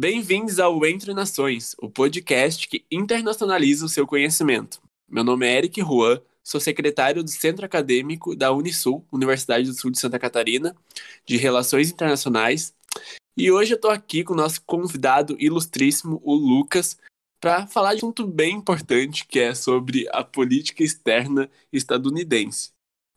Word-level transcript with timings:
Bem-vindos 0.00 0.60
ao 0.60 0.86
Entre 0.86 1.12
Nações, 1.12 1.74
o 1.76 1.90
podcast 1.90 2.68
que 2.68 2.84
internacionaliza 2.88 3.84
o 3.84 3.88
seu 3.88 4.06
conhecimento. 4.06 4.80
Meu 5.08 5.24
nome 5.24 5.44
é 5.44 5.58
Eric 5.58 5.80
Juan, 5.80 6.20
sou 6.40 6.60
secretário 6.60 7.24
do 7.24 7.28
Centro 7.28 7.66
Acadêmico 7.66 8.36
da 8.36 8.52
Unisul, 8.52 9.04
Universidade 9.10 9.66
do 9.66 9.74
Sul 9.74 9.90
de 9.90 9.98
Santa 9.98 10.16
Catarina, 10.16 10.76
de 11.26 11.36
Relações 11.36 11.90
Internacionais, 11.90 12.72
e 13.36 13.50
hoje 13.50 13.72
eu 13.72 13.74
estou 13.74 13.90
aqui 13.90 14.22
com 14.22 14.34
o 14.34 14.36
nosso 14.36 14.62
convidado 14.62 15.34
ilustríssimo, 15.36 16.22
o 16.22 16.32
Lucas, 16.32 16.96
para 17.40 17.66
falar 17.66 17.96
de 17.96 18.04
um 18.04 18.06
assunto 18.06 18.24
bem 18.24 18.54
importante 18.54 19.26
que 19.26 19.40
é 19.40 19.52
sobre 19.52 20.06
a 20.12 20.22
política 20.22 20.84
externa 20.84 21.50
estadunidense. 21.72 22.70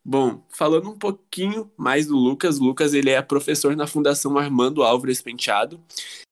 Bom, 0.04 0.44
falando 0.50 0.90
um 0.90 0.98
pouquinho 0.98 1.72
mais 1.78 2.08
do 2.08 2.16
Lucas, 2.16 2.58
Lucas 2.58 2.94
ele 2.94 3.12
é 3.12 3.22
professor 3.22 3.76
na 3.76 3.86
Fundação 3.86 4.38
Armando 4.38 4.84
Álvares 4.84 5.22
Penteado. 5.22 5.80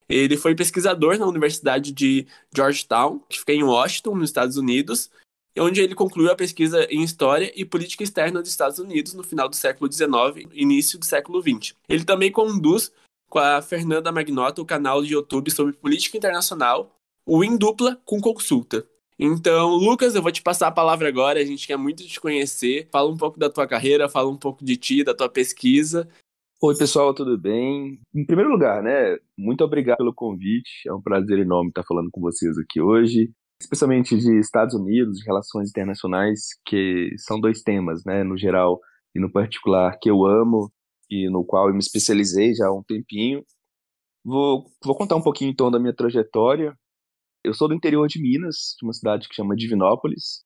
Ele 0.07 0.35
foi 0.37 0.55
pesquisador 0.55 1.19
na 1.19 1.27
Universidade 1.27 1.91
de 1.91 2.25
Georgetown, 2.53 3.19
que 3.29 3.39
fica 3.39 3.53
em 3.53 3.63
Washington, 3.63 4.15
nos 4.15 4.29
Estados 4.29 4.57
Unidos, 4.57 5.11
onde 5.57 5.81
ele 5.81 5.93
concluiu 5.93 6.31
a 6.31 6.35
pesquisa 6.35 6.85
em 6.89 7.03
História 7.03 7.51
e 7.55 7.63
Política 7.63 8.03
Externa 8.03 8.41
dos 8.41 8.49
Estados 8.49 8.79
Unidos 8.79 9.13
no 9.13 9.23
final 9.23 9.47
do 9.47 9.55
século 9.55 9.91
XIX 9.91 10.49
início 10.53 10.97
do 10.97 11.05
século 11.05 11.41
XX. 11.41 11.75
Ele 11.87 12.03
também 12.03 12.31
conduz 12.31 12.91
com 13.29 13.37
a 13.37 13.61
Fernanda 13.61 14.11
Magnota 14.11 14.61
o 14.61 14.65
canal 14.65 15.03
de 15.03 15.13
YouTube 15.13 15.51
sobre 15.51 15.73
política 15.73 16.17
internacional, 16.17 16.95
o 17.25 17.43
Em 17.43 17.55
Dupla 17.55 18.01
com 18.03 18.19
Consulta. 18.19 18.85
Então, 19.21 19.75
Lucas, 19.75 20.15
eu 20.15 20.21
vou 20.21 20.31
te 20.31 20.41
passar 20.41 20.67
a 20.67 20.71
palavra 20.71 21.09
agora. 21.09 21.41
A 21.41 21.43
gente 21.43 21.67
quer 21.67 21.75
muito 21.75 22.07
te 22.07 22.21
conhecer. 22.21 22.87
Fala 22.89 23.11
um 23.11 23.17
pouco 23.17 23.37
da 23.37 23.49
tua 23.49 23.67
carreira, 23.67 24.07
fala 24.07 24.29
um 24.29 24.37
pouco 24.37 24.63
de 24.63 24.77
ti, 24.77 25.03
da 25.03 25.13
tua 25.13 25.27
pesquisa. 25.27 26.07
Oi, 26.61 26.77
pessoal, 26.77 27.13
tudo 27.13 27.37
bem? 27.37 27.99
Em 28.15 28.25
primeiro 28.25 28.49
lugar, 28.49 28.81
né, 28.81 29.17
muito 29.37 29.61
obrigado 29.63 29.97
pelo 29.97 30.13
convite. 30.13 30.87
É 30.87 30.93
um 30.93 31.01
prazer 31.01 31.39
enorme 31.39 31.69
estar 31.69 31.83
falando 31.83 32.09
com 32.11 32.21
vocês 32.21 32.57
aqui 32.57 32.81
hoje, 32.81 33.29
especialmente 33.61 34.17
de 34.17 34.39
Estados 34.39 34.73
Unidos, 34.73 35.19
de 35.19 35.25
relações 35.25 35.69
internacionais, 35.69 36.47
que 36.65 37.13
são 37.17 37.39
dois 37.39 37.61
temas, 37.61 38.03
né, 38.05 38.23
no 38.23 38.37
geral 38.37 38.79
e 39.13 39.19
no 39.19 39.31
particular, 39.31 39.97
que 39.99 40.09
eu 40.09 40.25
amo 40.25 40.71
e 41.09 41.29
no 41.29 41.43
qual 41.43 41.67
eu 41.67 41.73
me 41.73 41.79
especializei 41.79 42.53
já 42.53 42.67
há 42.67 42.73
um 42.73 42.83
tempinho. 42.83 43.43
Vou, 44.23 44.65
vou 44.83 44.95
contar 44.95 45.15
um 45.15 45.21
pouquinho 45.21 45.51
então 45.51 45.71
da 45.71 45.79
minha 45.79 45.93
trajetória. 45.93 46.73
Eu 47.43 47.53
sou 47.53 47.67
do 47.67 47.73
interior 47.73 48.07
de 48.07 48.21
Minas, 48.21 48.75
de 48.77 48.85
uma 48.85 48.93
cidade 48.93 49.27
que 49.29 49.35
chama 49.35 49.55
Divinópolis. 49.55 50.43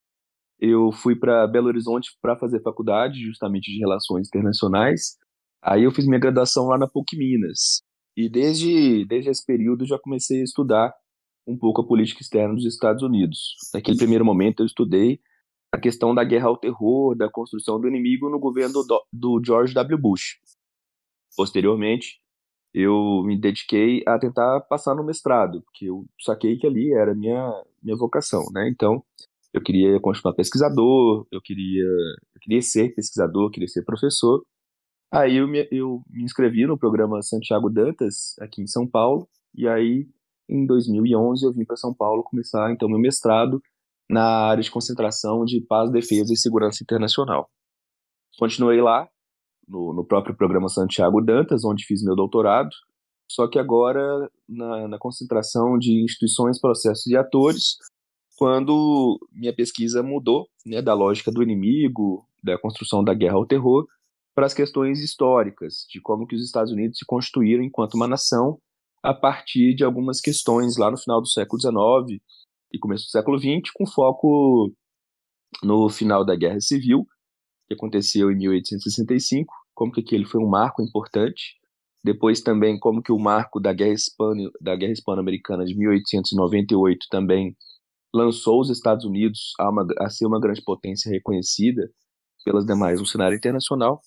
Eu 0.59 0.91
fui 0.91 1.15
para 1.15 1.47
Belo 1.47 1.67
Horizonte 1.67 2.11
para 2.21 2.37
fazer 2.37 2.61
faculdade, 2.61 3.25
justamente 3.25 3.71
de 3.71 3.79
Relações 3.79 4.27
Internacionais. 4.27 5.17
Aí 5.61 5.83
eu 5.83 5.91
fiz 5.91 6.05
minha 6.05 6.19
graduação 6.19 6.67
lá 6.67 6.77
na 6.77 6.87
PUC 6.87 7.17
Minas. 7.17 7.81
E 8.15 8.29
desde, 8.29 9.05
desde 9.05 9.31
esse 9.31 9.43
período 9.43 9.85
já 9.85 9.97
comecei 9.97 10.41
a 10.41 10.43
estudar 10.43 10.93
um 11.47 11.57
pouco 11.57 11.81
a 11.81 11.87
política 11.87 12.21
externa 12.21 12.53
dos 12.53 12.65
Estados 12.65 13.01
Unidos. 13.01 13.55
Naquele 13.73 13.97
primeiro 13.97 14.23
momento 14.23 14.61
eu 14.61 14.65
estudei 14.65 15.19
a 15.73 15.79
questão 15.79 16.13
da 16.13 16.23
guerra 16.23 16.47
ao 16.47 16.57
terror, 16.57 17.15
da 17.15 17.29
construção 17.29 17.81
do 17.81 17.87
inimigo 17.87 18.29
no 18.29 18.39
governo 18.39 18.83
do, 18.83 19.05
do 19.11 19.41
George 19.43 19.73
W. 19.73 19.97
Bush. 19.97 20.37
Posteriormente, 21.35 22.21
eu 22.73 23.23
me 23.25 23.39
dediquei 23.39 24.03
a 24.07 24.17
tentar 24.17 24.61
passar 24.61 24.95
no 24.95 25.03
mestrado, 25.03 25.61
porque 25.63 25.85
eu 25.85 26.05
saquei 26.19 26.57
que 26.57 26.65
ali 26.67 26.91
era 26.93 27.13
minha 27.13 27.63
minha 27.81 27.97
vocação, 27.97 28.43
né? 28.53 28.67
Então, 28.69 29.03
eu 29.53 29.61
queria 29.61 29.99
continuar 29.99 30.33
pesquisador, 30.33 31.27
eu 31.31 31.41
queria 31.41 31.83
eu 31.83 32.41
queria 32.41 32.61
ser 32.61 32.95
pesquisador, 32.95 33.51
queria 33.51 33.67
ser 33.67 33.83
professor. 33.83 34.43
Aí 35.11 35.37
eu 35.37 35.47
me, 35.47 35.67
eu 35.71 36.01
me 36.09 36.23
inscrevi 36.23 36.65
no 36.65 36.77
programa 36.77 37.21
Santiago 37.21 37.69
Dantas 37.69 38.35
aqui 38.39 38.61
em 38.63 38.67
São 38.67 38.87
Paulo 38.87 39.27
e 39.55 39.67
aí 39.67 40.07
em 40.49 40.65
2011 40.65 41.45
eu 41.45 41.53
vim 41.53 41.65
para 41.65 41.75
São 41.77 41.93
Paulo 41.93 42.23
começar 42.23 42.71
então 42.71 42.89
meu 42.89 42.99
mestrado 42.99 43.61
na 44.09 44.23
área 44.49 44.63
de 44.63 44.71
concentração 44.71 45.45
de 45.45 45.61
paz, 45.61 45.91
defesa 45.91 46.33
e 46.33 46.37
segurança 46.37 46.83
internacional. 46.83 47.49
Continuei 48.39 48.81
lá 48.81 49.07
no, 49.67 49.93
no 49.93 50.05
próprio 50.05 50.35
programa 50.35 50.69
Santiago 50.69 51.21
Dantas, 51.21 51.63
onde 51.63 51.85
fiz 51.85 52.03
meu 52.03 52.15
doutorado, 52.15 52.69
só 53.31 53.47
que 53.47 53.57
agora 53.57 54.29
na, 54.47 54.87
na 54.87 54.97
concentração 54.99 55.77
de 55.77 56.03
instituições, 56.03 56.59
processos 56.59 57.07
e 57.07 57.15
atores, 57.15 57.77
quando 58.37 59.19
minha 59.31 59.53
pesquisa 59.55 60.03
mudou 60.03 60.47
né, 60.65 60.81
da 60.81 60.93
lógica 60.93 61.31
do 61.31 61.41
inimigo, 61.41 62.27
da 62.43 62.57
construção 62.57 63.03
da 63.03 63.13
guerra 63.13 63.35
ao 63.35 63.45
terror, 63.45 63.87
para 64.35 64.45
as 64.45 64.53
questões 64.53 64.99
históricas, 64.99 65.85
de 65.89 66.01
como 66.01 66.27
que 66.27 66.35
os 66.35 66.43
Estados 66.43 66.71
Unidos 66.71 66.97
se 66.97 67.05
constituíram 67.05 67.63
enquanto 67.63 67.93
uma 67.93 68.07
nação 68.07 68.57
a 69.01 69.13
partir 69.13 69.75
de 69.75 69.83
algumas 69.83 70.19
questões 70.19 70.77
lá 70.77 70.89
no 70.89 70.97
final 70.97 71.21
do 71.21 71.27
século 71.27 71.61
XIX 71.61 72.21
e 72.71 72.79
começo 72.79 73.05
do 73.05 73.11
século 73.11 73.37
XX, 73.37 73.71
com 73.73 73.85
foco 73.85 74.71
no 75.61 75.89
final 75.89 76.25
da 76.25 76.35
Guerra 76.35 76.59
Civil 76.59 77.05
que 77.73 77.79
aconteceu 77.79 78.31
em 78.31 78.37
1865, 78.37 79.53
como 79.73 79.91
que 79.91 80.01
aquele 80.01 80.25
foi 80.25 80.41
um 80.41 80.49
marco 80.49 80.81
importante. 80.81 81.57
Depois 82.03 82.41
também 82.41 82.77
como 82.79 83.01
que 83.01 83.11
o 83.11 83.19
marco 83.19 83.59
da 83.59 83.73
Guerra 83.73 83.93
Hispano, 83.93 84.51
da 84.61 84.75
Guerra 84.75 84.91
Hispano-Americana 84.91 85.65
de 85.65 85.75
1898 85.77 87.07
também 87.09 87.55
lançou 88.13 88.61
os 88.61 88.69
Estados 88.69 89.05
Unidos 89.05 89.53
a, 89.59 89.69
uma, 89.69 89.87
a 89.99 90.09
ser 90.09 90.25
uma 90.25 90.39
grande 90.39 90.61
potência 90.61 91.09
reconhecida 91.09 91.89
pelas 92.45 92.65
demais 92.65 92.99
no 92.99 93.05
cenário 93.05 93.37
internacional. 93.37 94.01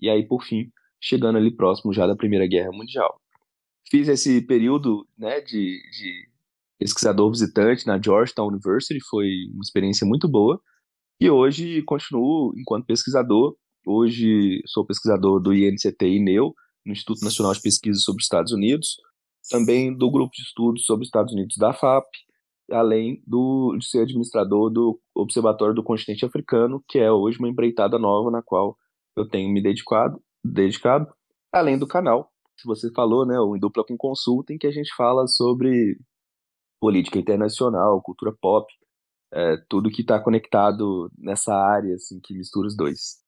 E 0.00 0.08
aí, 0.08 0.26
por 0.26 0.44
fim, 0.44 0.70
chegando 1.00 1.38
ali 1.38 1.54
próximo 1.54 1.92
já 1.92 2.06
da 2.06 2.16
Primeira 2.16 2.46
Guerra 2.46 2.70
Mundial. 2.72 3.20
Fiz 3.90 4.08
esse 4.08 4.42
período 4.42 5.08
né, 5.16 5.40
de, 5.40 5.80
de 5.90 6.28
pesquisador 6.78 7.30
visitante 7.30 7.86
na 7.86 8.00
Georgetown 8.00 8.48
University, 8.48 9.00
foi 9.08 9.28
uma 9.52 9.62
experiência 9.62 10.06
muito 10.06 10.28
boa. 10.28 10.60
E 11.20 11.28
hoje 11.28 11.82
continuo 11.82 12.52
enquanto 12.56 12.86
pesquisador. 12.86 13.56
Hoje 13.84 14.62
sou 14.66 14.86
pesquisador 14.86 15.40
do 15.40 15.52
INCT 15.52 16.06
INEU, 16.06 16.54
no 16.86 16.92
Instituto 16.92 17.24
Nacional 17.24 17.52
de 17.52 17.60
Pesquisa 17.60 17.98
sobre 17.98 18.20
os 18.20 18.26
Estados 18.26 18.52
Unidos, 18.52 18.96
também 19.50 19.92
do 19.92 20.08
grupo 20.12 20.30
de 20.32 20.42
estudos 20.42 20.84
sobre 20.84 21.02
os 21.02 21.08
Estados 21.08 21.32
Unidos 21.32 21.56
da 21.56 21.72
FAP, 21.72 22.06
além 22.70 23.20
do, 23.26 23.76
de 23.76 23.84
ser 23.88 24.02
administrador 24.02 24.70
do 24.70 25.00
Observatório 25.12 25.74
do 25.74 25.82
Continente 25.82 26.24
Africano, 26.24 26.84
que 26.88 27.00
é 27.00 27.10
hoje 27.10 27.38
uma 27.40 27.48
empreitada 27.48 27.98
nova 27.98 28.30
na 28.30 28.42
qual 28.42 28.76
eu 29.16 29.26
tenho 29.26 29.52
me 29.52 29.60
dedicado, 29.60 30.22
dedicado 30.44 31.12
além 31.52 31.76
do 31.76 31.86
canal, 31.86 32.30
se 32.56 32.66
você 32.66 32.92
falou, 32.92 33.26
né, 33.26 33.40
o 33.40 33.56
Em 33.56 33.60
com 33.60 33.96
Consulta, 33.96 34.52
em 34.52 34.58
que 34.58 34.66
a 34.66 34.72
gente 34.72 34.94
fala 34.94 35.26
sobre 35.26 35.98
política 36.80 37.18
internacional, 37.18 38.02
cultura 38.02 38.32
pop, 38.40 38.72
é, 39.32 39.56
tudo 39.68 39.90
que 39.90 40.02
está 40.02 40.18
conectado 40.20 41.10
nessa 41.18 41.54
área, 41.54 41.94
assim, 41.94 42.20
que 42.20 42.34
mistura 42.34 42.68
os 42.68 42.76
dois. 42.76 43.18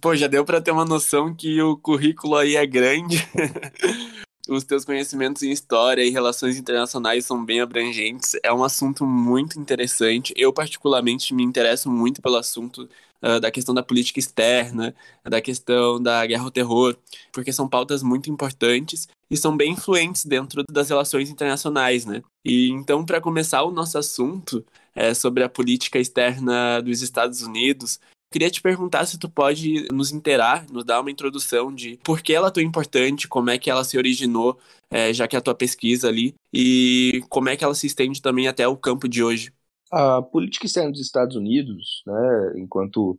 Pô, 0.00 0.14
já 0.14 0.26
deu 0.26 0.44
para 0.44 0.60
ter 0.60 0.70
uma 0.70 0.84
noção 0.84 1.34
que 1.34 1.60
o 1.60 1.76
currículo 1.76 2.36
aí 2.36 2.54
é 2.54 2.66
grande. 2.66 3.16
Os 4.50 4.64
teus 4.64 4.84
conhecimentos 4.84 5.44
em 5.44 5.52
história 5.52 6.02
e 6.02 6.10
relações 6.10 6.56
internacionais 6.56 7.24
são 7.24 7.44
bem 7.44 7.60
abrangentes. 7.60 8.34
É 8.42 8.52
um 8.52 8.64
assunto 8.64 9.06
muito 9.06 9.60
interessante. 9.60 10.34
Eu, 10.36 10.52
particularmente, 10.52 11.32
me 11.32 11.44
interesso 11.44 11.88
muito 11.88 12.20
pelo 12.20 12.34
assunto 12.34 12.88
uh, 13.22 13.38
da 13.38 13.48
questão 13.48 13.72
da 13.72 13.80
política 13.80 14.18
externa, 14.18 14.92
da 15.22 15.40
questão 15.40 16.02
da 16.02 16.26
guerra 16.26 16.42
ao 16.42 16.50
terror, 16.50 16.96
porque 17.30 17.52
são 17.52 17.68
pautas 17.68 18.02
muito 18.02 18.28
importantes 18.28 19.06
e 19.30 19.36
são 19.36 19.56
bem 19.56 19.70
influentes 19.70 20.24
dentro 20.24 20.64
das 20.68 20.88
relações 20.88 21.30
internacionais, 21.30 22.04
né? 22.04 22.20
E 22.44 22.70
então, 22.70 23.06
para 23.06 23.20
começar 23.20 23.62
o 23.62 23.70
nosso 23.70 23.98
assunto 23.98 24.66
é, 24.96 25.14
sobre 25.14 25.44
a 25.44 25.48
política 25.48 26.00
externa 26.00 26.80
dos 26.80 27.02
Estados 27.02 27.42
Unidos, 27.42 28.00
queria 28.30 28.50
te 28.50 28.62
perguntar 28.62 29.04
se 29.06 29.18
tu 29.18 29.28
pode 29.28 29.88
nos 29.92 30.12
interar, 30.12 30.64
nos 30.70 30.84
dar 30.84 31.00
uma 31.00 31.10
introdução 31.10 31.74
de 31.74 31.98
por 32.04 32.22
que 32.22 32.32
ela 32.32 32.48
é 32.48 32.50
tão 32.50 32.62
importante, 32.62 33.28
como 33.28 33.50
é 33.50 33.58
que 33.58 33.68
ela 33.68 33.84
se 33.84 33.98
originou, 33.98 34.58
é, 34.90 35.12
já 35.12 35.26
que 35.26 35.34
é 35.34 35.38
a 35.38 35.42
tua 35.42 35.54
pesquisa 35.54 36.08
ali, 36.08 36.34
e 36.52 37.22
como 37.28 37.48
é 37.48 37.56
que 37.56 37.64
ela 37.64 37.74
se 37.74 37.86
estende 37.86 38.22
também 38.22 38.46
até 38.46 38.66
o 38.66 38.76
campo 38.76 39.08
de 39.08 39.22
hoje. 39.22 39.52
A 39.90 40.22
política 40.22 40.66
externa 40.66 40.92
dos 40.92 41.00
Estados 41.00 41.34
Unidos, 41.34 42.02
né, 42.06 42.52
enquanto 42.56 43.18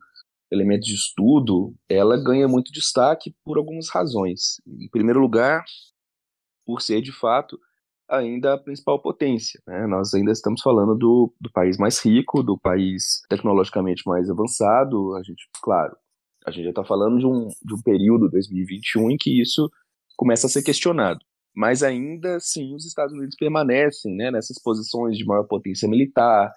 elemento 0.49 0.85
de 0.85 0.93
estudo, 0.93 1.73
ela 1.89 2.21
ganha 2.21 2.47
muito 2.47 2.71
destaque 2.71 3.33
por 3.43 3.57
algumas 3.57 3.89
razões. 3.89 4.61
Em 4.65 4.89
primeiro 4.89 5.19
lugar, 5.19 5.63
por 6.65 6.81
ser 6.81 7.01
de 7.01 7.11
fato 7.11 7.59
ainda 8.11 8.53
a 8.53 8.57
principal 8.57 9.01
potência. 9.01 9.59
Né? 9.65 9.87
Nós 9.87 10.13
ainda 10.13 10.31
estamos 10.31 10.61
falando 10.61 10.95
do, 10.95 11.33
do 11.39 11.49
país 11.51 11.77
mais 11.77 12.03
rico, 12.03 12.43
do 12.43 12.59
país 12.59 13.21
tecnologicamente 13.29 14.03
mais 14.05 14.29
avançado. 14.29 15.15
A 15.15 15.23
gente, 15.23 15.47
claro, 15.63 15.95
a 16.45 16.51
gente 16.51 16.65
já 16.65 16.69
está 16.71 16.83
falando 16.83 17.17
de 17.17 17.25
um, 17.25 17.47
de 17.63 17.73
um 17.73 17.81
período 17.81 18.29
2021 18.29 19.11
em 19.11 19.17
que 19.17 19.41
isso 19.41 19.69
começa 20.17 20.47
a 20.47 20.49
ser 20.49 20.61
questionado. 20.61 21.19
Mas 21.55 21.83
ainda 21.83 22.35
assim, 22.35 22.75
os 22.75 22.85
Estados 22.85 23.13
Unidos 23.13 23.35
permanecem 23.37 24.15
né, 24.15 24.29
nessas 24.29 24.61
posições 24.61 25.17
de 25.17 25.25
maior 25.25 25.45
potência 25.45 25.87
militar, 25.87 26.51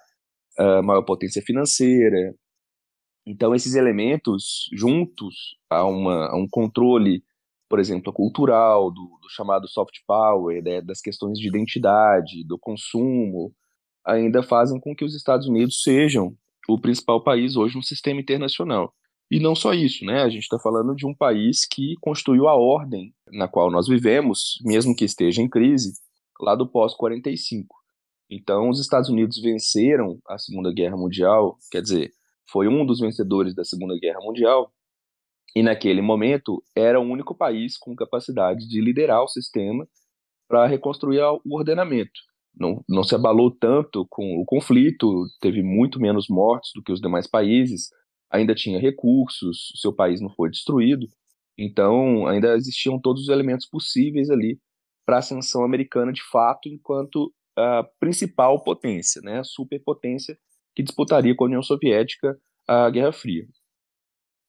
uh, 0.59 0.83
maior 0.83 1.03
potência 1.03 1.41
financeira. 1.41 2.33
Então, 3.25 3.55
esses 3.55 3.75
elementos, 3.75 4.69
juntos 4.73 5.57
a, 5.69 5.85
uma, 5.85 6.27
a 6.27 6.37
um 6.37 6.47
controle 6.49 7.23
por 7.69 7.79
exemplo, 7.79 8.13
cultural, 8.13 8.91
do, 8.91 9.19
do 9.21 9.29
chamado 9.29 9.67
soft 9.67 9.97
power, 10.07 10.63
né, 10.63 10.81
das 10.81 11.01
questões 11.01 11.39
de 11.39 11.47
identidade, 11.47 12.45
do 12.45 12.57
consumo, 12.59 13.53
ainda 14.05 14.43
fazem 14.43 14.79
com 14.79 14.95
que 14.95 15.03
os 15.03 15.15
Estados 15.15 15.47
Unidos 15.47 15.81
sejam 15.81 16.35
o 16.67 16.79
principal 16.79 17.23
país 17.23 17.55
hoje 17.55 17.75
no 17.75 17.83
sistema 17.83 18.19
internacional. 18.19 18.93
E 19.29 19.39
não 19.39 19.55
só 19.55 19.73
isso, 19.73 20.05
né? 20.05 20.21
A 20.21 20.29
gente 20.29 20.43
está 20.43 20.59
falando 20.59 20.95
de 20.95 21.05
um 21.05 21.13
país 21.13 21.65
que 21.65 21.95
construiu 21.99 22.47
a 22.47 22.55
ordem 22.55 23.13
na 23.31 23.47
qual 23.47 23.71
nós 23.71 23.87
vivemos, 23.87 24.59
mesmo 24.63 24.95
que 24.95 25.03
esteja 25.03 25.41
em 25.41 25.49
crise, 25.49 25.93
lá 26.39 26.55
do 26.55 26.67
pós-45. 26.67 27.65
Então, 28.29 28.69
os 28.69 28.79
Estados 28.79 29.09
Unidos 29.09 29.41
venceram 29.41 30.19
a 30.27 30.37
Segunda 30.37 30.71
Guerra 30.71 30.97
Mundial, 30.97 31.57
quer 31.71 31.81
dizer, 31.81 32.11
foi 32.51 32.67
um 32.67 32.85
dos 32.85 32.99
vencedores 32.99 33.55
da 33.55 33.63
Segunda 33.63 33.97
Guerra 33.99 34.19
Mundial, 34.21 34.71
e 35.55 35.63
naquele 35.63 36.01
momento 36.01 36.63
era 36.75 36.99
o 36.99 37.03
único 37.03 37.35
país 37.35 37.77
com 37.77 37.95
capacidade 37.95 38.67
de 38.67 38.81
liderar 38.81 39.23
o 39.23 39.27
sistema 39.27 39.87
para 40.47 40.67
reconstruir 40.67 41.21
o 41.21 41.55
ordenamento. 41.55 42.19
Não, 42.57 42.83
não 42.87 43.03
se 43.03 43.13
abalou 43.13 43.51
tanto 43.51 44.05
com 44.09 44.37
o 44.39 44.45
conflito, 44.45 45.25
teve 45.41 45.61
muito 45.61 45.99
menos 45.99 46.27
mortes 46.29 46.71
do 46.73 46.81
que 46.81 46.91
os 46.91 47.01
demais 47.01 47.27
países, 47.27 47.89
ainda 48.31 48.55
tinha 48.55 48.79
recursos, 48.79 49.71
seu 49.75 49.93
país 49.93 50.21
não 50.21 50.29
foi 50.29 50.49
destruído, 50.49 51.05
então 51.57 52.27
ainda 52.27 52.55
existiam 52.55 52.99
todos 52.99 53.23
os 53.23 53.29
elementos 53.29 53.65
possíveis 53.65 54.29
ali 54.29 54.59
para 55.05 55.17
a 55.17 55.19
ascensão 55.19 55.63
americana 55.63 56.11
de 56.11 56.23
fato 56.23 56.69
enquanto 56.69 57.33
a 57.57 57.83
principal 57.99 58.63
potência, 58.63 59.21
né, 59.21 59.39
a 59.39 59.43
superpotência 59.43 60.37
que 60.75 60.83
disputaria 60.83 61.35
com 61.35 61.45
a 61.45 61.47
União 61.47 61.63
Soviética 61.63 62.37
a 62.67 62.89
Guerra 62.89 63.13
Fria. 63.13 63.45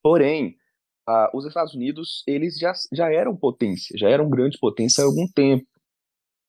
Porém, 0.03 0.55
os 1.33 1.45
Estados 1.45 1.73
Unidos 1.73 2.23
eles 2.27 2.57
já, 2.57 2.73
já 2.93 3.11
eram 3.11 3.35
potência, 3.35 3.97
já 3.97 4.09
eram 4.09 4.29
grande 4.29 4.57
potência 4.59 5.03
há 5.03 5.07
algum 5.07 5.27
tempo. 5.33 5.65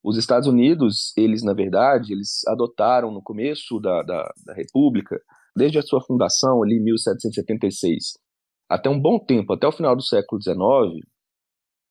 Os 0.03 0.17
Estados 0.17 0.49
Unidos, 0.49 1.13
eles 1.17 1.43
na 1.43 1.53
verdade, 1.53 2.13
eles 2.13 2.47
adotaram 2.47 3.11
no 3.11 3.23
começo 3.23 3.79
da, 3.81 4.03
da, 4.03 4.33
da 4.47 4.55
República, 4.55 5.21
desde 5.57 5.79
a 5.79 5.83
sua 5.83 6.01
fundação 6.01 6.63
ali 6.63 6.77
em 6.77 6.85
1776, 6.85 8.15
até 8.69 8.89
um 8.89 9.01
bom 9.01 9.19
tempo, 9.19 9.53
até 9.53 9.67
o 9.67 9.73
final 9.73 9.97
do 9.97 10.03
século 10.03 10.41
XIX, 10.41 11.05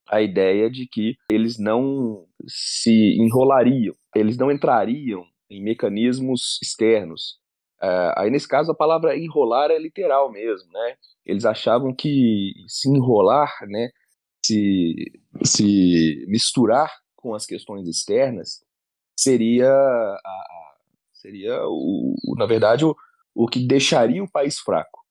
a 0.09 0.21
ideia 0.21 0.69
de 0.69 0.87
que 0.87 1.15
eles 1.29 1.57
não 1.59 2.25
se 2.47 3.17
enrolariam, 3.19 3.93
eles 4.15 4.37
não 4.37 4.51
entrariam 4.51 5.23
em 5.49 5.61
mecanismos 5.61 6.59
externos. 6.61 7.37
Uh, 7.81 8.13
aí, 8.17 8.31
nesse 8.31 8.47
caso, 8.47 8.71
a 8.71 8.75
palavra 8.75 9.17
enrolar 9.17 9.69
é 9.69 9.77
literal 9.77 10.31
mesmo, 10.31 10.71
né? 10.71 10.95
eles 11.27 11.43
achavam 11.43 11.93
que 11.93 12.53
se 12.67 12.89
enrolar, 12.89 13.53
né, 13.67 13.89
se, 14.43 14.95
se 15.43 16.25
misturar 16.29 16.89
com 17.17 17.35
as 17.35 17.45
questões 17.45 17.85
externas 17.85 18.63
seria, 19.19 19.69
a, 19.69 20.29
a, 20.29 20.75
seria 21.11 21.67
o, 21.67 22.15
o, 22.25 22.35
na 22.37 22.45
verdade, 22.45 22.85
o, 22.85 22.95
o 23.35 23.45
que 23.45 23.67
deixaria 23.67 24.23
o 24.23 24.31
país 24.31 24.57
fraco. 24.59 25.01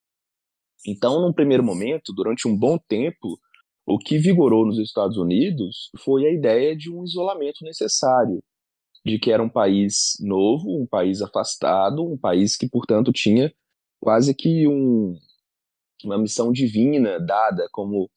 Então, 0.87 1.21
num 1.21 1.35
primeiro 1.35 1.63
momento, 1.63 2.15
durante 2.15 2.49
um 2.49 2.57
bom 2.57 2.79
tempo, 2.79 3.39
o 3.85 3.99
que 3.99 4.17
vigorou 4.17 4.65
nos 4.65 4.79
Estados 4.79 5.19
Unidos 5.19 5.91
foi 5.99 6.25
a 6.25 6.33
ideia 6.33 6.75
de 6.75 6.91
um 6.91 7.05
isolamento 7.05 7.63
necessário, 7.63 8.43
de 9.07 9.21
que 9.21 9.31
era 9.31 9.41
um 9.41 9.49
país 9.49 10.17
novo, 10.21 10.83
um 10.83 10.87
país 10.87 11.23
afastado, 11.23 12.05
um 12.05 12.19
país 12.19 12.57
que, 12.57 12.69
portanto, 12.69 13.13
tinha 13.13 13.55
quase 14.01 14.35
que 14.35 14.67
um, 14.67 15.17
uma 16.05 16.19
missão 16.19 16.53
divina 16.53 17.21
dada 17.21 17.69
como 17.71 18.11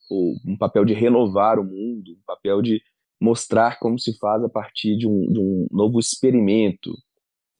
um 0.44 0.56
papel 0.58 0.84
de 0.84 0.92
renovar 0.92 1.60
o 1.60 1.64
mundo, 1.64 2.10
um 2.10 2.22
papel 2.26 2.60
de 2.60 2.82
mostrar 3.20 3.78
como 3.78 4.00
se 4.00 4.18
faz 4.18 4.42
a 4.42 4.48
partir 4.48 4.96
de 4.96 5.06
um, 5.06 5.32
de 5.32 5.38
um 5.38 5.68
novo 5.70 6.00
experimento. 6.00 6.90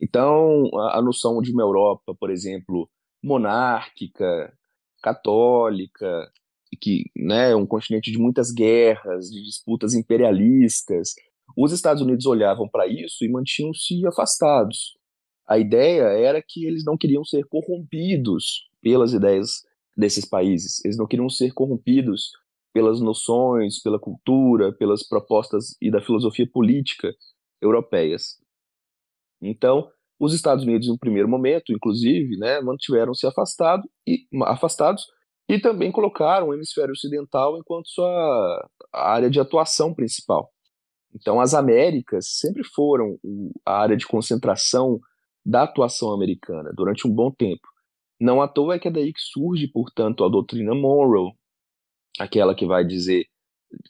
Então, 0.00 0.68
a, 0.74 0.98
a, 0.98 1.02
noção 1.02 1.40
de 1.40 1.52
uma 1.52 1.62
Europa, 1.62 2.12
por 2.18 2.30
exemplo, 2.30 2.90
monárquica, 3.22 4.52
católica, 5.00 6.28
que 6.80 7.04
né, 7.16 7.52
é 7.52 7.56
um 7.56 7.66
continente 7.66 8.10
de 8.10 8.18
muitas 8.18 8.50
guerras, 8.50 9.30
de 9.30 9.40
disputas 9.44 9.94
imperialistas, 9.94 11.14
os 11.56 11.72
Estados 11.72 12.02
Unidos 12.02 12.26
olhavam 12.26 12.68
para 12.68 12.86
isso 12.86 13.24
e 13.24 13.28
mantinham-se 13.28 14.06
afastados. 14.06 14.96
A 15.48 15.58
ideia 15.58 16.02
era 16.02 16.42
que 16.46 16.64
eles 16.66 16.84
não 16.84 16.96
queriam 16.96 17.24
ser 17.24 17.44
corrompidos 17.46 18.68
pelas 18.80 19.12
ideias 19.12 19.62
desses 19.96 20.24
países. 20.24 20.84
Eles 20.84 20.96
não 20.96 21.06
queriam 21.06 21.28
ser 21.28 21.52
corrompidos 21.52 22.30
pelas 22.72 23.00
noções, 23.00 23.82
pela 23.82 23.98
cultura, 23.98 24.72
pelas 24.72 25.06
propostas 25.06 25.76
e 25.80 25.90
da 25.90 26.00
filosofia 26.00 26.48
política 26.50 27.12
europeias. 27.60 28.38
Então, 29.42 29.90
os 30.18 30.34
Estados 30.34 30.64
Unidos, 30.64 30.86
no 30.86 30.98
primeiro 30.98 31.28
momento, 31.28 31.72
inclusive, 31.72 32.36
né, 32.36 32.60
mantiveram-se 32.60 33.26
afastado 33.26 33.82
afastados 34.44 35.06
e 35.48 35.58
também 35.58 35.90
colocaram 35.90 36.48
o 36.48 36.54
hemisfério 36.54 36.92
ocidental 36.92 37.58
enquanto 37.58 37.88
sua 37.88 38.68
área 38.92 39.28
de 39.28 39.40
atuação 39.40 39.92
principal. 39.94 40.48
Então, 41.14 41.40
as 41.40 41.54
Américas 41.54 42.26
sempre 42.28 42.62
foram 42.64 43.18
a 43.64 43.80
área 43.80 43.96
de 43.96 44.06
concentração 44.06 45.00
da 45.44 45.62
atuação 45.64 46.12
americana 46.12 46.72
durante 46.74 47.06
um 47.06 47.12
bom 47.12 47.30
tempo. 47.30 47.66
Não 48.20 48.42
à 48.42 48.48
toa 48.48 48.74
é 48.74 48.78
que 48.78 48.88
é 48.88 48.90
daí 48.90 49.12
que 49.12 49.20
surge, 49.20 49.66
portanto, 49.68 50.24
a 50.24 50.28
doutrina 50.28 50.74
Monroe, 50.74 51.32
aquela 52.18 52.54
que 52.54 52.66
vai 52.66 52.84
dizer 52.84 53.24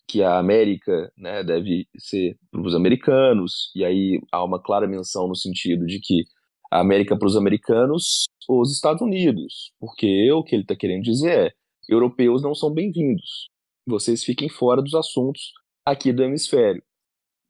que 0.06 0.22
a 0.22 0.38
América 0.38 1.12
né, 1.17 1.43
deve 1.43 1.88
ser 1.99 2.38
para 2.50 2.61
os 2.61 2.75
americanos, 2.75 3.70
e 3.75 3.84
aí 3.84 4.20
há 4.31 4.44
uma 4.44 4.62
clara 4.62 4.87
menção 4.87 5.26
no 5.26 5.34
sentido 5.34 5.87
de 5.87 5.99
que 6.00 6.25
a 6.70 6.81
América 6.81 7.19
para 7.19 7.26
os 7.26 7.37
americanos, 7.37 8.26
os 8.49 8.72
Estados 8.72 9.02
Unidos, 9.02 9.72
porque 9.81 10.31
o 10.32 10.44
que 10.44 10.55
ele 10.55 10.62
está 10.62 10.76
querendo 10.76 11.02
dizer 11.02 11.49
é: 11.49 11.52
europeus 11.88 12.43
não 12.43 12.55
são 12.55 12.72
bem-vindos, 12.72 13.49
vocês 13.87 14.22
fiquem 14.22 14.49
fora 14.49 14.82
dos 14.82 14.94
assuntos 14.94 15.52
aqui 15.84 16.12
do 16.12 16.22
hemisfério. 16.22 16.82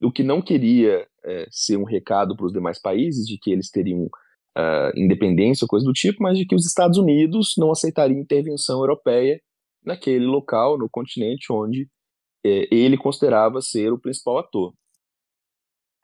O 0.02 0.10
que 0.10 0.22
não 0.22 0.40
queria 0.40 1.06
é, 1.24 1.46
ser 1.50 1.76
um 1.76 1.84
recado 1.84 2.36
para 2.36 2.46
os 2.46 2.52
demais 2.52 2.80
países 2.80 3.26
de 3.26 3.38
que 3.38 3.50
eles 3.50 3.70
teriam 3.70 4.04
uh, 4.04 4.92
independência 4.96 5.64
ou 5.64 5.68
coisa 5.68 5.84
do 5.84 5.92
tipo, 5.92 6.22
mas 6.22 6.38
de 6.38 6.46
que 6.46 6.54
os 6.54 6.66
Estados 6.66 6.98
Unidos 6.98 7.54
não 7.58 7.70
aceitariam 7.70 8.20
intervenção 8.20 8.80
europeia 8.80 9.40
naquele 9.84 10.26
local, 10.26 10.78
no 10.78 10.88
continente 10.88 11.52
onde 11.52 11.88
eh, 12.44 12.68
ele 12.70 12.96
considerava 12.96 13.60
ser 13.62 13.92
o 13.92 13.98
principal 13.98 14.38
ator. 14.38 14.74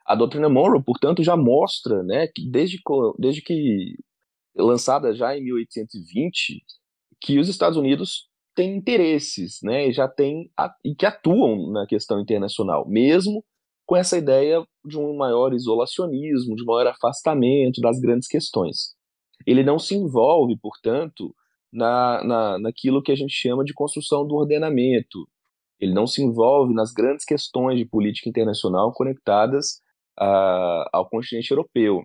A 0.05 0.15
doutrina 0.15 0.49
Monroe, 0.49 0.83
portanto, 0.83 1.23
já 1.23 1.35
mostra, 1.35 2.01
né, 2.03 2.27
que 2.27 2.49
desde, 2.49 2.79
desde 3.19 3.41
que 3.41 3.95
lançada 4.55 5.13
já 5.13 5.37
em 5.37 5.43
1820, 5.43 6.63
que 7.21 7.39
os 7.39 7.49
Estados 7.49 7.77
Unidos 7.77 8.29
têm 8.55 8.75
interesses, 8.75 9.59
né, 9.61 9.91
já 9.91 10.07
têm 10.07 10.49
e 10.83 10.95
que 10.95 11.05
atuam 11.05 11.71
na 11.71 11.85
questão 11.85 12.19
internacional, 12.19 12.87
mesmo 12.87 13.43
com 13.87 13.95
essa 13.95 14.17
ideia 14.17 14.63
de 14.85 14.99
um 14.99 15.15
maior 15.15 15.53
isolacionismo, 15.53 16.55
de 16.55 16.65
maior 16.65 16.87
afastamento 16.87 17.79
das 17.79 17.99
grandes 17.99 18.27
questões. 18.27 18.93
Ele 19.45 19.63
não 19.63 19.79
se 19.79 19.95
envolve, 19.95 20.57
portanto, 20.59 21.33
na, 21.71 22.21
na, 22.23 22.59
naquilo 22.59 23.01
que 23.01 23.13
a 23.13 23.15
gente 23.15 23.33
chama 23.33 23.63
de 23.63 23.73
construção 23.73 24.27
do 24.27 24.35
ordenamento. 24.35 25.25
Ele 25.79 25.93
não 25.93 26.05
se 26.05 26.21
envolve 26.21 26.73
nas 26.73 26.91
grandes 26.91 27.23
questões 27.23 27.79
de 27.79 27.85
política 27.85 28.27
internacional 28.29 28.91
conectadas 28.91 29.81
a, 30.19 30.89
ao 30.91 31.09
continente 31.09 31.51
europeu. 31.51 32.03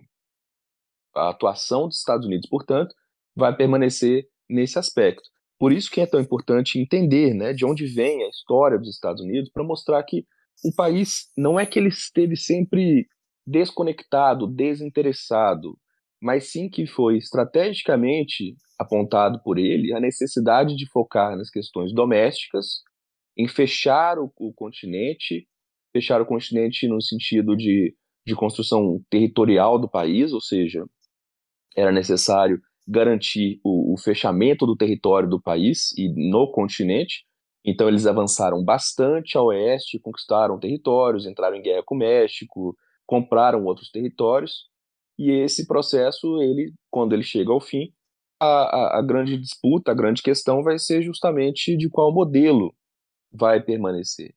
A 1.13 1.29
atuação 1.29 1.89
dos 1.89 1.97
Estados 1.97 2.25
Unidos, 2.25 2.47
portanto, 2.49 2.95
vai 3.35 3.53
permanecer 3.53 4.25
nesse 4.49 4.79
aspecto. 4.79 5.23
Por 5.59 5.73
isso 5.73 5.91
que 5.91 5.99
é 5.99 6.05
tão 6.05 6.19
importante 6.21 6.79
entender 6.79 7.33
né, 7.33 7.51
de 7.51 7.65
onde 7.65 7.85
vem 7.85 8.23
a 8.23 8.29
história 8.29 8.77
dos 8.77 8.89
Estados 8.89 9.21
Unidos, 9.21 9.49
para 9.51 9.63
mostrar 9.63 10.01
que 10.03 10.25
o 10.63 10.73
país 10.73 11.29
não 11.37 11.59
é 11.59 11.65
que 11.65 11.79
ele 11.79 11.89
esteve 11.89 12.35
sempre 12.35 13.07
desconectado, 13.45 14.47
desinteressado, 14.47 15.77
mas 16.21 16.51
sim 16.51 16.69
que 16.69 16.87
foi 16.87 17.17
estrategicamente 17.17 18.55
apontado 18.79 19.41
por 19.43 19.57
ele 19.57 19.93
a 19.93 19.99
necessidade 19.99 20.75
de 20.75 20.89
focar 20.89 21.35
nas 21.35 21.49
questões 21.49 21.93
domésticas, 21.93 22.81
em 23.37 23.47
fechar 23.47 24.17
o, 24.17 24.31
o 24.37 24.53
continente, 24.53 25.47
fechar 25.91 26.21
o 26.21 26.25
continente 26.25 26.87
no 26.87 27.01
sentido 27.01 27.55
de, 27.55 27.95
de 28.25 28.35
construção 28.35 29.03
territorial 29.09 29.77
do 29.77 29.89
país, 29.89 30.31
ou 30.31 30.41
seja, 30.41 30.85
era 31.75 31.91
necessário 31.91 32.61
garantir 32.87 33.59
o, 33.63 33.93
o 33.93 33.97
fechamento 33.97 34.65
do 34.65 34.75
território 34.75 35.29
do 35.29 35.41
país 35.41 35.91
e 35.97 36.09
no 36.29 36.51
continente, 36.51 37.25
então 37.65 37.87
eles 37.87 38.05
avançaram 38.05 38.63
bastante 38.63 39.37
a 39.37 39.41
oeste, 39.41 39.99
conquistaram 39.99 40.59
territórios, 40.59 41.25
entraram 41.25 41.55
em 41.57 41.61
guerra 41.61 41.83
com 41.85 41.95
o 41.95 41.97
México, 41.97 42.75
compraram 43.05 43.65
outros 43.65 43.89
territórios. 43.91 44.69
E 45.17 45.31
esse 45.31 45.67
processo, 45.67 46.41
ele, 46.41 46.73
quando 46.91 47.13
ele 47.13 47.23
chega 47.23 47.51
ao 47.51 47.61
fim, 47.61 47.91
a, 48.39 48.45
a, 48.97 48.99
a 48.99 49.01
grande 49.01 49.37
disputa, 49.37 49.91
a 49.91 49.95
grande 49.95 50.21
questão 50.21 50.63
vai 50.63 50.79
ser 50.79 51.01
justamente 51.03 51.77
de 51.77 51.89
qual 51.89 52.11
modelo 52.13 52.73
vai 53.31 53.61
permanecer. 53.63 54.33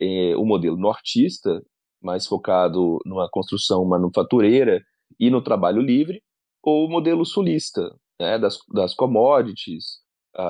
é, 0.00 0.36
o 0.36 0.44
modelo 0.44 0.76
nortista, 0.76 1.62
mais 2.02 2.26
focado 2.26 2.98
numa 3.06 3.28
construção 3.30 3.84
manufatureira 3.84 4.82
e 5.18 5.30
no 5.30 5.42
trabalho 5.42 5.80
livre, 5.82 6.22
ou 6.62 6.86
o 6.86 6.90
modelo 6.90 7.24
sulista, 7.24 7.82
né, 8.20 8.38
das, 8.38 8.58
das 8.74 8.94
commodities, 8.94 10.00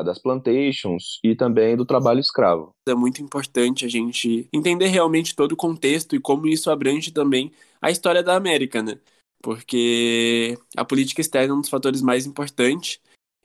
das 0.05 0.19
plantations 0.19 1.21
e 1.23 1.35
também 1.35 1.77
do 1.77 1.85
trabalho 1.85 2.21
escravo. 2.21 2.71
É 2.89 2.95
muito 2.95 3.23
importante 3.23 3.85
a 3.85 3.89
gente 3.89 4.49
entender 4.53 4.89
realmente 4.89 5.35
todo 5.35 5.53
o 5.53 5.57
contexto 5.57 6.17
e 6.17 6.21
como 6.21 6.47
isso 6.47 6.71
abrange 6.71 7.13
também 7.13 7.53
a 7.81 7.91
história 7.91 8.23
da 8.23 8.35
América, 8.35 8.83
né? 8.83 8.99
Porque 9.43 10.59
a 10.77 10.85
política 10.85 11.21
externa 11.21 11.55
é 11.55 11.57
um 11.57 11.61
dos 11.61 11.71
fatores 11.71 12.03
mais 12.03 12.27
importantes. 12.27 12.99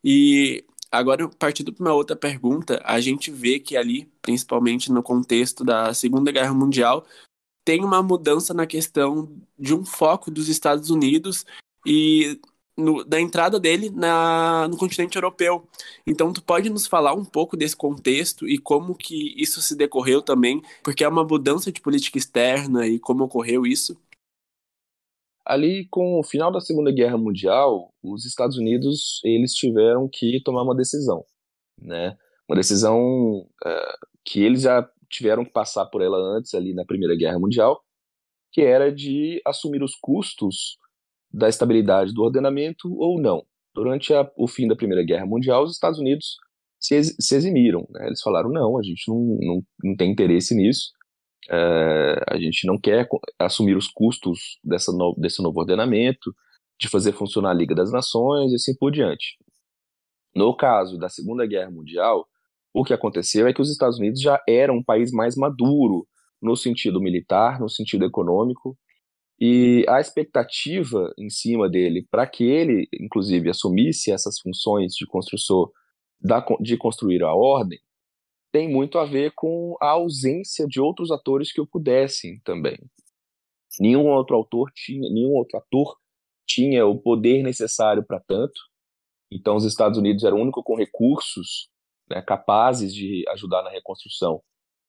E 0.03 0.65
agora, 0.91 1.29
partindo 1.38 1.71
para 1.71 1.86
uma 1.86 1.93
outra 1.93 2.15
pergunta, 2.15 2.81
a 2.83 3.00
gente 3.00 3.29
vê 3.29 3.60
que 3.60 3.77
ali, 3.77 4.12
principalmente 4.21 4.91
no 4.91 5.03
contexto 5.03 5.63
da 5.63 5.93
Segunda 5.93 6.31
Guerra 6.31 6.53
Mundial, 6.53 7.05
tem 7.63 7.83
uma 7.83 8.01
mudança 8.01 8.53
na 8.53 8.65
questão 8.65 9.31
de 9.60 9.75
um 9.75 9.86
foco 9.86 10.31
dos 10.31 10.50
Estados 10.50 10.89
Unidos 10.89 11.45
e 11.86 12.39
no, 12.81 13.03
da 13.03 13.19
entrada 13.19 13.59
dele 13.59 13.89
na, 13.89 14.67
no 14.67 14.77
continente 14.77 15.15
europeu. 15.15 15.67
Então, 16.05 16.33
tu 16.33 16.41
pode 16.43 16.69
nos 16.69 16.88
falar 16.88 17.13
um 17.13 17.23
pouco 17.23 17.55
desse 17.55 17.75
contexto 17.75 18.47
e 18.47 18.57
como 18.57 18.95
que 18.95 19.33
isso 19.41 19.61
se 19.61 19.75
decorreu 19.75 20.21
também, 20.21 20.61
porque 20.83 21.03
é 21.03 21.07
uma 21.07 21.23
mudança 21.23 21.71
de 21.71 21.79
política 21.79 22.17
externa 22.17 22.88
e 22.88 23.00
como 23.00 23.23
ocorreu 23.23 23.65
isso? 23.65 23.97
Ali, 25.45 25.88
com 25.89 26.19
o 26.19 26.23
final 26.23 26.51
da 26.51 26.61
Segunda 26.61 26.91
Guerra 26.91 27.17
Mundial, 27.17 27.93
os 28.03 28.25
Estados 28.25 28.57
Unidos 28.57 29.19
eles 29.23 29.53
tiveram 29.53 30.07
que 30.07 30.41
tomar 30.43 30.63
uma 30.63 30.75
decisão, 30.75 31.25
né? 31.79 32.15
Uma 32.47 32.55
decisão 32.55 33.47
uh, 33.65 34.07
que 34.23 34.41
eles 34.43 34.61
já 34.61 34.88
tiveram 35.09 35.43
que 35.43 35.51
passar 35.51 35.85
por 35.88 36.01
ela 36.01 36.17
antes 36.17 36.53
ali 36.53 36.73
na 36.73 36.85
Primeira 36.85 37.15
Guerra 37.15 37.39
Mundial, 37.39 37.83
que 38.51 38.61
era 38.61 38.91
de 38.91 39.41
assumir 39.45 39.81
os 39.81 39.95
custos 39.95 40.77
da 41.33 41.47
estabilidade 41.50 42.13
do 42.13 42.23
ordenamento 42.23 42.93
ou 42.97 43.19
não. 43.19 43.43
Durante 43.73 44.13
a, 44.13 44.29
o 44.35 44.47
fim 44.47 44.67
da 44.67 44.75
Primeira 44.75 45.03
Guerra 45.03 45.25
Mundial, 45.25 45.63
os 45.63 45.71
Estados 45.71 46.00
Unidos 46.00 46.35
se, 46.79 46.95
ex, 46.95 47.15
se 47.19 47.35
eximiram. 47.35 47.88
Né? 47.89 48.07
Eles 48.07 48.21
falaram: 48.21 48.50
não, 48.50 48.77
a 48.77 48.83
gente 48.83 49.03
não, 49.07 49.38
não, 49.39 49.63
não 49.83 49.95
tem 49.95 50.11
interesse 50.11 50.55
nisso, 50.55 50.91
é, 51.50 52.23
a 52.27 52.38
gente 52.38 52.67
não 52.67 52.77
quer 52.77 53.07
assumir 53.39 53.77
os 53.77 53.88
custos 53.88 54.59
dessa 54.63 54.91
no, 54.91 55.15
desse 55.17 55.41
novo 55.41 55.59
ordenamento, 55.59 56.33
de 56.79 56.89
fazer 56.89 57.13
funcionar 57.13 57.51
a 57.51 57.53
Liga 57.53 57.75
das 57.75 57.91
Nações 57.91 58.51
e 58.51 58.55
assim 58.55 58.75
por 58.75 58.91
diante. 58.91 59.38
No 60.35 60.55
caso 60.55 60.97
da 60.97 61.09
Segunda 61.09 61.45
Guerra 61.45 61.69
Mundial, 61.69 62.25
o 62.73 62.83
que 62.83 62.93
aconteceu 62.93 63.47
é 63.47 63.53
que 63.53 63.61
os 63.61 63.69
Estados 63.69 64.00
Unidos 64.00 64.21
já 64.21 64.41
eram 64.47 64.77
um 64.77 64.83
país 64.83 65.11
mais 65.11 65.35
maduro 65.35 66.07
no 66.41 66.55
sentido 66.55 67.00
militar, 67.00 67.59
no 67.59 67.69
sentido 67.69 68.05
econômico, 68.05 68.77
e 69.43 69.83
a 69.89 70.00
expectativa 70.00 71.12
em 71.17 71.27
cima 71.27 71.67
dele 71.67 72.07
para 72.12 72.27
que 72.27 72.43
ele, 72.43 72.88
inclusive, 72.93 73.50
assumisse 73.50 74.12
essas 74.12 74.39
funções 74.39 74.93
de 74.93 75.07
construtor, 75.07 75.71
da, 76.21 76.45
de 76.60 76.77
construir 76.77 77.24
a 77.24 77.33
ordem, 77.33 77.79
tem 78.51 78.69
muito 78.69 79.00
a 79.00 79.05
ver 79.05 79.31
com 79.36 79.75
a 79.81 79.91
ausência 79.91 80.67
de 80.67 80.79
outros 80.79 81.10
atores 81.10 81.51
que 81.51 81.60
o 81.60 81.65
pudessem 81.65 82.39
também. 82.43 82.77
Nenhum 83.79 84.10
outro 84.10 84.36
autor 84.36 84.69
tinha, 84.75 85.10
nenhum 85.10 85.33
outro 85.33 85.57
ator 85.57 85.98
tinha 86.45 86.86
o 86.86 87.01
poder 87.01 87.41
necessário 87.41 88.05
para 88.05 88.19
tanto. 88.19 88.62
Então, 89.31 89.55
os 89.55 89.65
Estados 89.65 89.98
Unidos 89.98 90.24
eram 90.24 90.38
o 90.38 90.41
único 90.41 90.62
com 90.62 90.75
recursos 90.75 91.67
né, 92.07 92.21
capazes 92.21 92.93
de 92.93 93.24
ajudar 93.29 93.63
na 93.63 93.71
reconstrução 93.71 94.43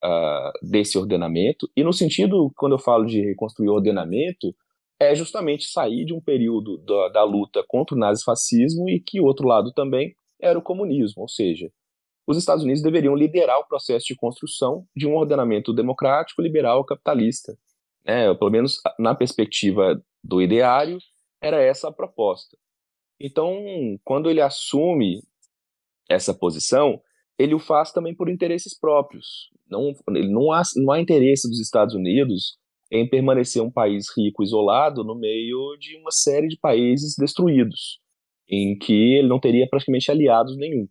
uh, 0.05 0.53
desse 0.63 0.99
ordenamento. 0.99 1.71
E 1.77 1.83
no 1.85 1.93
sentido, 1.93 2.51
quando 2.57 2.73
eu 2.73 2.79
falo 2.79 3.05
de 3.05 3.21
reconstruir 3.21 3.69
ordenamento, 3.69 4.55
é 5.01 5.15
justamente 5.15 5.65
sair 5.65 6.05
de 6.05 6.15
um 6.15 6.21
período 6.21 6.79
da, 6.79 7.09
da 7.09 7.25
luta 7.25 7.65
contra 7.67 7.95
o 7.95 7.99
nazifascismo 7.99 8.89
e 8.89 9.01
que 9.01 9.21
o 9.21 9.25
outro 9.25 9.47
lado 9.47 9.73
também 9.73 10.15
era 10.41 10.59
o 10.59 10.63
comunismo, 10.63 11.23
ou 11.23 11.29
seja, 11.29 11.71
os 12.27 12.37
Estados 12.37 12.65
Unidos 12.65 12.83
deveriam 12.83 13.15
liderar 13.15 13.59
o 13.59 13.67
processo 13.67 14.07
de 14.07 14.17
construção 14.17 14.87
de 14.95 15.07
um 15.07 15.17
ordenamento 15.17 15.73
democrático, 15.73 16.41
liberal, 16.41 16.85
capitalista. 16.85 17.57
É, 18.05 18.33
pelo 18.35 18.51
menos 18.51 18.81
na 18.99 19.15
perspectiva 19.15 20.01
do 20.23 20.41
ideário, 20.41 20.99
era 21.41 21.61
essa 21.61 21.89
a 21.89 21.93
proposta. 21.93 22.57
Então, 23.21 23.57
quando 24.05 24.31
ele 24.31 24.41
assume 24.41 25.23
essa 26.09 26.33
posição, 26.33 27.01
ele 27.39 27.55
o 27.55 27.59
faz 27.59 27.93
também 27.93 28.15
por 28.15 28.29
interesses 28.29 28.79
próprios. 28.79 29.51
Não, 29.69 29.93
não, 30.09 30.53
há, 30.53 30.63
não 30.77 30.93
há 30.93 31.01
interesse 31.01 31.49
dos 31.49 31.61
Estados 31.61 31.95
Unidos 31.95 32.57
em 32.91 33.09
permanecer 33.09 33.63
um 33.63 33.71
país 33.71 34.07
rico, 34.17 34.43
isolado, 34.43 35.03
no 35.03 35.15
meio 35.15 35.77
de 35.79 35.97
uma 35.97 36.11
série 36.11 36.47
de 36.47 36.59
países 36.59 37.15
destruídos, 37.19 37.99
em 38.49 38.77
que 38.77 39.17
ele 39.17 39.29
não 39.29 39.41
teria 39.41 39.67
praticamente 39.67 40.11
aliados 40.11 40.57
nenhum. 40.59 40.87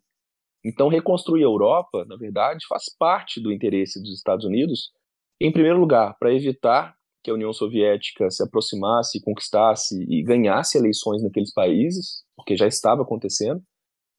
Então, 0.65 0.87
reconstruir 0.87 1.41
a 1.41 1.45
Europa, 1.45 2.03
na 2.05 2.15
verdade, 2.15 2.65
faz 2.67 2.85
parte 2.97 3.39
do 3.39 3.51
interesse 3.51 3.99
dos 4.01 4.13
Estados 4.13 4.45
Unidos, 4.45 4.91
em 5.39 5.51
primeiro 5.51 5.79
lugar, 5.79 6.15
para 6.19 6.33
evitar 6.33 6.95
que 7.23 7.29
a 7.29 7.33
União 7.35 7.53
Soviética 7.53 8.29
se 8.31 8.43
aproximasse, 8.43 9.21
conquistasse 9.21 10.03
e 10.09 10.23
ganhasse 10.23 10.77
eleições 10.77 11.21
naqueles 11.21 11.53
países, 11.53 12.23
porque 12.35 12.55
já 12.55 12.67
estava 12.67 13.03
acontecendo, 13.03 13.61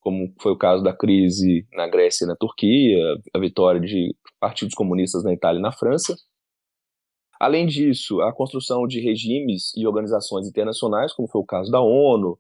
como 0.02 0.34
foi 0.40 0.52
o 0.52 0.58
caso 0.58 0.82
da 0.82 0.92
crise 0.92 1.64
na 1.72 1.86
Grécia 1.86 2.24
e 2.24 2.28
na 2.28 2.34
Turquia, 2.34 2.98
a 3.32 3.38
vitória 3.38 3.80
de 3.80 4.14
partidos 4.40 4.74
comunistas 4.74 5.22
na 5.22 5.32
Itália 5.32 5.60
e 5.60 5.62
na 5.62 5.72
França. 5.72 6.16
Além 7.40 7.66
disso, 7.66 8.20
a 8.20 8.32
construção 8.32 8.86
de 8.86 9.00
regimes 9.00 9.72
e 9.76 9.86
organizações 9.86 10.46
internacionais, 10.46 11.12
como 11.14 11.28
foi 11.28 11.40
o 11.40 11.46
caso 11.46 11.70
da 11.70 11.80
ONU, 11.80 12.36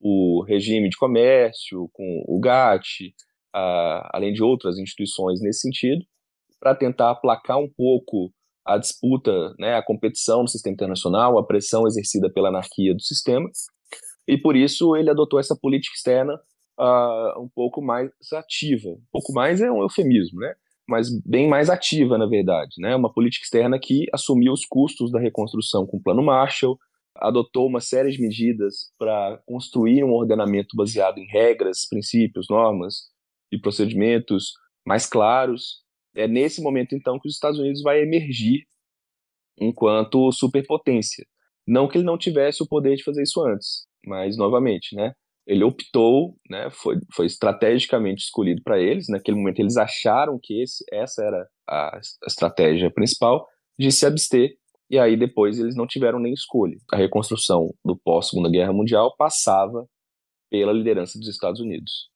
o 0.00 0.44
regime 0.46 0.88
de 0.88 0.96
comércio 0.96 1.90
com 1.92 2.24
o 2.28 2.38
GATT, 2.38 3.12
a, 3.52 4.16
além 4.16 4.32
de 4.32 4.42
outras 4.42 4.78
instituições 4.78 5.40
nesse 5.40 5.60
sentido, 5.60 6.04
para 6.60 6.76
tentar 6.76 7.10
aplacar 7.10 7.58
um 7.58 7.68
pouco 7.68 8.32
a 8.64 8.78
disputa, 8.78 9.52
né, 9.58 9.74
a 9.74 9.84
competição 9.84 10.42
no 10.42 10.48
sistema 10.48 10.74
internacional, 10.74 11.38
a 11.38 11.46
pressão 11.46 11.88
exercida 11.88 12.30
pela 12.32 12.50
anarquia 12.50 12.94
do 12.94 13.02
sistema, 13.02 13.48
e 14.28 14.38
por 14.38 14.54
isso 14.54 14.94
ele 14.94 15.10
adotou 15.10 15.40
essa 15.40 15.56
política 15.60 15.94
externa 15.96 16.38
uh, 16.80 17.40
um 17.40 17.48
pouco 17.48 17.82
mais 17.82 18.10
ativa. 18.32 18.88
Um 18.88 19.02
pouco 19.12 19.32
mais 19.32 19.60
é 19.60 19.70
um 19.70 19.82
eufemismo, 19.82 20.40
né? 20.40 20.54
Mas 20.88 21.08
bem 21.24 21.48
mais 21.48 21.68
ativa, 21.68 22.16
na 22.16 22.26
verdade. 22.26 22.74
Né? 22.78 22.96
Uma 22.96 23.12
política 23.12 23.44
externa 23.44 23.78
que 23.78 24.06
assumiu 24.12 24.52
os 24.52 24.64
custos 24.64 25.12
da 25.12 25.20
reconstrução 25.20 25.86
com 25.86 25.98
o 25.98 26.02
Plano 26.02 26.22
Marshall, 26.22 26.78
adotou 27.14 27.66
uma 27.66 27.80
série 27.80 28.10
de 28.10 28.20
medidas 28.20 28.90
para 28.98 29.38
construir 29.46 30.02
um 30.02 30.12
ordenamento 30.12 30.76
baseado 30.76 31.18
em 31.18 31.26
regras, 31.26 31.86
princípios, 31.88 32.46
normas 32.48 33.10
e 33.52 33.58
procedimentos 33.58 34.52
mais 34.84 35.06
claros. 35.06 35.82
É 36.16 36.26
nesse 36.26 36.60
momento, 36.60 36.94
então, 36.94 37.20
que 37.20 37.28
os 37.28 37.34
Estados 37.34 37.60
Unidos 37.60 37.82
vai 37.82 38.00
emergir 38.00 38.64
enquanto 39.58 40.32
superpotência. 40.32 41.24
Não 41.66 41.86
que 41.86 41.98
ele 41.98 42.04
não 42.04 42.18
tivesse 42.18 42.62
o 42.62 42.66
poder 42.66 42.96
de 42.96 43.04
fazer 43.04 43.22
isso 43.22 43.40
antes, 43.44 43.86
mas, 44.04 44.36
novamente, 44.36 44.96
né, 44.96 45.14
ele 45.46 45.64
optou, 45.64 46.36
né, 46.48 46.70
foi, 46.70 46.96
foi 47.14 47.26
estrategicamente 47.26 48.24
escolhido 48.24 48.62
para 48.62 48.78
eles. 48.78 49.08
Naquele 49.08 49.36
momento, 49.36 49.60
eles 49.60 49.76
acharam 49.76 50.38
que 50.42 50.62
esse, 50.62 50.84
essa 50.92 51.24
era 51.24 51.48
a, 51.68 52.00
estratégia 52.26 52.90
principal 52.90 53.46
de 53.78 53.90
se 53.90 54.06
abster. 54.06 54.50
E 54.88 54.98
aí, 54.98 55.16
depois, 55.16 55.58
eles 55.58 55.76
não 55.76 55.86
tiveram 55.86 56.18
nem 56.18 56.32
escolha. 56.32 56.76
A 56.92 56.96
reconstrução 56.96 57.72
do 57.84 57.96
pós-Segunda 57.96 58.50
Guerra 58.50 58.72
Mundial 58.72 59.14
passava 59.16 59.86
pela 60.50 60.72
liderança 60.72 61.18
dos 61.18 61.28
Estados 61.28 61.60
Unidos. 61.60 62.10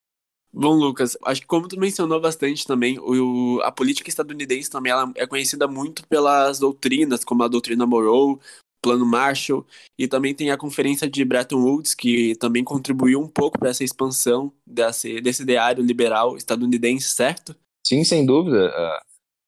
Bom, 0.56 0.74
Lucas, 0.74 1.16
acho 1.24 1.40
que 1.40 1.46
como 1.48 1.66
tu 1.66 1.78
mencionou 1.78 2.20
bastante 2.20 2.64
também, 2.64 2.96
o, 3.00 3.60
a 3.64 3.72
política 3.72 4.08
estadunidense 4.08 4.70
também 4.70 4.92
ela 4.92 5.12
é 5.16 5.26
conhecida 5.26 5.66
muito 5.66 6.06
pelas 6.06 6.60
doutrinas, 6.60 7.24
como 7.24 7.42
a 7.42 7.48
doutrina 7.48 7.84
Monroe, 7.84 8.38
Plano 8.84 9.06
Marshall, 9.06 9.66
e 9.98 10.06
também 10.06 10.34
tem 10.34 10.50
a 10.50 10.58
Conferência 10.58 11.08
de 11.08 11.24
Bretton 11.24 11.56
Woods, 11.56 11.94
que 11.94 12.36
também 12.36 12.62
contribuiu 12.62 13.18
um 13.18 13.26
pouco 13.26 13.58
para 13.58 13.70
essa 13.70 13.82
expansão 13.82 14.52
desse, 14.66 15.22
desse 15.22 15.42
ideário 15.42 15.82
liberal 15.82 16.36
estadunidense, 16.36 17.08
certo? 17.08 17.56
Sim, 17.82 18.04
sem 18.04 18.26
dúvida. 18.26 18.70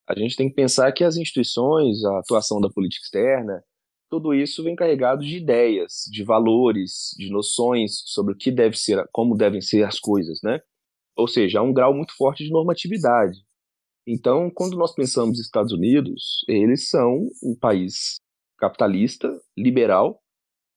A 0.09 0.19
gente 0.19 0.37
tem 0.37 0.49
que 0.49 0.55
pensar 0.55 0.91
que 0.93 1.05
as 1.05 1.19
instituições, 1.19 2.03
a 2.03 2.21
atuação 2.21 2.63
da 2.63 2.71
política 2.71 3.05
externa, 3.05 3.63
tudo 4.09 4.33
isso 4.33 4.63
vem 4.63 4.75
carregado 4.75 5.21
de 5.21 5.37
ideias, 5.37 6.05
de 6.11 6.25
valores, 6.25 7.11
de 7.19 7.29
noções 7.29 8.01
sobre 8.07 8.33
o 8.33 8.37
que 8.37 8.51
deve 8.51 8.79
ser, 8.79 9.07
como 9.13 9.37
devem 9.37 9.61
ser 9.61 9.85
as 9.85 10.01
coisas, 10.01 10.39
né? 10.43 10.61
Ou 11.15 11.29
seja, 11.29 11.59
há 11.59 11.63
um 11.63 11.75
grau 11.75 11.93
muito 11.93 12.17
forte 12.17 12.43
de 12.43 12.51
normatividade. 12.51 13.37
Então, 14.07 14.51
quando 14.51 14.79
nós 14.79 14.95
pensamos 14.95 15.37
nos 15.37 15.47
Estados 15.47 15.73
Unidos, 15.73 16.43
eles 16.49 16.89
são 16.89 17.27
um 17.43 17.55
país 17.55 18.17
capitalista, 18.59 19.31
liberal, 19.57 20.21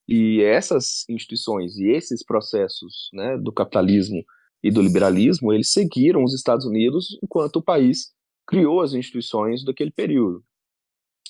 e 0.07 0.41
essas 0.41 1.05
instituições 1.07 1.77
e 1.77 1.91
esses 1.91 2.25
processos 2.25 3.09
né, 3.13 3.37
do 3.37 3.53
capitalismo 3.53 4.23
e 4.63 4.71
do 4.71 4.81
liberalismo, 4.81 5.53
eles 5.53 5.71
seguiram 5.71 6.23
os 6.23 6.33
Estados 6.33 6.65
Unidos 6.65 7.17
enquanto 7.23 7.57
o 7.57 7.63
país 7.63 8.11
criou 8.47 8.81
as 8.81 8.93
instituições 8.93 9.63
daquele 9.63 9.91
período. 9.91 10.43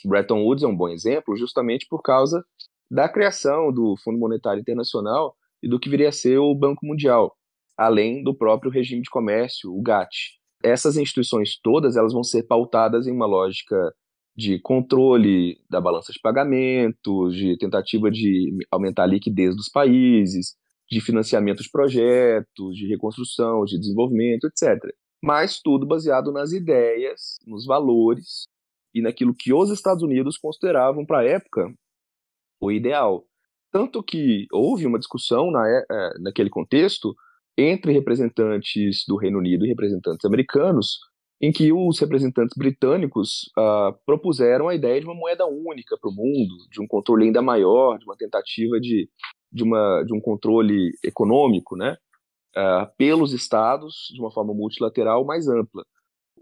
Bretton 0.05 0.43
Woods 0.43 0.63
é 0.63 0.67
um 0.67 0.75
bom 0.75 0.87
exemplo, 0.87 1.35
justamente 1.35 1.85
por 1.89 2.01
causa 2.01 2.41
da 2.89 3.09
criação 3.09 3.71
do 3.71 3.95
Fundo 4.01 4.17
Monetário 4.17 4.61
Internacional 4.61 5.35
e 5.61 5.67
do 5.67 5.77
que 5.77 5.89
viria 5.89 6.07
a 6.07 6.13
ser 6.13 6.37
o 6.37 6.55
Banco 6.55 6.85
Mundial, 6.85 7.35
além 7.77 8.23
do 8.23 8.33
próprio 8.33 8.71
regime 8.71 9.01
de 9.01 9.09
comércio, 9.09 9.73
o 9.73 9.81
GATT. 9.81 10.39
Essas 10.63 10.95
instituições 10.95 11.59
todas 11.61 11.97
elas 11.97 12.13
vão 12.13 12.23
ser 12.23 12.43
pautadas 12.43 13.07
em 13.07 13.11
uma 13.11 13.25
lógica 13.25 13.93
de 14.39 14.58
controle 14.58 15.60
da 15.69 15.81
balança 15.81 16.13
de 16.13 16.19
pagamentos, 16.22 17.36
de 17.36 17.58
tentativa 17.58 18.10
de 18.10 18.55
aumentar 18.72 19.03
a 19.03 19.08
liquidez 19.08 19.53
dos 19.53 19.67
países, 19.67 20.55
de 20.89 21.01
financiamento 21.01 21.62
de 21.62 21.69
projetos, 21.69 22.74
de 22.74 22.88
reconstrução, 22.88 23.65
de 23.65 23.77
desenvolvimento, 23.77 24.48
etc. 24.48 24.81
Mas 25.22 25.60
tudo 25.62 25.86
baseado 25.86 26.31
nas 26.31 26.53
ideias, 26.53 27.38
nos 27.46 27.65
valores 27.65 28.48
e 28.96 29.01
naquilo 29.01 29.36
que 29.38 29.53
os 29.53 29.72
Estados 29.72 30.03
Unidos 30.03 30.38
consideravam 30.38 31.05
para 31.05 31.19
a 31.19 31.25
época 31.25 31.74
o 32.62 32.72
ideal. 32.72 33.25
Tanto 33.74 34.01
que 34.01 34.48
houve 34.53 34.86
uma 34.86 35.00
discussão 35.00 35.51
na, 35.51 35.67
é, 35.67 35.86
é, 35.91 36.19
naquele 36.19 36.50
contexto 36.50 37.13
entre 37.58 37.91
representantes 37.91 39.03
do 39.05 39.17
Reino 39.17 39.38
Unido 39.38 39.65
e 39.65 39.67
representantes 39.67 40.24
americanos 40.24 40.98
em 41.41 41.51
que 41.51 41.72
os 41.72 42.00
representantes 42.00 42.55
britânicos 42.58 43.50
uh, 43.58 43.98
propuseram 44.05 44.67
a 44.67 44.75
ideia 44.75 45.00
de 45.00 45.05
uma 45.05 45.15
moeda 45.15 45.46
única 45.46 45.98
para 46.00 46.10
o 46.10 46.13
mundo, 46.13 46.53
de 46.69 46.81
um 46.81 46.88
controle 46.88 47.25
ainda 47.25 47.41
maior, 47.41 47.98
de 47.98 48.05
uma 48.05 48.17
tentativa 48.17 48.79
de, 48.79 49.10
de, 49.51 49.63
uma, 49.63 50.03
de 50.03 50.13
um 50.13 50.19
controle 50.19 50.91
econômico, 51.03 51.77
né, 51.77 51.96
uh, 52.58 52.91
pelos 52.98 53.31
estados 53.31 54.10
de 54.13 54.19
uma 54.19 54.31
forma 54.31 54.53
multilateral 54.53 55.25
mais 55.25 55.48
ampla. 55.48 55.86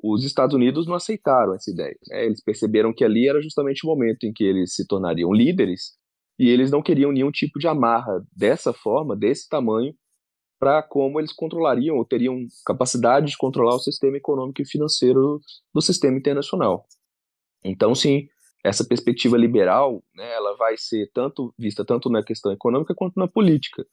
Os 0.03 0.23
Estados 0.23 0.55
Unidos 0.55 0.87
não 0.87 0.95
aceitaram 0.95 1.53
essa 1.53 1.69
ideia. 1.71 1.95
Né, 2.07 2.25
eles 2.25 2.43
perceberam 2.43 2.91
que 2.91 3.03
ali 3.03 3.29
era 3.29 3.41
justamente 3.41 3.85
o 3.85 3.89
momento 3.89 4.23
em 4.23 4.33
que 4.33 4.43
eles 4.43 4.73
se 4.73 4.87
tornariam 4.87 5.31
líderes 5.31 5.95
e 6.39 6.49
eles 6.49 6.71
não 6.71 6.81
queriam 6.81 7.11
nenhum 7.11 7.31
tipo 7.31 7.59
de 7.59 7.67
amarra 7.67 8.23
dessa 8.35 8.73
forma, 8.73 9.15
desse 9.15 9.47
tamanho, 9.47 9.93
para 10.59 10.81
como 10.81 11.19
eles 11.19 11.33
controlariam 11.33 11.97
ou 11.97 12.05
teriam 12.05 12.45
capacidade 12.65 13.27
de 13.27 13.37
controlar 13.37 13.75
o 13.75 13.79
sistema 13.79 14.17
econômico 14.17 14.61
e 14.61 14.65
financeiro 14.65 15.39
do 15.73 15.81
sistema 15.81 16.17
internacional. 16.17 16.85
Então, 17.63 17.93
sim, 17.93 18.27
essa 18.63 18.85
perspectiva 18.85 19.37
liberal, 19.37 20.03
né, 20.15 20.29
ela 20.33 20.55
vai 20.55 20.75
ser 20.77 21.09
tanto 21.13 21.53
vista 21.57 21.85
tanto 21.85 22.09
na 22.09 22.23
questão 22.23 22.51
econômica 22.51 22.95
quanto 22.95 23.19
na 23.19 23.27
política. 23.27 23.85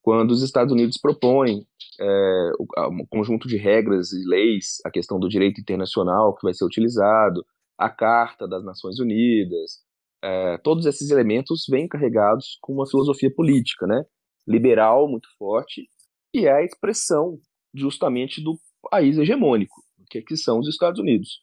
Quando 0.00 0.32
os 0.32 0.42
Estados 0.42 0.72
Unidos 0.72 0.98
propõem 1.00 1.64
é, 2.00 2.50
um 2.90 3.06
conjunto 3.08 3.46
de 3.46 3.56
regras 3.56 4.12
e 4.12 4.24
leis, 4.26 4.78
a 4.84 4.90
questão 4.90 5.18
do 5.18 5.28
direito 5.28 5.60
internacional 5.60 6.34
que 6.34 6.42
vai 6.42 6.54
ser 6.54 6.64
utilizado, 6.64 7.44
a 7.78 7.88
Carta 7.88 8.48
das 8.48 8.64
Nações 8.64 8.98
Unidas, 8.98 9.80
é, 10.22 10.58
todos 10.58 10.86
esses 10.86 11.10
elementos 11.10 11.66
vêm 11.68 11.88
carregados 11.88 12.58
com 12.60 12.72
uma 12.72 12.86
filosofia 12.86 13.32
política, 13.32 13.86
né, 13.86 14.04
liberal 14.46 15.08
muito 15.08 15.28
forte 15.38 15.88
e 16.32 16.46
é 16.46 16.52
a 16.52 16.64
expressão 16.64 17.38
justamente 17.74 18.42
do 18.42 18.58
país 18.90 19.18
hegemônico, 19.18 19.82
que, 20.10 20.18
é 20.18 20.22
que 20.22 20.36
são 20.36 20.58
os 20.58 20.68
Estados 20.68 21.00
Unidos. 21.00 21.40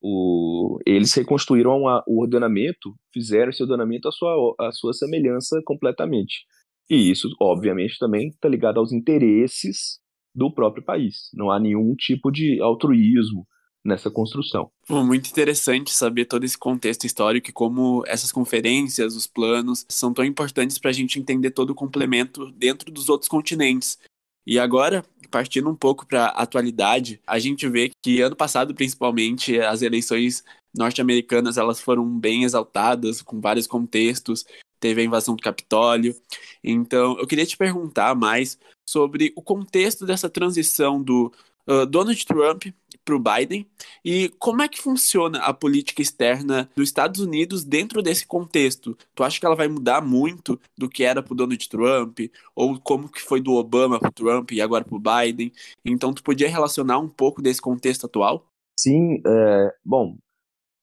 O, 0.00 0.78
eles 0.84 1.12
reconstruíram 1.14 1.86
a, 1.86 2.02
o 2.06 2.20
ordenamento, 2.20 2.94
fizeram 3.12 3.50
esse 3.50 3.62
ordenamento 3.62 4.08
à 4.08 4.12
sua, 4.12 4.56
sua 4.72 4.92
semelhança 4.92 5.60
completamente. 5.64 6.44
E 6.90 7.10
isso, 7.10 7.28
obviamente, 7.40 7.98
também 7.98 8.28
está 8.28 8.48
ligado 8.48 8.78
aos 8.78 8.92
interesses 8.92 10.00
do 10.34 10.52
próprio 10.52 10.84
país. 10.84 11.30
Não 11.32 11.50
há 11.50 11.60
nenhum 11.60 11.94
tipo 11.94 12.30
de 12.30 12.60
altruísmo 12.60 13.46
nessa 13.84 14.10
construção. 14.10 14.70
muito 14.88 15.28
interessante 15.28 15.92
saber 15.92 16.24
todo 16.26 16.44
esse 16.44 16.56
contexto 16.56 17.04
histórico 17.04 17.50
e 17.50 17.52
como 17.52 18.04
essas 18.06 18.30
conferências, 18.30 19.16
os 19.16 19.26
planos, 19.26 19.84
são 19.88 20.12
tão 20.12 20.24
importantes 20.24 20.78
para 20.78 20.90
a 20.90 20.92
gente 20.92 21.18
entender 21.18 21.50
todo 21.50 21.70
o 21.70 21.74
complemento 21.74 22.50
dentro 22.52 22.92
dos 22.92 23.08
outros 23.08 23.28
continentes. 23.28 23.98
E 24.46 24.58
agora, 24.58 25.04
partindo 25.30 25.70
um 25.70 25.74
pouco 25.74 26.06
para 26.06 26.26
a 26.26 26.42
atualidade, 26.42 27.20
a 27.26 27.38
gente 27.38 27.68
vê 27.68 27.90
que 28.02 28.20
ano 28.20 28.36
passado, 28.36 28.74
principalmente, 28.74 29.58
as 29.60 29.82
eleições 29.82 30.44
norte-americanas 30.76 31.58
elas 31.58 31.80
foram 31.80 32.06
bem 32.18 32.44
exaltadas, 32.44 33.22
com 33.22 33.40
vários 33.40 33.66
contextos. 33.66 34.44
Teve 34.80 35.02
a 35.02 35.04
invasão 35.04 35.36
do 35.36 35.42
Capitólio. 35.42 36.16
Então, 36.62 37.16
eu 37.18 37.26
queria 37.26 37.46
te 37.46 37.56
perguntar 37.56 38.14
mais 38.14 38.58
sobre 38.88 39.32
o 39.36 39.42
contexto 39.42 40.04
dessa 40.04 40.28
transição 40.28 41.00
do 41.00 41.32
uh, 41.68 41.86
Donald 41.86 42.26
Trump 42.26 42.66
para 43.04 43.14
o 43.14 43.18
Biden 43.18 43.66
e 44.04 44.30
como 44.38 44.62
é 44.62 44.68
que 44.68 44.80
funciona 44.80 45.38
a 45.40 45.52
política 45.52 46.02
externa 46.02 46.68
dos 46.76 46.88
Estados 46.88 47.20
Unidos 47.20 47.64
dentro 47.64 48.02
desse 48.02 48.26
contexto? 48.26 48.96
Tu 49.14 49.22
acha 49.22 49.38
que 49.38 49.46
ela 49.46 49.56
vai 49.56 49.68
mudar 49.68 50.00
muito 50.00 50.60
do 50.76 50.88
que 50.88 51.04
era 51.04 51.22
para 51.22 51.32
o 51.32 51.36
Donald 51.36 51.68
Trump 51.68 52.20
ou 52.54 52.78
como 52.80 53.08
que 53.08 53.20
foi 53.20 53.40
do 53.40 53.52
Obama 53.52 53.98
para 53.98 54.10
o 54.10 54.12
Trump 54.12 54.52
e 54.52 54.60
agora 54.60 54.84
para 54.84 54.96
o 54.96 55.00
Biden? 55.00 55.52
Então 55.84 56.12
tu 56.12 56.22
podia 56.22 56.48
relacionar 56.48 56.98
um 56.98 57.08
pouco 57.08 57.42
desse 57.42 57.60
contexto 57.60 58.06
atual? 58.06 58.46
Sim, 58.78 59.20
é, 59.26 59.74
bom, 59.84 60.16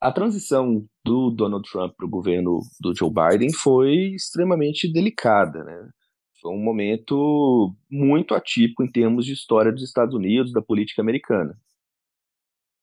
a 0.02 0.12
transição 0.12 0.86
do 1.06 1.30
Donald 1.30 1.70
Trump 1.70 1.94
para 1.98 2.06
o 2.06 2.10
governo 2.10 2.62
do 2.80 2.96
Joe 2.96 3.12
Biden 3.12 3.52
foi 3.52 4.14
extremamente 4.16 4.92
delicada, 4.92 5.64
né? 5.64 5.90
Foi 6.42 6.54
um 6.54 6.64
momento 6.64 7.76
muito 7.92 8.34
atípico 8.34 8.82
em 8.82 8.90
termos 8.90 9.26
de 9.26 9.34
história 9.34 9.74
dos 9.74 9.84
Estados 9.84 10.16
Unidos, 10.16 10.54
da 10.54 10.62
política 10.62 11.02
americana. 11.02 11.58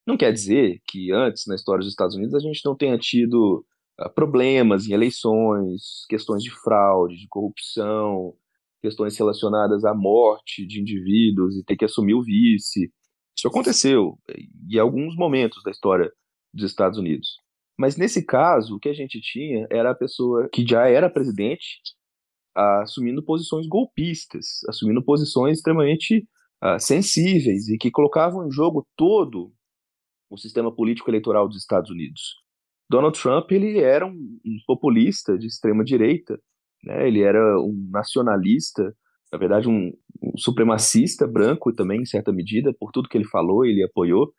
Não 0.07 0.17
quer 0.17 0.33
dizer 0.33 0.81
que 0.87 1.13
antes, 1.13 1.45
na 1.47 1.55
história 1.55 1.81
dos 1.81 1.91
Estados 1.91 2.15
Unidos, 2.15 2.35
a 2.35 2.39
gente 2.39 2.65
não 2.65 2.77
tenha 2.77 2.97
tido 2.97 3.65
uh, 4.01 4.11
problemas 4.15 4.87
em 4.87 4.93
eleições, 4.93 6.07
questões 6.09 6.43
de 6.43 6.51
fraude, 6.51 7.17
de 7.17 7.27
corrupção, 7.29 8.33
questões 8.81 9.19
relacionadas 9.19 9.85
à 9.85 9.93
morte 9.93 10.65
de 10.65 10.81
indivíduos 10.81 11.57
e 11.57 11.65
ter 11.65 11.77
que 11.77 11.85
assumir 11.85 12.15
o 12.15 12.23
vice. 12.23 12.93
Isso 13.37 13.49
aconteceu 13.49 14.17
em 14.71 14.79
alguns 14.79 15.17
momentos 15.17 15.63
da 15.65 15.71
história 15.71 16.11
dos 16.55 16.65
Estados 16.71 16.99
Unidos. 16.99 17.39
Mas 17.77 17.97
nesse 17.97 18.25
caso, 18.25 18.77
o 18.77 18.79
que 18.79 18.89
a 18.89 18.95
gente 18.95 19.21
tinha 19.21 19.67
era 19.71 19.91
a 19.91 19.95
pessoa 19.95 20.49
que 20.51 20.65
já 20.67 20.89
era 20.89 21.11
presidente 21.11 21.81
assumindo 22.55 23.23
posições 23.23 23.67
golpistas, 23.67 24.61
assumindo 24.69 25.05
posições 25.05 25.59
extremamente 25.59 26.27
uh, 26.65 26.81
sensíveis 26.81 27.69
e 27.69 27.77
que 27.77 27.91
colocavam 27.91 28.47
em 28.47 28.51
jogo 28.51 28.87
todo 28.97 29.53
o 30.31 30.37
sistema 30.37 30.75
político 30.75 31.11
eleitoral 31.11 31.49
dos 31.49 31.59
Estados 31.59 31.91
Unidos. 31.91 32.37
Donald 32.89 33.21
Trump 33.21 33.51
ele 33.51 33.81
era 33.81 34.07
um, 34.07 34.39
populista 34.67 35.37
de 35.37 35.47
extrema 35.47 35.85
direita, 35.85 36.41
né? 36.85 37.07
Ele 37.07 37.23
era 37.23 37.61
um 37.61 37.89
nacionalista, 37.91 38.95
na 39.33 39.39
verdade 39.39 39.69
um, 39.69 39.93
um 40.23 40.39
supremacista 40.39 41.27
branco 41.27 41.73
também 41.73 42.03
em 42.03 42.07
certa 42.07 42.33
medida 42.33 42.73
por 42.79 42.93
tudo 42.93 43.09
que 43.09 43.19
ele 43.19 43.27
falou, 43.27 43.65
ele 43.65 43.83
apoiou. 43.83 44.33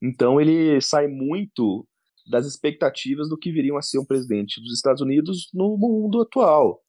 Então 0.00 0.40
ele 0.40 0.80
sai 0.80 1.08
muito 1.08 1.86
das 2.30 2.46
expectativas 2.46 3.28
do 3.28 3.38
que 3.38 3.50
viriam 3.50 3.76
a 3.76 3.82
ser 3.82 3.98
um 3.98 4.04
presidente 4.04 4.60
dos 4.60 4.74
Estados 4.74 5.02
Unidos 5.02 5.48
no 5.52 5.76
mundo 5.76 6.20
atual. 6.20 6.80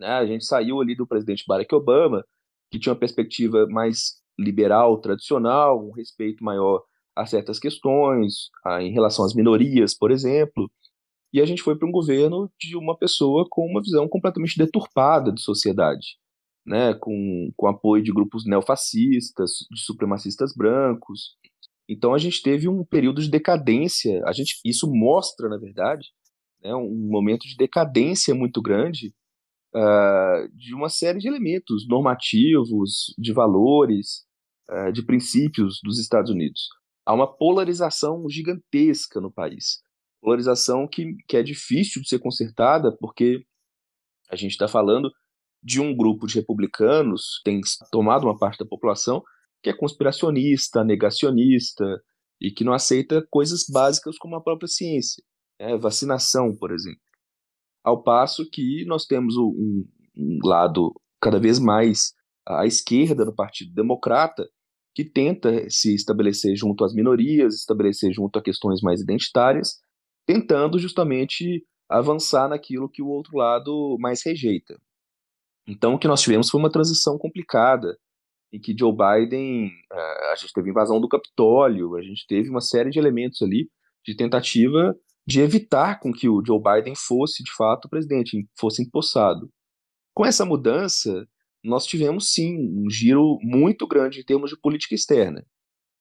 Né? 0.00 0.08
A 0.08 0.24
gente 0.24 0.44
saiu 0.44 0.80
ali 0.80 0.94
do 0.94 1.06
presidente 1.06 1.44
Barack 1.46 1.74
Obama, 1.74 2.24
que 2.70 2.78
tinha 2.78 2.92
uma 2.92 2.98
perspectiva 2.98 3.66
mais 3.68 4.22
liberal, 4.38 5.00
tradicional, 5.00 5.84
um 5.84 5.92
respeito 5.92 6.42
maior 6.42 6.82
a 7.14 7.26
certas 7.26 7.58
questões, 7.58 8.50
a, 8.64 8.82
em 8.82 8.92
relação 8.92 9.24
às 9.24 9.34
minorias, 9.34 9.94
por 9.94 10.10
exemplo. 10.10 10.70
E 11.32 11.40
a 11.40 11.46
gente 11.46 11.62
foi 11.62 11.76
para 11.76 11.88
um 11.88 11.92
governo 11.92 12.50
de 12.60 12.76
uma 12.76 12.96
pessoa 12.96 13.46
com 13.48 13.66
uma 13.66 13.82
visão 13.82 14.08
completamente 14.08 14.58
deturpada 14.58 15.32
de 15.32 15.40
sociedade, 15.40 16.18
né, 16.66 16.94
com, 16.94 17.50
com 17.56 17.66
apoio 17.66 18.02
de 18.02 18.12
grupos 18.12 18.44
neofascistas, 18.46 19.50
de 19.70 19.80
supremacistas 19.80 20.52
brancos. 20.54 21.36
Então 21.88 22.14
a 22.14 22.18
gente 22.18 22.42
teve 22.42 22.68
um 22.68 22.84
período 22.84 23.22
de 23.22 23.30
decadência. 23.30 24.22
A 24.26 24.32
gente, 24.32 24.60
isso 24.64 24.90
mostra, 24.90 25.48
na 25.48 25.56
verdade, 25.56 26.08
né, 26.62 26.74
um 26.74 27.08
momento 27.10 27.46
de 27.46 27.56
decadência 27.56 28.34
muito 28.34 28.60
grande 28.60 29.14
uh, 29.74 30.48
de 30.54 30.74
uma 30.74 30.90
série 30.90 31.18
de 31.18 31.28
elementos 31.28 31.86
normativos, 31.88 33.14
de 33.18 33.32
valores, 33.32 34.26
uh, 34.70 34.92
de 34.92 35.02
princípios 35.02 35.80
dos 35.82 35.98
Estados 35.98 36.30
Unidos 36.30 36.68
há 37.04 37.12
uma 37.12 37.26
polarização 37.26 38.28
gigantesca 38.28 39.20
no 39.20 39.32
país. 39.32 39.82
Polarização 40.20 40.86
que, 40.86 41.16
que 41.26 41.36
é 41.36 41.42
difícil 41.42 42.02
de 42.02 42.08
ser 42.08 42.18
consertada, 42.18 42.96
porque 42.98 43.44
a 44.30 44.36
gente 44.36 44.52
está 44.52 44.68
falando 44.68 45.10
de 45.62 45.80
um 45.80 45.96
grupo 45.96 46.26
de 46.26 46.36
republicanos 46.36 47.38
que 47.38 47.50
tem 47.50 47.60
tomado 47.90 48.24
uma 48.24 48.38
parte 48.38 48.58
da 48.58 48.66
população 48.66 49.22
que 49.62 49.70
é 49.70 49.72
conspiracionista, 49.72 50.82
negacionista 50.82 51.84
e 52.40 52.50
que 52.50 52.64
não 52.64 52.72
aceita 52.72 53.24
coisas 53.30 53.64
básicas 53.68 54.18
como 54.18 54.34
a 54.34 54.42
própria 54.42 54.66
ciência, 54.66 55.22
né? 55.60 55.76
vacinação, 55.76 56.56
por 56.56 56.72
exemplo. 56.72 57.00
Ao 57.84 58.02
passo 58.02 58.48
que 58.50 58.84
nós 58.86 59.06
temos 59.06 59.36
um, 59.36 59.84
um 60.16 60.38
lado 60.44 60.92
cada 61.20 61.38
vez 61.38 61.60
mais 61.60 62.12
à 62.46 62.66
esquerda 62.66 63.24
no 63.24 63.34
Partido 63.34 63.72
Democrata 63.72 64.48
que 64.94 65.04
tenta 65.04 65.68
se 65.70 65.94
estabelecer 65.94 66.54
junto 66.56 66.84
às 66.84 66.94
minorias, 66.94 67.54
estabelecer 67.54 68.12
junto 68.12 68.38
a 68.38 68.42
questões 68.42 68.80
mais 68.82 69.00
identitárias, 69.00 69.80
tentando 70.26 70.78
justamente 70.78 71.64
avançar 71.88 72.48
naquilo 72.48 72.88
que 72.88 73.02
o 73.02 73.08
outro 73.08 73.36
lado 73.36 73.96
mais 73.98 74.22
rejeita. 74.24 74.78
Então, 75.66 75.94
o 75.94 75.98
que 75.98 76.08
nós 76.08 76.20
tivemos 76.20 76.50
foi 76.50 76.60
uma 76.60 76.70
transição 76.70 77.16
complicada, 77.18 77.96
em 78.52 78.60
que 78.60 78.76
Joe 78.78 78.92
Biden, 78.92 79.70
eh, 79.90 80.32
a 80.32 80.36
gente 80.36 80.52
teve 80.52 80.70
invasão 80.70 81.00
do 81.00 81.08
Capitólio, 81.08 81.96
a 81.96 82.02
gente 82.02 82.26
teve 82.26 82.50
uma 82.50 82.60
série 82.60 82.90
de 82.90 82.98
elementos 82.98 83.40
ali 83.40 83.70
de 84.04 84.14
tentativa 84.14 84.94
de 85.26 85.40
evitar 85.40 86.00
com 86.00 86.12
que 86.12 86.28
o 86.28 86.42
Joe 86.44 86.60
Biden 86.60 86.94
fosse, 86.96 87.42
de 87.42 87.54
fato, 87.54 87.88
presidente, 87.88 88.46
fosse 88.58 88.82
empossado. 88.82 89.48
Com 90.14 90.26
essa 90.26 90.44
mudança, 90.44 91.26
nós 91.62 91.86
tivemos, 91.86 92.32
sim, 92.32 92.56
um 92.58 92.90
giro 92.90 93.38
muito 93.40 93.86
grande 93.86 94.20
em 94.20 94.24
termos 94.24 94.50
de 94.50 94.60
política 94.60 94.94
externa. 94.94 95.44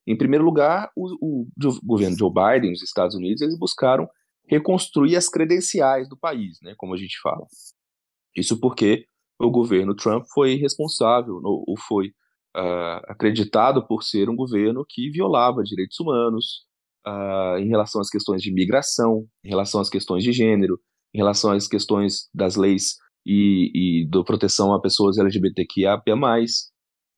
Em 0.08 0.18
primeiro 0.18 0.44
lugar, 0.44 0.90
o, 0.96 1.08
o, 1.22 1.48
o 1.64 1.86
governo 1.86 2.18
Joe 2.18 2.32
Biden, 2.34 2.72
os 2.72 2.82
Estados 2.82 3.16
Unidos, 3.16 3.42
eles 3.42 3.58
buscaram 3.58 4.08
reconstruir 4.48 5.16
as 5.16 5.30
credenciais 5.30 6.10
do 6.10 6.18
país, 6.18 6.58
né, 6.62 6.74
como 6.78 6.94
a 6.94 6.98
gente 6.98 7.20
fala. 7.22 7.46
Isso 8.36 8.60
porque 8.60 9.06
o 9.40 9.50
governo 9.50 9.96
Trump 9.96 10.24
foi 10.34 10.56
responsável, 10.56 11.40
ou 11.44 11.76
foi 11.88 12.08
uh, 12.56 13.02
acreditado 13.08 13.86
por 13.88 14.04
ser 14.04 14.30
um 14.30 14.36
governo 14.36 14.86
que 14.88 15.10
violava 15.10 15.64
direitos 15.64 16.00
humanos 16.00 16.66
uh, 17.08 17.58
em 17.58 17.68
relação 17.68 18.02
às 18.02 18.10
questões 18.10 18.42
de 18.42 18.54
migração, 18.54 19.26
em 19.44 19.50
relação 19.50 19.82
às 19.82 19.90
questões 19.90 20.24
de 20.24 20.32
gênero, 20.32 20.80
em 21.14 21.18
relação 21.18 21.52
às 21.52 21.68
questões 21.68 22.30
das 22.34 22.56
leis 22.56 22.96
e, 23.26 24.04
e 24.04 24.24
proteção 24.26 24.74
a 24.74 24.82
pessoas 24.82 25.18
LGBTQIA+, 25.18 26.02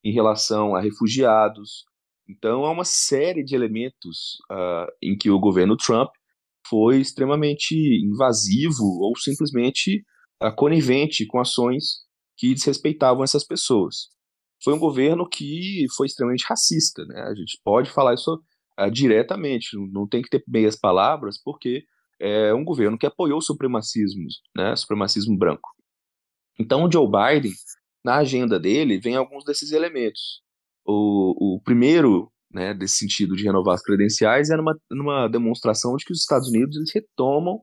em 0.04 0.12
relação 0.12 0.74
a 0.74 0.80
refugiados. 0.80 1.84
Então, 2.28 2.64
há 2.64 2.70
uma 2.70 2.84
série 2.84 3.42
de 3.42 3.54
elementos 3.54 4.38
uh, 4.50 4.90
em 5.02 5.16
que 5.16 5.30
o 5.30 5.38
governo 5.38 5.76
Trump 5.76 6.10
foi 6.68 7.00
extremamente 7.00 7.74
invasivo 7.74 8.84
ou 9.00 9.16
simplesmente 9.16 10.02
uh, 10.42 10.54
conivente 10.54 11.26
com 11.26 11.38
ações 11.38 12.04
que 12.36 12.54
desrespeitavam 12.54 13.22
essas 13.22 13.44
pessoas. 13.44 14.08
Foi 14.62 14.72
um 14.72 14.78
governo 14.78 15.28
que 15.28 15.84
foi 15.96 16.06
extremamente 16.06 16.46
racista, 16.48 17.04
né? 17.04 17.20
A 17.22 17.34
gente 17.34 17.60
pode 17.62 17.90
falar 17.90 18.14
isso 18.14 18.40
uh, 18.80 18.90
diretamente, 18.90 19.76
não 19.92 20.08
tem 20.08 20.22
que 20.22 20.30
ter 20.30 20.42
meias 20.48 20.76
palavras, 20.76 21.40
porque 21.42 21.84
é 22.20 22.54
um 22.54 22.64
governo 22.64 22.96
que 22.96 23.06
apoiou 23.06 23.38
o 23.38 23.42
supremacismo, 23.42 24.24
né? 24.56 24.74
Supremacismo 24.76 25.36
branco. 25.36 25.68
Então, 26.58 26.84
o 26.84 26.92
Joe 26.92 27.06
Biden, 27.06 27.52
na 28.04 28.16
agenda 28.16 28.58
dele, 28.58 28.98
vem 28.98 29.16
alguns 29.16 29.44
desses 29.44 29.72
elementos. 29.72 30.42
O, 30.86 31.56
o 31.56 31.60
primeiro, 31.60 32.30
né, 32.52 32.74
desse 32.74 32.96
sentido 32.96 33.34
de 33.34 33.44
renovar 33.44 33.74
as 33.74 33.82
credenciais, 33.82 34.50
é 34.50 34.56
numa, 34.56 34.78
numa 34.90 35.28
demonstração 35.28 35.96
de 35.96 36.04
que 36.04 36.12
os 36.12 36.20
Estados 36.20 36.48
Unidos 36.48 36.76
eles 36.76 36.92
retomam 36.94 37.60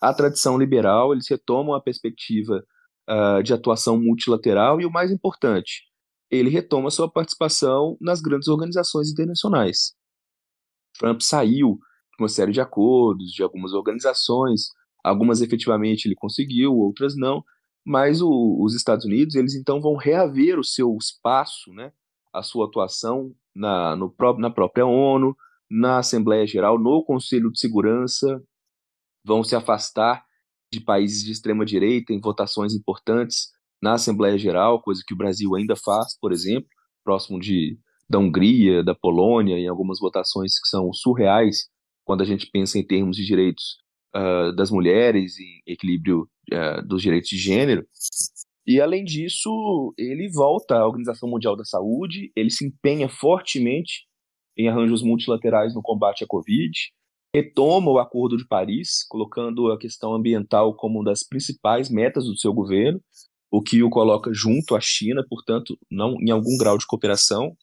a 0.00 0.12
tradição 0.12 0.58
liberal, 0.58 1.12
eles 1.12 1.28
retomam 1.28 1.74
a 1.74 1.80
perspectiva 1.80 2.62
uh, 3.08 3.42
de 3.42 3.52
atuação 3.52 3.98
multilateral 3.98 4.80
e 4.80 4.86
o 4.86 4.90
mais 4.90 5.10
importante, 5.10 5.84
ele 6.30 6.50
retoma 6.50 6.90
sua 6.90 7.10
participação 7.10 7.96
nas 8.00 8.20
grandes 8.20 8.48
organizações 8.48 9.10
internacionais. 9.10 9.94
Trump 10.98 11.20
saiu 11.20 11.78
de 12.16 12.22
uma 12.22 12.28
série 12.28 12.52
de 12.52 12.60
acordos, 12.60 13.30
de 13.32 13.42
algumas 13.42 13.72
organizações, 13.72 14.68
algumas 15.04 15.40
efetivamente 15.40 16.06
ele 16.06 16.14
conseguiu, 16.14 16.74
outras 16.74 17.14
não, 17.16 17.44
mas 17.86 18.20
o, 18.20 18.58
os 18.60 18.74
Estados 18.74 19.04
Unidos 19.04 19.36
eles 19.36 19.54
então 19.54 19.80
vão 19.80 19.94
reaver 19.94 20.58
o 20.58 20.64
seu 20.64 20.96
espaço, 21.00 21.72
né, 21.72 21.92
a 22.32 22.42
sua 22.42 22.66
atuação 22.66 23.32
na, 23.54 23.94
no, 23.94 24.12
na 24.38 24.50
própria 24.50 24.84
ONU, 24.84 25.36
na 25.70 25.98
Assembleia 25.98 26.44
Geral, 26.46 26.78
no 26.78 27.04
Conselho 27.04 27.50
de 27.52 27.60
Segurança, 27.60 28.42
vão 29.24 29.44
se 29.44 29.54
afastar 29.54 30.24
de 30.72 30.80
países 30.80 31.24
de 31.24 31.30
extrema 31.30 31.64
direita 31.64 32.12
em 32.12 32.20
votações 32.20 32.74
importantes 32.74 33.50
na 33.80 33.92
Assembleia 33.92 34.36
Geral, 34.36 34.82
coisa 34.82 35.02
que 35.06 35.14
o 35.14 35.16
Brasil 35.16 35.54
ainda 35.54 35.76
faz, 35.76 36.18
por 36.18 36.32
exemplo, 36.32 36.68
próximo 37.04 37.38
de 37.38 37.78
da 38.08 38.18
Hungria, 38.18 38.84
da 38.84 38.94
Polônia, 38.94 39.58
em 39.58 39.66
algumas 39.66 39.98
votações 39.98 40.60
que 40.60 40.68
são 40.68 40.92
surreais 40.92 41.68
quando 42.04 42.22
a 42.22 42.24
gente 42.24 42.48
pensa 42.52 42.78
em 42.78 42.86
termos 42.86 43.16
de 43.16 43.24
direitos 43.24 43.78
uh, 44.14 44.54
das 44.54 44.70
mulheres, 44.70 45.38
em 45.40 45.60
equilíbrio 45.66 46.28
uh, 46.52 46.86
dos 46.86 47.02
direitos 47.02 47.28
de 47.28 47.38
gênero. 47.38 47.86
E 48.66 48.80
além 48.80 49.04
disso, 49.04 49.94
ele 49.96 50.28
volta 50.28 50.76
à 50.76 50.86
Organização 50.86 51.28
Mundial 51.28 51.56
da 51.56 51.64
Saúde, 51.64 52.32
ele 52.34 52.50
se 52.50 52.66
empenha 52.66 53.08
fortemente 53.08 54.06
em 54.58 54.68
arranjos 54.68 55.02
multilaterais 55.02 55.74
no 55.74 55.82
combate 55.82 56.24
à 56.24 56.26
Covid, 56.26 56.72
retoma 57.34 57.90
o 57.90 57.98
Acordo 57.98 58.36
de 58.36 58.46
Paris, 58.46 59.04
colocando 59.08 59.70
a 59.70 59.78
questão 59.78 60.14
ambiental 60.14 60.74
como 60.74 60.98
uma 60.98 61.04
das 61.04 61.22
principais 61.22 61.90
metas 61.90 62.24
do 62.24 62.36
seu 62.36 62.52
governo, 62.52 63.00
o 63.50 63.62
que 63.62 63.82
o 63.82 63.90
coloca 63.90 64.32
junto 64.32 64.74
à 64.74 64.80
China, 64.80 65.24
portanto, 65.28 65.78
não 65.90 66.16
em 66.20 66.30
algum 66.30 66.56
grau 66.58 66.76
de 66.78 66.86
cooperação. 66.86 67.56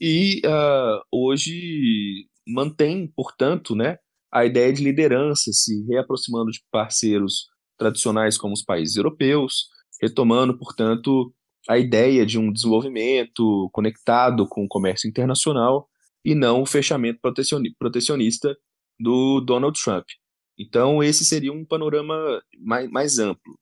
E 0.00 0.40
uh, 0.46 1.00
hoje 1.12 2.26
mantém, 2.46 3.06
portanto, 3.14 3.74
né, 3.76 3.98
a 4.32 4.44
ideia 4.44 4.72
de 4.72 4.82
liderança, 4.82 5.50
se 5.52 5.84
reaproximando 5.86 6.50
de 6.50 6.60
parceiros 6.70 7.46
tradicionais 7.78 8.36
como 8.36 8.52
os 8.52 8.62
países 8.62 8.96
europeus, 8.96 9.68
retomando, 10.00 10.56
portanto, 10.58 11.32
a 11.68 11.78
ideia 11.78 12.24
de 12.24 12.38
um 12.38 12.52
desenvolvimento 12.52 13.68
conectado 13.72 14.46
com 14.48 14.64
o 14.64 14.68
comércio 14.68 15.08
internacional 15.08 15.88
e 16.24 16.34
não 16.34 16.62
o 16.62 16.66
fechamento 16.66 17.20
protecionista 17.78 18.56
do 18.98 19.40
Donald 19.40 19.78
Trump. 19.80 20.06
Então, 20.58 21.02
esse 21.02 21.24
seria 21.24 21.52
um 21.52 21.64
panorama 21.64 22.42
mais, 22.58 22.90
mais 22.90 23.18
amplo. 23.18 23.58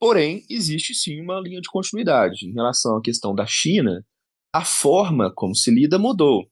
Porém, 0.00 0.44
existe 0.50 0.94
sim 0.94 1.20
uma 1.20 1.40
linha 1.40 1.60
de 1.60 1.68
continuidade. 1.70 2.46
Em 2.46 2.52
relação 2.52 2.96
à 2.96 3.00
questão 3.00 3.34
da 3.34 3.46
China, 3.46 4.04
a 4.52 4.64
forma 4.64 5.32
como 5.34 5.54
se 5.54 5.70
lida 5.70 5.98
mudou, 5.98 6.44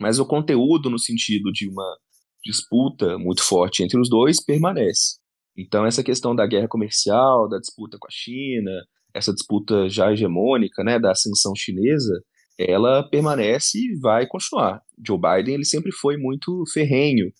mas 0.00 0.18
o 0.18 0.26
conteúdo, 0.26 0.90
no 0.90 0.98
sentido 0.98 1.52
de 1.52 1.68
uma 1.68 1.96
disputa 2.44 3.18
muito 3.18 3.42
forte 3.42 3.82
entre 3.82 4.00
os 4.00 4.08
dois, 4.08 4.42
permanece. 4.42 5.18
Então, 5.56 5.84
essa 5.84 6.02
questão 6.02 6.34
da 6.34 6.46
guerra 6.46 6.68
comercial, 6.68 7.48
da 7.48 7.58
disputa 7.58 7.98
com 8.00 8.06
a 8.06 8.10
China, 8.10 8.70
essa 9.14 9.32
disputa 9.32 9.88
já 9.88 10.10
hegemônica, 10.12 10.82
né, 10.82 10.98
da 10.98 11.10
ascensão 11.10 11.52
chinesa, 11.54 12.22
ela 12.58 13.08
permanece 13.08 13.78
e 13.78 13.98
vai 14.00 14.26
continuar. 14.26 14.80
Joe 15.06 15.18
Biden 15.18 15.54
ele 15.54 15.64
sempre 15.64 15.92
foi 15.92 16.16
muito 16.16 16.64
ferrenho 16.72 17.30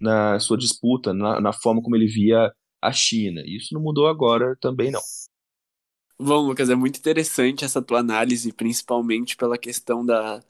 na 0.00 0.38
sua 0.40 0.56
disputa, 0.56 1.12
na, 1.12 1.40
na 1.40 1.52
forma 1.52 1.80
como 1.80 1.94
ele 1.94 2.06
via 2.06 2.50
a 2.80 2.92
China. 2.92 3.42
Isso 3.46 3.72
não 3.72 3.80
mudou 3.80 4.08
agora 4.08 4.56
também 4.60 4.90
não. 4.90 5.00
Bom, 6.18 6.46
Lucas, 6.46 6.70
é 6.70 6.74
muito 6.74 6.98
interessante 6.98 7.64
essa 7.64 7.82
tua 7.82 8.00
análise, 8.00 8.52
principalmente 8.52 9.36
pela 9.36 9.58
questão 9.58 10.04
da, 10.04 10.40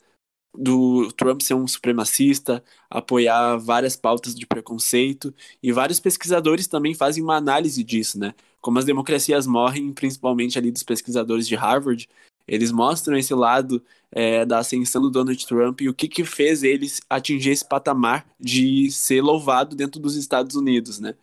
do 0.54 1.10
Trump 1.12 1.40
ser 1.40 1.54
um 1.54 1.66
supremacista, 1.66 2.62
apoiar 2.90 3.56
várias 3.56 3.96
pautas 3.96 4.34
de 4.34 4.46
preconceito, 4.46 5.34
e 5.62 5.72
vários 5.72 6.00
pesquisadores 6.00 6.66
também 6.66 6.94
fazem 6.94 7.22
uma 7.22 7.36
análise 7.36 7.82
disso, 7.82 8.18
né? 8.18 8.34
Como 8.60 8.78
as 8.78 8.84
democracias 8.84 9.46
morrem, 9.46 9.92
principalmente 9.92 10.58
ali 10.58 10.70
dos 10.70 10.82
pesquisadores 10.82 11.48
de 11.48 11.54
Harvard, 11.54 12.08
eles 12.46 12.70
mostram 12.72 13.16
esse 13.16 13.34
lado 13.34 13.82
é, 14.10 14.44
da 14.44 14.58
ascensão 14.58 15.00
do 15.00 15.10
Donald 15.10 15.46
Trump 15.46 15.80
e 15.80 15.88
o 15.88 15.94
que, 15.94 16.08
que 16.08 16.24
fez 16.24 16.62
eles 16.62 17.00
atingir 17.08 17.50
esse 17.50 17.66
patamar 17.66 18.26
de 18.38 18.90
ser 18.90 19.22
louvado 19.22 19.74
dentro 19.74 20.00
dos 20.00 20.16
Estados 20.16 20.56
Unidos, 20.56 20.98
né? 21.00 21.14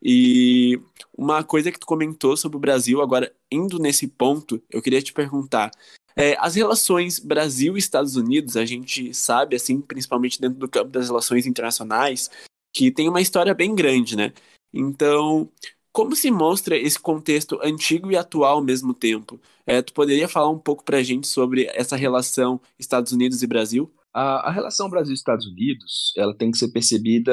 E 0.00 0.80
uma 1.16 1.42
coisa 1.42 1.72
que 1.72 1.78
tu 1.78 1.86
comentou 1.86 2.36
sobre 2.36 2.56
o 2.56 2.60
Brasil, 2.60 3.02
agora 3.02 3.32
indo 3.50 3.78
nesse 3.78 4.06
ponto, 4.06 4.62
eu 4.70 4.80
queria 4.80 5.02
te 5.02 5.12
perguntar. 5.12 5.70
É, 6.20 6.36
as 6.40 6.56
relações 6.56 7.20
Brasil 7.20 7.76
e 7.76 7.78
Estados 7.78 8.16
Unidos, 8.16 8.56
a 8.56 8.64
gente 8.64 9.14
sabe, 9.14 9.54
assim, 9.54 9.80
principalmente 9.80 10.40
dentro 10.40 10.58
do 10.58 10.68
campo 10.68 10.90
das 10.90 11.06
relações 11.06 11.46
internacionais, 11.46 12.28
que 12.74 12.90
tem 12.90 13.08
uma 13.08 13.20
história 13.20 13.54
bem 13.54 13.72
grande, 13.72 14.16
né? 14.16 14.32
Então, 14.74 15.48
como 15.92 16.16
se 16.16 16.28
mostra 16.28 16.76
esse 16.76 16.98
contexto 16.98 17.60
antigo 17.62 18.10
e 18.10 18.16
atual 18.16 18.56
ao 18.56 18.64
mesmo 18.64 18.92
tempo? 18.92 19.40
É, 19.64 19.80
tu 19.80 19.92
poderia 19.92 20.26
falar 20.26 20.50
um 20.50 20.58
pouco 20.58 20.84
para 20.84 20.98
a 20.98 21.02
gente 21.04 21.28
sobre 21.28 21.66
essa 21.66 21.94
relação 21.94 22.60
Estados 22.76 23.12
Unidos 23.12 23.40
e 23.44 23.46
Brasil? 23.46 23.88
A, 24.12 24.48
a 24.48 24.50
relação 24.50 24.90
Brasil-Estados 24.90 25.46
Unidos 25.46 26.12
ela 26.16 26.36
tem 26.36 26.50
que 26.50 26.58
ser 26.58 26.72
percebida 26.72 27.32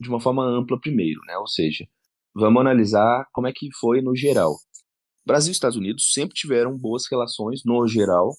de 0.00 0.08
uma 0.08 0.18
forma 0.18 0.42
ampla 0.42 0.80
primeiro, 0.80 1.20
né? 1.26 1.36
Ou 1.36 1.46
seja, 1.46 1.86
vamos 2.34 2.62
analisar 2.62 3.26
como 3.34 3.48
é 3.48 3.52
que 3.52 3.68
foi 3.78 4.00
no 4.00 4.16
geral. 4.16 4.56
Brasil 5.26 5.50
e 5.50 5.52
Estados 5.52 5.76
Unidos 5.76 6.12
sempre 6.12 6.34
tiveram 6.34 6.76
boas 6.76 7.04
relações 7.10 7.62
no 7.64 7.86
geral, 7.86 8.34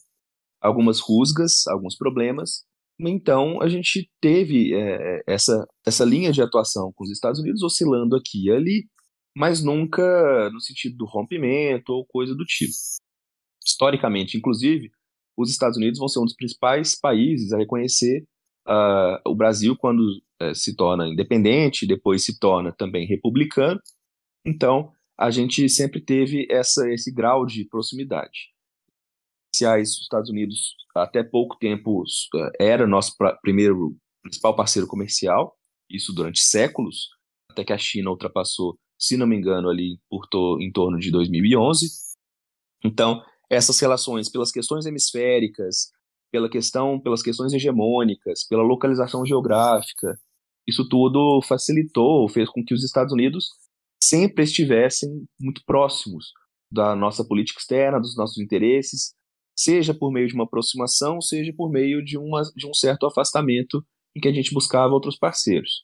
algumas 0.62 1.00
rusgas, 1.00 1.66
alguns 1.68 1.96
problemas. 1.96 2.64
Então 3.00 3.62
a 3.62 3.68
gente 3.68 4.10
teve 4.22 4.74
é, 4.74 5.24
essa, 5.28 5.66
essa 5.86 6.06
linha 6.06 6.32
de 6.32 6.42
atuação 6.42 6.92
com 6.96 7.04
os 7.04 7.12
Estados 7.12 7.40
Unidos 7.40 7.64
oscilando 7.64 8.16
aqui 8.16 8.46
e 8.46 8.52
ali, 8.52 8.86
mas 9.36 9.64
nunca 9.64 10.50
no 10.52 10.62
sentido 10.62 10.98
do 10.98 11.06
rompimento 11.06 11.92
ou 11.92 12.06
coisa 12.06 12.36
do 12.36 12.46
tipo. 12.46 12.74
Historicamente, 13.66 14.38
inclusive, 14.38 14.92
os 15.38 15.50
Estados 15.50 15.78
Unidos 15.78 15.98
vão 16.00 16.08
ser 16.08 16.20
um 16.20 16.26
dos 16.26 16.36
principais 16.36 17.00
países 17.00 17.52
a 17.52 17.58
reconhecer 17.58 18.24
uh, 18.68 19.18
o 19.26 19.36
Brasil 19.36 19.76
quando 19.76 20.04
é, 20.40 20.54
se 20.54 20.76
torna 20.76 21.08
independente, 21.08 21.88
depois 21.88 22.24
se 22.24 22.38
torna 22.40 22.72
também 22.72 23.08
republicano. 23.08 23.80
Então, 24.46 24.92
a 25.24 25.32
gente 25.32 25.70
sempre 25.70 26.02
teve 26.02 26.46
essa, 26.52 26.92
esse 26.92 27.10
grau 27.10 27.46
de 27.46 27.64
proximidade. 27.64 28.52
Os 29.54 30.02
Estados 30.02 30.30
Unidos, 30.30 30.76
até 30.94 31.24
pouco 31.24 31.56
tempo, 31.58 32.04
é, 32.60 32.72
era 32.72 32.86
nosso 32.86 33.16
primeiro 33.42 33.96
principal 34.22 34.54
parceiro 34.54 34.86
comercial, 34.86 35.56
isso 35.90 36.12
durante 36.14 36.42
séculos, 36.42 37.08
até 37.50 37.64
que 37.64 37.72
a 37.72 37.78
China 37.78 38.10
ultrapassou, 38.10 38.78
se 39.00 39.16
não 39.16 39.26
me 39.26 39.38
engano, 39.38 39.70
ali 39.70 39.98
por 40.10 40.28
to, 40.28 40.58
em 40.60 40.70
torno 40.70 41.00
de 41.00 41.10
2011. 41.10 41.88
Então, 42.84 43.24
essas 43.50 43.80
relações, 43.80 44.30
pelas 44.30 44.52
questões 44.52 44.86
hemisféricas, 44.86 45.90
pela 46.34 46.50
questão, 46.50 47.00
pelas 47.00 47.24
questões 47.24 47.54
hegemônicas, 47.54 48.46
pela 48.46 48.64
localização 48.64 49.26
geográfica, 49.26 50.20
isso 50.68 50.86
tudo 50.90 51.42
facilitou, 51.48 52.28
fez 52.28 52.50
com 52.50 52.62
que 52.62 52.74
os 52.74 52.84
Estados 52.84 53.14
Unidos 53.14 53.63
sempre 54.08 54.44
estivessem 54.44 55.10
muito 55.40 55.62
próximos 55.66 56.32
da 56.72 56.96
nossa 56.96 57.24
política 57.24 57.60
externa, 57.60 58.00
dos 58.00 58.18
nossos 58.18 58.40
interesses, 58.40 59.14
seja 59.56 59.94
por 59.94 60.12
meio 60.12 60.28
de 60.28 60.34
uma 60.34 60.46
aproximação, 60.46 61.22
seja 61.22 61.54
por 61.56 61.70
meio 61.70 62.04
de, 62.04 62.18
uma, 62.18 62.42
de 62.56 62.68
um 62.68 62.74
certo 62.74 63.06
afastamento 63.06 63.86
em 64.16 64.20
que 64.20 64.28
a 64.28 64.34
gente 64.34 64.54
buscava 64.54 64.94
outros 64.94 65.18
parceiros. 65.18 65.84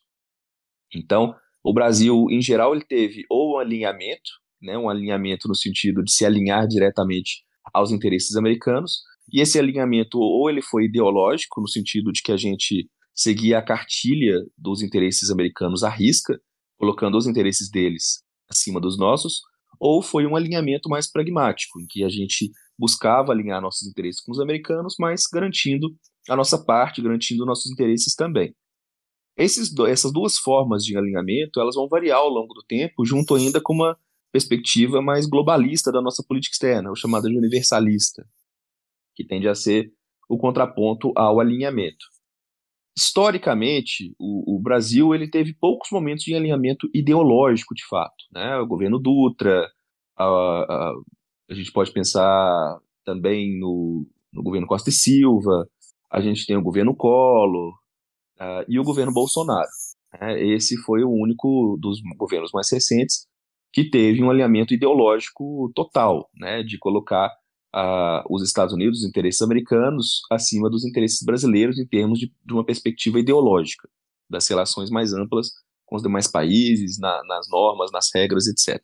Então, 0.94 1.34
o 1.62 1.72
Brasil, 1.72 2.26
em 2.30 2.40
geral, 2.40 2.74
ele 2.74 2.84
teve 2.84 3.24
ou 3.30 3.54
um 3.54 3.58
alinhamento, 3.58 4.30
né, 4.60 4.76
um 4.76 4.88
alinhamento 4.88 5.46
no 5.46 5.54
sentido 5.54 6.02
de 6.02 6.12
se 6.12 6.24
alinhar 6.24 6.66
diretamente 6.66 7.44
aos 7.72 7.92
interesses 7.92 8.34
americanos, 8.36 9.02
e 9.32 9.40
esse 9.40 9.58
alinhamento 9.58 10.18
ou 10.18 10.50
ele 10.50 10.62
foi 10.62 10.86
ideológico, 10.86 11.60
no 11.60 11.68
sentido 11.68 12.10
de 12.10 12.22
que 12.22 12.32
a 12.32 12.36
gente 12.36 12.90
seguia 13.14 13.58
a 13.58 13.62
cartilha 13.62 14.34
dos 14.56 14.82
interesses 14.82 15.30
americanos 15.30 15.84
à 15.84 15.88
risca, 15.88 16.40
colocando 16.80 17.18
os 17.18 17.26
interesses 17.26 17.70
deles 17.70 18.24
acima 18.48 18.80
dos 18.80 18.98
nossos, 18.98 19.42
ou 19.78 20.00
foi 20.00 20.26
um 20.26 20.34
alinhamento 20.34 20.88
mais 20.88 21.10
pragmático, 21.10 21.78
em 21.78 21.86
que 21.86 22.02
a 22.02 22.08
gente 22.08 22.50
buscava 22.78 23.32
alinhar 23.32 23.60
nossos 23.60 23.86
interesses 23.86 24.22
com 24.22 24.32
os 24.32 24.40
americanos, 24.40 24.94
mas 24.98 25.24
garantindo 25.30 25.94
a 26.28 26.34
nossa 26.34 26.58
parte, 26.64 27.02
garantindo 27.02 27.44
nossos 27.44 27.70
interesses 27.70 28.14
também. 28.14 28.54
Esses, 29.36 29.70
essas 29.86 30.10
duas 30.10 30.38
formas 30.38 30.82
de 30.82 30.96
alinhamento, 30.96 31.60
elas 31.60 31.74
vão 31.74 31.86
variar 31.86 32.18
ao 32.18 32.30
longo 32.30 32.54
do 32.54 32.62
tempo, 32.62 33.04
junto 33.04 33.34
ainda 33.34 33.60
com 33.60 33.74
uma 33.74 33.96
perspectiva 34.32 35.02
mais 35.02 35.26
globalista 35.26 35.92
da 35.92 36.00
nossa 36.00 36.24
política 36.26 36.54
externa, 36.54 36.90
o 36.90 36.96
chamada 36.96 37.28
de 37.28 37.36
universalista, 37.36 38.26
que 39.14 39.24
tende 39.24 39.48
a 39.48 39.54
ser 39.54 39.92
o 40.28 40.38
contraponto 40.38 41.12
ao 41.14 41.40
alinhamento. 41.40 42.06
Historicamente, 42.96 44.14
o, 44.18 44.56
o 44.56 44.60
Brasil 44.60 45.14
ele 45.14 45.28
teve 45.28 45.54
poucos 45.54 45.88
momentos 45.90 46.24
de 46.24 46.34
alinhamento 46.34 46.88
ideológico, 46.94 47.74
de 47.74 47.86
fato. 47.86 48.24
Né? 48.32 48.56
O 48.58 48.66
governo 48.66 48.98
Dutra, 48.98 49.68
a, 50.16 50.24
a, 50.24 50.92
a 51.50 51.54
gente 51.54 51.72
pode 51.72 51.92
pensar 51.92 52.78
também 53.04 53.58
no, 53.58 54.06
no, 54.32 54.42
governo 54.42 54.66
Costa 54.66 54.90
e 54.90 54.92
Silva, 54.92 55.66
a 56.10 56.20
gente 56.20 56.46
tem 56.46 56.56
o 56.56 56.62
governo 56.62 56.94
Collor 56.94 57.72
uh, 58.38 58.64
e 58.68 58.78
o 58.78 58.84
governo 58.84 59.12
Bolsonaro. 59.12 59.68
Né? 60.20 60.42
Esse 60.42 60.76
foi 60.82 61.02
o 61.02 61.10
único 61.10 61.78
dos 61.80 62.00
governos 62.18 62.50
mais 62.52 62.70
recentes 62.70 63.26
que 63.72 63.88
teve 63.88 64.22
um 64.22 64.30
alinhamento 64.30 64.74
ideológico 64.74 65.70
total, 65.74 66.28
né, 66.34 66.62
de 66.62 66.76
colocar 66.76 67.30
uh, 67.74 68.22
os 68.28 68.42
Estados 68.42 68.74
Unidos, 68.74 69.00
os 69.00 69.08
interesses 69.08 69.42
americanos, 69.42 70.22
acima 70.30 70.68
dos 70.68 70.84
interesses 70.84 71.24
brasileiros 71.24 71.78
em 71.78 71.86
termos 71.86 72.18
de, 72.18 72.32
de 72.44 72.52
uma 72.52 72.64
perspectiva 72.64 73.18
ideológica, 73.18 73.88
das 74.28 74.48
relações 74.48 74.90
mais 74.90 75.12
amplas 75.12 75.50
com 75.86 75.96
os 75.96 76.02
demais 76.02 76.28
países, 76.30 76.98
na, 76.98 77.20
nas 77.24 77.48
normas, 77.48 77.90
nas 77.90 78.08
regras, 78.14 78.46
etc. 78.46 78.80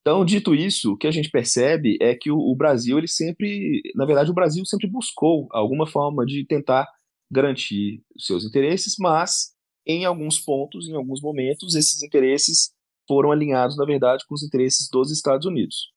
Então, 0.00 0.24
dito 0.24 0.54
isso, 0.54 0.92
o 0.92 0.96
que 0.96 1.06
a 1.06 1.10
gente 1.10 1.30
percebe 1.30 1.96
é 2.00 2.14
que 2.14 2.30
o, 2.30 2.36
o, 2.36 2.54
Brasil, 2.54 2.98
ele 2.98 3.08
sempre, 3.08 3.80
na 3.94 4.04
verdade, 4.04 4.30
o 4.30 4.34
Brasil 4.34 4.64
sempre 4.64 4.88
buscou 4.88 5.48
alguma 5.50 5.86
forma 5.86 6.24
de 6.24 6.44
tentar 6.46 6.86
garantir 7.30 8.02
os 8.14 8.26
seus 8.26 8.44
interesses, 8.44 8.94
mas 8.98 9.52
em 9.86 10.04
alguns 10.04 10.38
pontos, 10.38 10.88
em 10.88 10.94
alguns 10.94 11.20
momentos, 11.20 11.74
esses 11.74 12.02
interesses 12.02 12.72
foram 13.08 13.30
alinhados, 13.30 13.76
na 13.76 13.84
verdade, 13.84 14.24
com 14.28 14.34
os 14.34 14.42
interesses 14.42 14.88
dos 14.90 15.10
Estados 15.10 15.46
Unidos. 15.46 15.92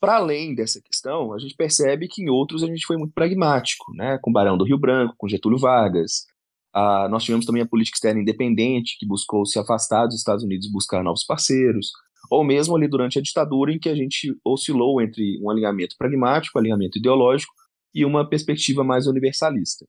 Para 0.00 0.16
além 0.16 0.54
dessa 0.54 0.80
questão, 0.82 1.32
a 1.32 1.38
gente 1.38 1.54
percebe 1.54 2.06
que 2.08 2.22
em 2.22 2.28
outros 2.28 2.62
a 2.62 2.66
gente 2.66 2.86
foi 2.86 2.96
muito 2.96 3.14
pragmático, 3.14 3.92
né? 3.94 4.18
com 4.20 4.32
Barão 4.32 4.58
do 4.58 4.64
Rio 4.64 4.78
Branco, 4.78 5.14
com 5.16 5.28
Getúlio 5.28 5.58
Vargas. 5.58 6.26
Ah, 6.74 7.08
nós 7.10 7.24
tivemos 7.24 7.46
também 7.46 7.62
a 7.62 7.66
política 7.66 7.96
externa 7.96 8.20
independente, 8.20 8.98
que 8.98 9.06
buscou 9.06 9.46
se 9.46 9.58
afastar 9.58 10.06
dos 10.06 10.16
Estados 10.16 10.44
Unidos 10.44 10.70
buscar 10.70 11.02
novos 11.02 11.24
parceiros, 11.24 11.90
ou 12.30 12.44
mesmo 12.44 12.76
ali 12.76 12.86
durante 12.86 13.18
a 13.18 13.22
ditadura, 13.22 13.72
em 13.72 13.78
que 13.78 13.88
a 13.88 13.94
gente 13.94 14.36
oscilou 14.44 15.00
entre 15.00 15.40
um 15.42 15.48
alinhamento 15.48 15.96
pragmático, 15.96 16.58
alinhamento 16.58 16.98
ideológico, 16.98 17.52
e 17.94 18.04
uma 18.04 18.28
perspectiva 18.28 18.84
mais 18.84 19.06
universalista. 19.06 19.86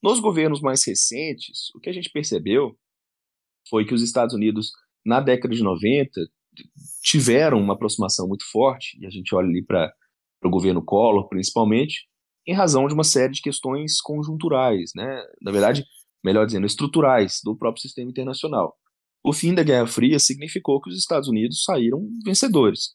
Nos 0.00 0.20
governos 0.20 0.60
mais 0.60 0.86
recentes, 0.86 1.74
o 1.74 1.80
que 1.80 1.90
a 1.90 1.92
gente 1.92 2.10
percebeu 2.10 2.76
foi 3.68 3.84
que 3.84 3.94
os 3.94 4.02
Estados 4.02 4.34
Unidos, 4.34 4.70
na 5.04 5.20
década 5.20 5.52
de 5.52 5.62
90, 5.62 6.20
tiveram 7.02 7.58
uma 7.58 7.74
aproximação 7.74 8.26
muito 8.28 8.44
forte, 8.50 8.98
e 9.00 9.06
a 9.06 9.10
gente 9.10 9.34
olha 9.34 9.48
ali 9.48 9.64
para 9.64 9.92
o 10.44 10.50
governo 10.50 10.84
Collor, 10.84 11.28
principalmente, 11.28 12.06
em 12.46 12.54
razão 12.54 12.86
de 12.86 12.94
uma 12.94 13.04
série 13.04 13.32
de 13.32 13.40
questões 13.40 14.00
conjunturais, 14.00 14.90
né? 14.94 15.22
na 15.40 15.52
verdade, 15.52 15.84
melhor 16.24 16.46
dizendo, 16.46 16.66
estruturais 16.66 17.40
do 17.44 17.56
próprio 17.56 17.82
sistema 17.82 18.10
internacional. 18.10 18.76
O 19.24 19.32
fim 19.32 19.54
da 19.54 19.62
Guerra 19.62 19.86
Fria 19.86 20.18
significou 20.18 20.80
que 20.80 20.90
os 20.90 20.98
Estados 20.98 21.28
Unidos 21.28 21.62
saíram 21.64 22.00
vencedores. 22.24 22.90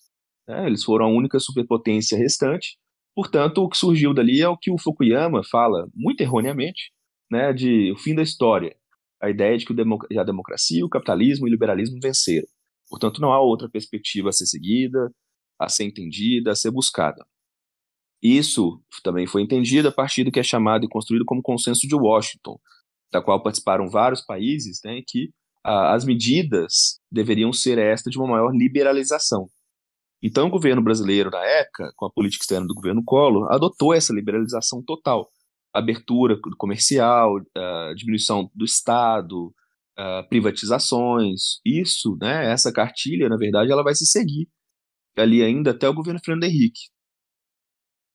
Né? 0.48 0.67
Eles 0.67 0.84
foram 0.84 1.06
a 1.06 1.10
única 1.10 1.39
superpotência 1.39 2.17
restante, 2.17 2.78
portanto, 3.15 3.63
o 3.63 3.70
que 3.70 3.78
surgiu 3.78 4.13
dali 4.13 4.41
é 4.41 4.50
o 4.50 4.58
que 4.58 4.72
o 4.72 4.78
Fukuyama 4.78 5.41
fala, 5.43 5.88
muito 5.96 6.22
erroneamente, 6.22 6.91
né, 7.32 7.52
de 7.52 7.91
o 7.91 7.98
fim 7.98 8.15
da 8.15 8.22
história, 8.22 8.76
a 9.22 9.30
ideia 9.30 9.58
de 9.58 9.65
que 9.65 9.74
a 10.20 10.24
democracia, 10.24 10.86
o 10.86 10.89
capitalismo 10.89 11.48
e 11.48 11.50
o 11.50 11.52
liberalismo 11.52 12.00
venceram. 12.02 12.48
Portanto, 12.89 13.19
não 13.21 13.34
há 13.34 13.39
outra 13.39 13.69
perspectiva 13.69 14.30
a 14.30 14.32
ser 14.32 14.45
seguida, 14.45 15.12
a 15.60 15.67
ser 15.69 15.84
entendida, 15.84 16.52
a 16.52 16.56
ser 16.56 16.71
buscada. 16.71 17.26
Isso 18.21 18.82
também 19.04 19.28
foi 19.28 19.41
entendido 19.41 19.88
a 19.88 19.91
partir 19.91 20.23
do 20.23 20.32
que 20.32 20.39
é 20.39 20.43
chamado 20.43 20.86
e 20.86 20.89
construído 20.89 21.26
como 21.26 21.41
Consenso 21.41 21.88
de 21.88 21.95
Washington, 21.95 22.60
da 23.12 23.21
qual 23.21 23.41
participaram 23.43 23.89
vários 23.89 24.21
países, 24.21 24.80
né, 24.84 25.02
que 25.06 25.32
as 25.63 26.06
medidas 26.06 27.00
deveriam 27.12 27.52
ser 27.52 27.78
esta 27.78 28.10
de 28.10 28.17
uma 28.17 28.28
maior 28.28 28.52
liberalização. 28.52 29.47
Então, 30.23 30.47
o 30.47 30.50
governo 30.50 30.82
brasileiro, 30.82 31.30
na 31.30 31.43
época, 31.43 31.91
com 31.95 32.06
a 32.06 32.12
política 32.12 32.43
externa 32.43 32.65
do 32.65 32.73
governo 32.73 33.04
Collor, 33.04 33.52
adotou 33.52 33.93
essa 33.93 34.13
liberalização 34.13 34.82
total. 34.82 35.30
Abertura 35.73 36.39
comercial, 36.58 37.36
diminuição 37.95 38.50
do 38.56 38.65
Estado, 38.65 39.54
uh, 39.99 40.27
privatizações, 40.29 41.60
isso, 41.65 42.17
né, 42.21 42.51
essa 42.51 42.71
cartilha, 42.71 43.29
na 43.29 43.38
verdade, 43.38 43.71
ela 43.71 43.83
vai 43.83 43.95
se 43.95 44.05
seguir 44.05 44.47
ali 45.15 45.43
ainda 45.43 45.71
até 45.71 45.89
o 45.89 45.93
governo 45.93 46.19
Fernando 46.23 46.43
Henrique. 46.43 46.79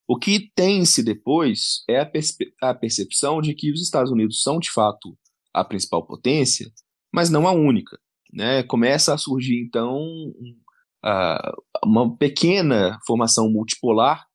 O 0.08 0.18
que 0.18 0.50
tem-se 0.54 1.02
depois 1.02 1.82
é 1.88 2.00
a, 2.00 2.06
perce 2.06 2.34
a 2.60 2.74
percepção 2.74 3.40
de 3.40 3.54
que 3.54 3.72
os 3.72 3.80
Estados 3.80 4.10
Unidos 4.10 4.42
são, 4.42 4.58
de 4.58 4.70
fato, 4.70 5.16
a 5.54 5.64
principal 5.64 6.06
potência, 6.06 6.70
mas 7.12 7.30
não 7.30 7.46
a 7.46 7.52
única. 7.52 7.98
Né? 8.32 8.62
Começa 8.62 9.14
a 9.14 9.18
surgir, 9.18 9.62
então, 9.62 10.02
uh, 11.04 11.62
uma 11.84 12.16
pequena 12.16 12.98
formação 13.06 13.50
multipolar, 13.50 14.26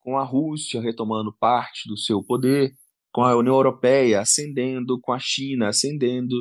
com 0.00 0.16
a 0.16 0.24
Rússia 0.24 0.80
retomando 0.80 1.36
parte 1.38 1.88
do 1.88 1.98
seu 1.98 2.22
poder, 2.22 2.72
com 3.12 3.22
a 3.24 3.36
União 3.36 3.54
Europeia 3.54 4.20
ascendendo, 4.20 5.00
com 5.00 5.12
a 5.12 5.18
China 5.18 5.68
ascendendo, 5.68 6.36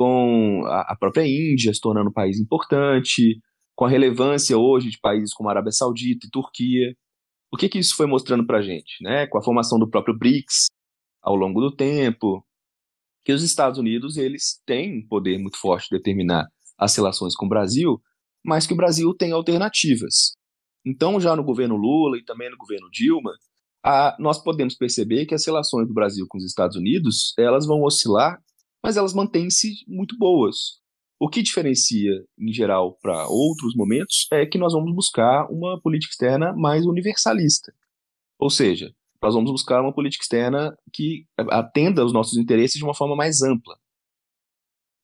com 0.00 0.62
a, 0.64 0.96
própria 0.98 1.26
Índia 1.26 1.74
se 1.74 1.78
tornando 1.78 2.08
um 2.08 2.12
país 2.12 2.40
importante, 2.40 3.38
com 3.76 3.84
a 3.84 3.88
relevância 3.88 4.56
hoje 4.56 4.88
de 4.88 4.98
países 4.98 5.34
como 5.34 5.50
Arábia 5.50 5.72
Saudita 5.72 6.26
e 6.26 6.30
Turquia. 6.30 6.96
O 7.52 7.56
que, 7.58 7.68
que 7.68 7.78
isso 7.78 7.94
foi 7.94 8.06
mostrando 8.06 8.46
para 8.46 8.60
a 8.60 8.62
gente? 8.62 8.94
Né? 9.02 9.26
Com 9.26 9.36
a 9.36 9.42
formação 9.42 9.78
do 9.78 9.90
próprio 9.90 10.16
BRICS 10.18 10.68
ao 11.20 11.36
longo 11.36 11.60
do 11.60 11.70
tempo, 11.70 12.42
que 13.26 13.30
os 13.30 13.42
Estados 13.42 13.78
Unidos 13.78 14.16
eles 14.16 14.62
têm 14.64 15.00
um 15.00 15.06
poder 15.06 15.38
muito 15.38 15.58
forte 15.58 15.90
de 15.90 15.98
determinar 15.98 16.46
as 16.78 16.96
relações 16.96 17.34
com 17.34 17.44
o 17.44 17.50
Brasil, 17.50 18.00
mas 18.42 18.66
que 18.66 18.72
o 18.72 18.78
Brasil 18.78 19.12
tem 19.12 19.32
alternativas. 19.32 20.32
Então, 20.82 21.20
já 21.20 21.36
no 21.36 21.44
governo 21.44 21.76
Lula 21.76 22.16
e 22.16 22.24
também 22.24 22.50
no 22.50 22.56
governo 22.56 22.88
Dilma, 22.90 23.32
a, 23.84 24.16
nós 24.18 24.42
podemos 24.42 24.74
perceber 24.74 25.26
que 25.26 25.34
as 25.34 25.44
relações 25.44 25.86
do 25.86 25.92
Brasil 25.92 26.24
com 26.26 26.38
os 26.38 26.44
Estados 26.46 26.74
Unidos 26.74 27.34
elas 27.38 27.66
vão 27.66 27.82
oscilar 27.82 28.40
mas 28.82 28.96
elas 28.96 29.14
mantêm-se 29.14 29.84
muito 29.86 30.16
boas. 30.16 30.80
O 31.18 31.28
que 31.28 31.42
diferencia, 31.42 32.12
em 32.38 32.52
geral, 32.52 32.96
para 33.02 33.28
outros 33.28 33.74
momentos 33.76 34.26
é 34.32 34.46
que 34.46 34.56
nós 34.56 34.72
vamos 34.72 34.94
buscar 34.94 35.46
uma 35.50 35.80
política 35.80 36.12
externa 36.12 36.54
mais 36.54 36.86
universalista. 36.86 37.72
Ou 38.38 38.48
seja, 38.48 38.90
nós 39.22 39.34
vamos 39.34 39.50
buscar 39.50 39.82
uma 39.82 39.92
política 39.92 40.22
externa 40.22 40.74
que 40.92 41.26
atenda 41.50 42.00
aos 42.00 42.12
nossos 42.12 42.38
interesses 42.38 42.78
de 42.78 42.84
uma 42.84 42.94
forma 42.94 43.14
mais 43.14 43.42
ampla. 43.42 43.78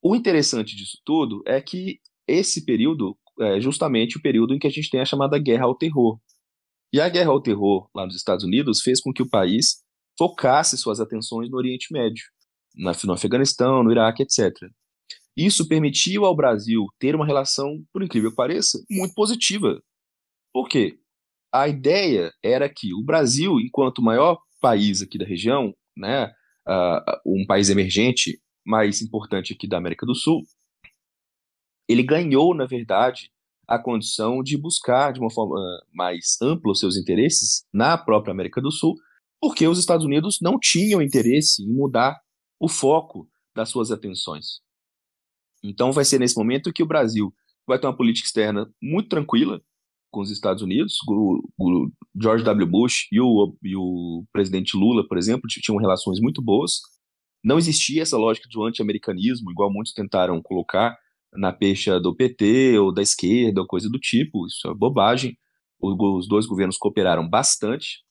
O 0.03 0.17
interessante 0.17 0.75
disso 0.75 0.99
tudo 1.05 1.43
é 1.47 1.61
que 1.61 2.01
esse 2.27 2.65
período 2.65 3.17
é 3.39 3.61
justamente 3.61 4.17
o 4.17 4.23
período 4.23 4.55
em 4.55 4.59
que 4.59 4.67
a 4.67 4.71
gente 4.71 4.89
tem 4.89 5.01
a 5.01 5.05
chamada 5.05 5.39
guerra 5.39 5.67
ao 5.67 5.77
terror. 5.77 6.19
E 6.93 7.01
a 7.01 7.09
guerra 7.11 7.31
ao 7.31 7.43
terror 7.43 7.91
lá 7.95 8.07
nos 8.07 8.17
Estados 8.17 8.45
Unidos 8.45 8.81
fez 8.81 9.03
com 9.03 9.13
que 9.13 9.23
o 9.23 9.29
país 9.29 9.85
focasse 10.17 10.79
suas 10.79 10.99
atenções 10.99 11.51
no 11.51 11.59
Oriente 11.59 11.93
Médio, 11.93 12.25
no 12.77 13.13
Afeganistão, 13.13 13.83
no 13.83 13.91
Iraque, 13.91 14.23
etc. 14.23 14.53
Isso 15.37 15.69
permitiu 15.69 16.25
ao 16.25 16.35
Brasil 16.35 16.87
ter 16.99 17.15
uma 17.15 17.27
relação, 17.27 17.83
por 17.93 18.03
incrível 18.03 18.31
que 18.31 18.37
pareça, 18.37 18.79
muito 18.91 19.15
positiva. 19.15 19.81
Por 20.53 20.69
quê? 20.69 20.99
A 21.53 21.69
ideia 21.69 22.33
era 22.43 22.69
que 22.69 22.95
o 22.95 23.03
Brasil, 23.03 23.61
enquanto 23.61 24.03
maior 24.03 24.39
país 24.61 25.03
aqui 25.03 25.19
da 25.19 25.27
região, 25.27 25.75
né, 25.97 26.27
uh, 26.67 27.21
um 27.27 27.47
país 27.47 27.71
emergente 27.71 28.41
mais 28.65 29.01
importante 29.01 29.53
aqui 29.53 29.69
da 29.69 29.77
América 29.77 30.05
do 30.07 30.15
Sul, 30.15 30.43
ele 31.89 32.03
ganhou, 32.03 32.55
na 32.55 32.67
verdade, 32.67 33.31
a 33.69 33.79
condição 33.79 34.43
de 34.43 34.57
buscar 34.57 35.13
de 35.13 35.21
uma 35.21 35.31
forma 35.31 35.59
mais 35.93 36.37
ampla 36.41 36.73
os 36.73 36.81
seus 36.81 36.97
interesses 36.97 37.65
na 37.73 37.99
própria 37.99 38.33
América 38.33 38.61
do 38.61 38.71
Sul, 38.71 38.95
porque 39.41 39.67
os 39.67 39.79
Estados 39.79 40.05
Unidos 40.05 40.39
não 40.41 40.59
tinham 40.59 41.03
interesse 41.03 41.63
em 41.63 41.73
mudar 41.73 42.17
o 42.59 42.69
foco 42.69 43.29
das 43.55 43.69
suas 43.69 43.91
atenções. 43.91 44.61
Então 45.63 45.93
vai 45.93 46.05
ser 46.05 46.19
nesse 46.19 46.37
momento 46.37 46.73
que 46.73 46.83
o 46.83 46.87
Brasil 46.87 47.33
vai 47.67 47.79
ter 47.79 47.87
uma 47.87 47.97
política 47.97 48.27
externa 48.27 48.71
muito 48.81 49.09
tranquila 49.09 49.61
com 50.11 50.21
os 50.21 50.31
Estados 50.31 50.63
Unidos. 50.63 50.97
O, 51.09 51.43
o 51.59 51.91
George 52.21 52.45
W. 52.45 52.67
Bush 52.67 53.09
e 53.11 53.21
o, 53.21 53.57
e 53.63 53.77
o 53.77 54.25
presidente 54.33 54.77
Lula, 54.77 55.07
por 55.07 55.19
exemplo, 55.19 55.49
tinham 55.49 55.79
relações 55.79 56.21
muito 56.21 56.41
boas. 56.41 56.81
Não 57.45 57.59
existia 57.59 58.03
essa 58.03 58.17
lógica 58.17 58.49
um 58.57 58.65
anti-americanismo, 58.65 59.51
igual 59.51 59.73
muitos 59.73 59.93
tentaram 59.93 60.41
colocar 60.43 60.97
na 61.33 61.53
pecha 61.53 62.01
do 62.01 62.15
PT 62.15 62.79
ou 62.79 62.93
da 62.93 63.03
esquerda 63.03 63.61
ou 63.61 63.67
coisa 63.67 63.89
do 63.89 63.99
tipo. 63.99 64.47
Isso 64.47 64.69
é 64.69 64.75
bobagem. 64.75 65.37
Os 65.81 66.27
dois 66.27 66.47
governos 66.47 66.77
cooperaram 66.79 67.29
bastante. 67.29 68.03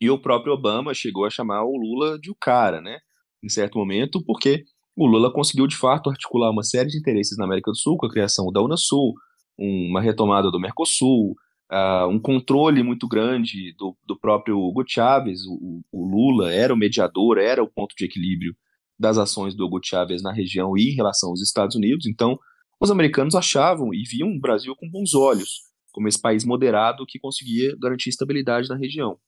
E 0.00 0.08
o 0.08 0.18
próprio 0.18 0.54
Obama 0.54 0.94
chegou 0.94 1.26
a 1.26 1.30
chamar 1.30 1.62
o 1.64 1.76
Lula 1.76 2.18
de 2.18 2.30
o 2.30 2.34
cara, 2.34 2.80
né? 2.80 2.98
Em 3.42 3.48
certo 3.48 3.78
momento, 3.78 4.22
porque 4.24 4.64
o 4.96 5.06
Lula 5.06 5.32
conseguiu 5.32 5.66
de 5.66 5.76
fato 5.76 6.10
articular 6.10 6.50
uma 6.50 6.62
série 6.62 6.88
de 6.88 6.98
interesses 6.98 7.36
na 7.38 7.44
América 7.44 7.70
do 7.70 7.76
Sul, 7.76 7.96
com 7.96 8.06
a 8.06 8.10
criação 8.10 8.52
da 8.52 8.62
Unasul, 8.62 9.14
uma 9.58 10.00
retomada 10.00 10.50
do 10.50 10.60
Mercosul, 10.60 11.34
uh, 11.70 12.06
um 12.08 12.18
controle 12.18 12.82
muito 12.82 13.06
grande 13.06 13.74
do, 13.78 13.96
do 14.06 14.18
próprio 14.18 14.58
Hugo 14.58 14.84
Chávez. 14.86 15.40
O, 15.46 15.82
o, 15.92 16.04
Lula 16.04 16.52
era 16.52 16.74
o 16.74 16.76
mediador, 16.76 17.38
era 17.38 17.62
o 17.62 17.70
ponto 17.70 17.94
de 17.96 18.04
equilíbrio 18.04 18.54
das 18.98 19.16
ações 19.16 19.54
do 19.54 19.64
Hugo 19.64 19.80
Chávez 19.82 20.22
na 20.22 20.32
região 20.32 20.76
e 20.76 20.90
em 20.90 20.94
relação 20.94 21.30
aos 21.30 21.40
Estados 21.40 21.76
Unidos. 21.76 22.06
Então, 22.06 22.38
os 22.80 22.90
americanos 22.90 23.34
achavam 23.34 23.94
e 23.94 24.02
viam 24.02 24.30
o 24.30 24.40
Brasil 24.40 24.74
com 24.76 24.90
bons 24.90 25.14
olhos, 25.14 25.60
como 25.92 26.08
esse 26.08 26.20
país 26.20 26.44
moderado 26.44 27.04
que 27.06 27.18
conseguia 27.18 27.76
garantir 27.80 28.10
estabilidade 28.10 28.68
na 28.68 28.76
região. 28.76 29.18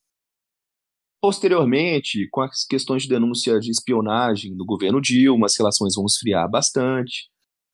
Posteriormente, 1.22 2.28
com 2.32 2.40
as 2.40 2.64
questões 2.64 3.04
de 3.04 3.08
denúncia 3.08 3.60
de 3.60 3.70
espionagem 3.70 4.56
do 4.56 4.64
governo 4.64 5.00
Dilma, 5.00 5.46
as 5.46 5.56
relações 5.56 5.94
vão 5.94 6.04
esfriar 6.04 6.50
bastante. 6.50 7.30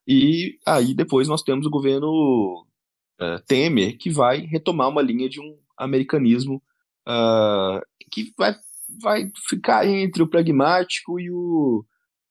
E 0.06 0.58
aí 0.66 0.92
depois 0.92 1.28
nós 1.28 1.42
temos 1.42 1.64
o 1.64 1.70
governo 1.70 2.66
uh, 3.18 3.42
Temer, 3.46 3.96
que 3.96 4.10
vai 4.10 4.40
retomar 4.40 4.90
uma 4.90 5.00
linha 5.00 5.30
de 5.30 5.40
um 5.40 5.58
americanismo 5.78 6.62
uh, 7.08 7.80
que 8.12 8.34
vai, 8.36 8.54
vai 9.00 9.32
ficar 9.48 9.86
entre 9.86 10.22
o 10.22 10.28
pragmático 10.28 11.18
e 11.18 11.30
o, 11.30 11.86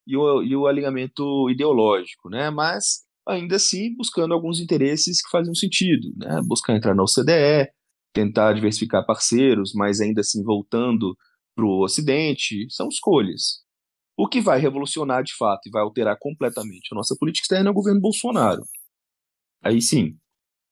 e 0.06 0.16
o, 0.16 0.44
e 0.44 0.56
o 0.56 0.68
alinhamento 0.68 1.50
ideológico, 1.50 2.30
né? 2.30 2.52
mas 2.52 3.08
ainda 3.28 3.56
assim 3.56 3.96
buscando 3.96 4.36
alguns 4.36 4.60
interesses 4.60 5.20
que 5.20 5.32
fazem 5.32 5.56
sentido, 5.56 6.14
né? 6.16 6.42
buscar 6.46 6.76
entrar 6.76 6.94
na 6.94 7.02
OCDE, 7.02 7.72
tentar 8.18 8.54
diversificar 8.54 9.06
parceiros, 9.06 9.74
mas 9.76 10.02
ainda 10.02 10.22
assim 10.22 10.44
voltando 10.44 11.16
para 11.56 11.66
o 11.66 11.84
Ocidente, 11.84 12.66
são 12.70 12.88
escolhas. 12.88 13.64
O 14.18 14.28
que 14.28 14.42
vai 14.42 14.60
revolucionar 14.60 15.24
de 15.24 15.36
fato 15.36 15.68
e 15.68 15.72
vai 15.72 15.84
alterar 15.84 16.18
completamente 16.20 16.90
a 16.92 16.96
nossa 16.96 17.16
política 17.20 17.44
externa 17.44 17.70
é 17.70 17.72
o 17.72 17.76
governo 17.76 18.02
Bolsonaro. 18.02 18.64
Aí 19.64 19.80
sim, 19.80 20.18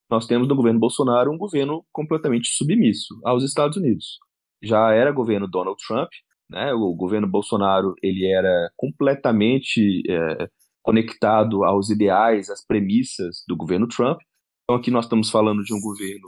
nós 0.09 0.25
temos 0.25 0.47
no 0.47 0.55
governo 0.55 0.79
Bolsonaro 0.79 1.31
um 1.31 1.37
governo 1.37 1.85
completamente 1.91 2.47
submisso 2.49 3.19
aos 3.23 3.43
Estados 3.43 3.77
Unidos. 3.77 4.17
Já 4.63 4.91
era 4.91 5.11
governo 5.11 5.47
Donald 5.47 5.77
Trump, 5.87 6.09
né? 6.49 6.73
O 6.73 6.95
governo 6.95 7.27
Bolsonaro 7.27 7.93
ele 8.01 8.25
era 8.25 8.71
completamente 8.75 10.01
é, 10.09 10.47
conectado 10.81 11.63
aos 11.63 11.91
ideais, 11.91 12.49
às 12.49 12.65
premissas 12.65 13.43
do 13.47 13.55
governo 13.55 13.87
Trump. 13.87 14.19
Então 14.63 14.75
aqui 14.79 14.89
nós 14.89 15.05
estamos 15.05 15.29
falando 15.29 15.63
de 15.63 15.73
um 15.73 15.79
governo 15.79 16.27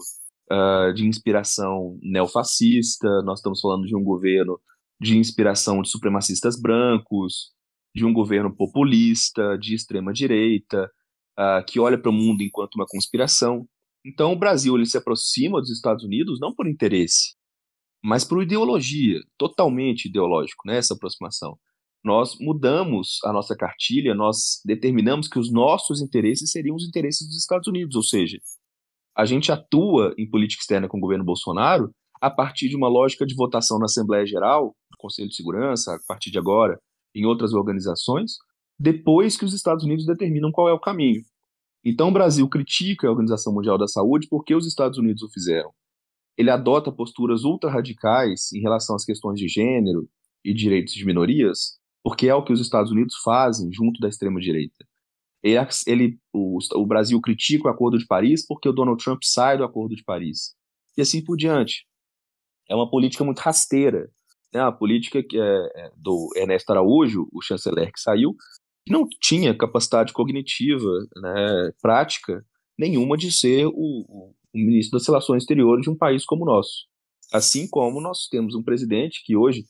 uh, 0.52 0.94
de 0.94 1.06
inspiração 1.06 1.98
neofascista, 2.02 3.08
nós 3.24 3.40
estamos 3.40 3.60
falando 3.60 3.86
de 3.86 3.96
um 3.96 4.04
governo 4.04 4.60
de 5.00 5.18
inspiração 5.18 5.82
de 5.82 5.90
supremacistas 5.90 6.60
brancos, 6.60 7.52
de 7.96 8.06
um 8.06 8.14
governo 8.14 8.56
populista, 8.56 9.58
de 9.58 9.76
extrema-direita, 9.76 10.90
uh, 11.38 11.66
que 11.66 11.80
olha 11.80 11.98
para 11.98 12.10
o 12.10 12.14
mundo 12.14 12.42
enquanto 12.42 12.76
uma 12.76 12.86
conspiração. 12.88 13.68
Então, 14.06 14.34
o 14.34 14.38
Brasil 14.38 14.76
ele 14.76 14.86
se 14.86 14.98
aproxima 14.98 15.60
dos 15.60 15.70
Estados 15.70 16.04
Unidos 16.04 16.40
não 16.40 16.54
por 16.54 16.68
interesse, 16.68 17.36
mas 18.04 18.24
por 18.24 18.42
ideologia, 18.42 19.20
totalmente 19.38 20.06
ideológico, 20.08 20.68
né, 20.68 20.78
essa 20.78 20.94
aproximação. 20.94 21.58
Nós 22.04 22.38
mudamos 22.40 23.20
a 23.26 23.34
nossa 23.34 23.56
cartilha, 23.56 24.16
nós 24.16 24.62
determinamos 24.64 25.28
que 25.28 25.40
os 25.40 25.52
nossos 25.52 26.02
interesses 26.02 26.52
seriam 26.52 26.76
os 26.76 26.88
interesses 26.88 27.28
dos 27.28 27.38
Estados 27.38 27.68
Unidos, 27.68 27.96
ou 27.96 28.04
seja, 28.04 28.38
a 29.18 29.26
gente 29.26 29.52
atua 29.52 30.14
em 30.16 30.30
política 30.30 30.62
externa 30.62 30.88
com 30.88 30.98
o 30.98 31.02
governo 31.02 31.26
Bolsonaro 31.26 31.90
a 32.22 32.30
partir 32.30 32.70
de 32.70 32.76
uma 32.76 32.88
lógica 32.88 33.26
de 33.26 33.34
votação 33.34 33.80
na 33.80 33.86
Assembleia 33.86 34.26
Geral, 34.28 34.76
Conselho 34.98 35.28
de 35.28 35.36
Segurança, 35.36 35.96
a 35.96 36.00
partir 36.08 36.30
de 36.30 36.38
agora, 36.38 36.80
em 37.16 37.26
outras 37.26 37.54
organizações, 37.54 38.34
depois 38.80 39.36
que 39.36 39.46
os 39.46 39.54
Estados 39.54 39.84
Unidos 39.84 40.06
determinam 40.06 40.52
qual 40.52 40.70
é 40.70 40.74
o 40.74 40.80
caminho. 40.80 41.22
Então 41.84 42.10
o 42.10 42.12
Brasil 42.12 42.48
critica 42.48 43.08
a 43.08 43.12
Organização 43.12 43.54
Mundial 43.54 43.78
da 43.78 43.88
Saúde 43.88 44.28
porque 44.30 44.54
os 44.54 44.68
Estados 44.68 45.00
Unidos 45.00 45.24
o 45.24 45.30
fizeram. 45.32 45.72
Ele 46.38 46.52
adota 46.52 46.92
posturas 46.92 47.44
ultra-radicais 47.44 48.52
em 48.54 48.62
relação 48.62 48.96
às 48.96 49.04
questões 49.04 49.40
de 49.40 49.48
gênero 49.48 50.08
e 50.46 50.54
direitos 50.54 50.94
de 50.94 51.06
minorias, 51.06 51.80
porque 52.04 52.28
é 52.28 52.36
o 52.36 52.44
que 52.44 52.54
os 52.54 52.62
Estados 52.62 52.92
Unidos 52.92 53.16
fazem 53.24 53.72
junto 53.72 54.00
da 54.00 54.10
extrema-direita. 54.10 54.86
Ele, 55.44 55.58
ele 55.86 56.20
o, 56.34 56.58
o, 56.76 56.86
Brasil 56.86 57.20
critica 57.22 57.68
o 57.68 57.72
Acordo 57.72 57.98
de 57.98 58.06
Paris 58.06 58.46
porque 58.46 58.68
o 58.68 58.74
Donald 58.74 59.02
Trump 59.04 59.20
sai 59.24 59.58
do 59.58 59.64
Acordo 59.64 59.96
de 59.96 60.04
Paris. 60.04 60.56
E 60.98 61.02
assim 61.02 61.24
por 61.24 61.38
diante. 61.38 61.86
É 62.70 62.76
uma 62.76 62.90
política 62.90 63.24
muito 63.24 63.40
rasteira. 63.40 64.10
Né? 64.54 64.60
A 64.62 64.72
política 64.72 65.24
que 65.24 65.40
é, 65.40 65.42
é 65.76 65.92
do 65.96 66.30
Ernesto 66.36 66.72
Araújo, 66.72 67.28
o 67.32 67.42
chanceler 67.42 67.92
que 67.92 68.00
saiu, 68.00 68.36
não 68.90 69.08
tinha 69.22 69.56
capacidade 69.56 70.14
cognitiva, 70.14 70.90
né, 71.18 71.72
prática 71.82 72.44
nenhuma 72.78 73.18
de 73.18 73.32
ser 73.32 73.66
o, 73.66 73.74
o, 73.74 74.34
ministro 74.54 74.98
das 74.98 75.08
Relações 75.08 75.44
Exteriores 75.44 75.84
de 75.84 75.90
um 75.90 75.96
país 75.96 76.26
como 76.26 76.44
o 76.44 76.46
nosso. 76.46 76.88
Assim 77.32 77.68
como 77.70 78.02
nós 78.02 78.28
temos 78.30 78.56
um 78.56 78.64
presidente 78.64 79.22
que 79.26 79.36
hoje, 79.36 79.66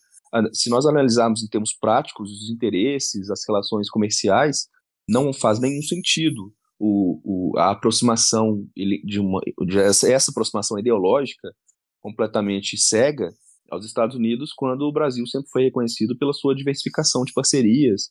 se 0.54 0.70
nós 0.70 0.86
analisarmos 0.86 1.44
em 1.44 1.48
termos 1.48 1.74
práticos 1.74 2.32
os 2.32 2.50
interesses, 2.50 3.30
as 3.30 3.42
relações 3.48 3.90
comerciais, 3.90 4.68
não 5.08 5.32
faz 5.34 5.60
nenhum 5.60 5.82
sentido 5.82 6.54
o, 6.80 7.22
o, 7.24 7.58
a 7.58 7.72
aproximação 7.72 8.66
de 8.76 9.20
uma 9.20 9.40
de 9.66 9.80
essa, 9.80 10.12
essa 10.12 10.32
aproximação 10.32 10.78
ideológica 10.78 11.52
completamente 12.00 12.78
cega 12.78 13.30
aos 13.70 13.86
Estados 13.86 14.16
Unidos 14.16 14.54
quando 14.54 14.84
o 14.84 14.92
Brasil 14.92 15.26
sempre 15.28 15.50
foi 15.50 15.64
reconhecido 15.64 16.18
pela 16.18 16.34
sua 16.34 16.56
diversificação 16.56 17.24
de 17.24 17.34
parcerias, 17.34 18.04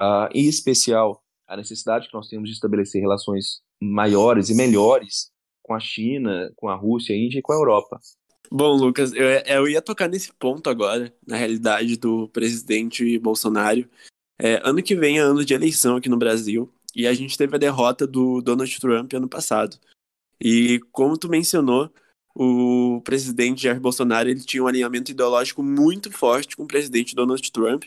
uh, 0.00 0.28
em 0.32 0.46
especial 0.46 1.22
a 1.48 1.56
necessidade 1.56 2.08
que 2.08 2.14
nós 2.14 2.28
temos 2.28 2.48
de 2.48 2.54
estabelecer 2.54 3.00
relações 3.00 3.60
maiores 3.80 4.50
e 4.50 4.54
melhores 4.54 5.30
com 5.62 5.74
a 5.74 5.80
China, 5.80 6.52
com 6.56 6.68
a 6.68 6.76
Rússia, 6.76 7.14
a 7.14 7.18
Índia 7.18 7.38
e 7.38 7.42
com 7.42 7.52
a 7.52 7.56
Europa. 7.56 7.98
Bom, 8.52 8.76
Lucas, 8.76 9.12
eu, 9.12 9.26
eu 9.26 9.68
ia 9.68 9.80
tocar 9.80 10.08
nesse 10.08 10.32
ponto 10.32 10.68
agora, 10.68 11.12
na 11.26 11.36
realidade 11.36 11.96
do 11.96 12.28
presidente 12.28 13.18
Bolsonaro, 13.18 13.88
é, 14.42 14.60
ano 14.64 14.82
que 14.82 14.96
vem 14.96 15.18
é 15.18 15.20
ano 15.20 15.44
de 15.44 15.54
eleição 15.54 15.96
aqui 15.96 16.08
no 16.08 16.16
Brasil 16.16 16.72
e 16.94 17.06
a 17.06 17.12
gente 17.12 17.36
teve 17.36 17.54
a 17.54 17.58
derrota 17.58 18.06
do 18.06 18.40
Donald 18.40 18.80
Trump 18.80 19.12
ano 19.12 19.28
passado. 19.28 19.78
E 20.40 20.80
como 20.90 21.18
tu 21.18 21.28
mencionou, 21.28 21.90
o 22.34 23.00
presidente 23.04 23.62
Jair 23.62 23.80
Bolsonaro 23.80 24.28
ele 24.28 24.40
tinha 24.40 24.62
um 24.62 24.66
alinhamento 24.66 25.10
ideológico 25.10 25.62
muito 25.62 26.10
forte 26.10 26.56
com 26.56 26.62
o 26.62 26.68
presidente 26.68 27.14
Donald 27.14 27.52
Trump. 27.52 27.84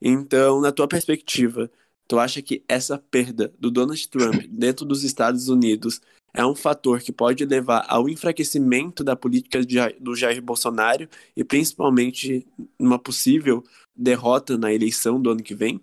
Então, 0.00 0.60
na 0.60 0.72
tua 0.72 0.88
perspectiva, 0.88 1.70
tu 2.08 2.18
acha 2.18 2.40
que 2.40 2.64
essa 2.66 2.98
perda 2.98 3.52
do 3.58 3.70
Donald 3.70 4.08
Trump 4.08 4.42
dentro 4.48 4.84
dos 4.86 5.04
Estados 5.04 5.48
Unidos 5.48 6.00
é 6.34 6.44
um 6.46 6.54
fator 6.54 7.00
que 7.00 7.12
pode 7.12 7.44
levar 7.44 7.84
ao 7.88 8.08
enfraquecimento 8.08 9.04
da 9.04 9.14
política 9.14 9.60
do 10.00 10.16
Jair 10.16 10.42
Bolsonaro 10.42 11.08
e 11.36 11.44
principalmente 11.44 12.46
numa 12.78 12.98
possível 12.98 13.62
derrota 13.94 14.56
na 14.56 14.72
eleição 14.72 15.20
do 15.20 15.30
ano 15.30 15.42
que 15.42 15.54
vem? 15.54 15.80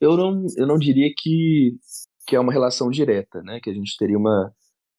Eu 0.00 0.16
não, 0.16 0.46
eu 0.56 0.66
não 0.66 0.78
diria 0.78 1.10
que, 1.16 1.78
que 2.26 2.36
é 2.36 2.40
uma 2.40 2.52
relação 2.52 2.90
direta, 2.90 3.42
né? 3.42 3.58
que 3.62 3.70
a 3.70 3.74
gente 3.74 3.96
teria 3.96 4.18
uma, 4.18 4.52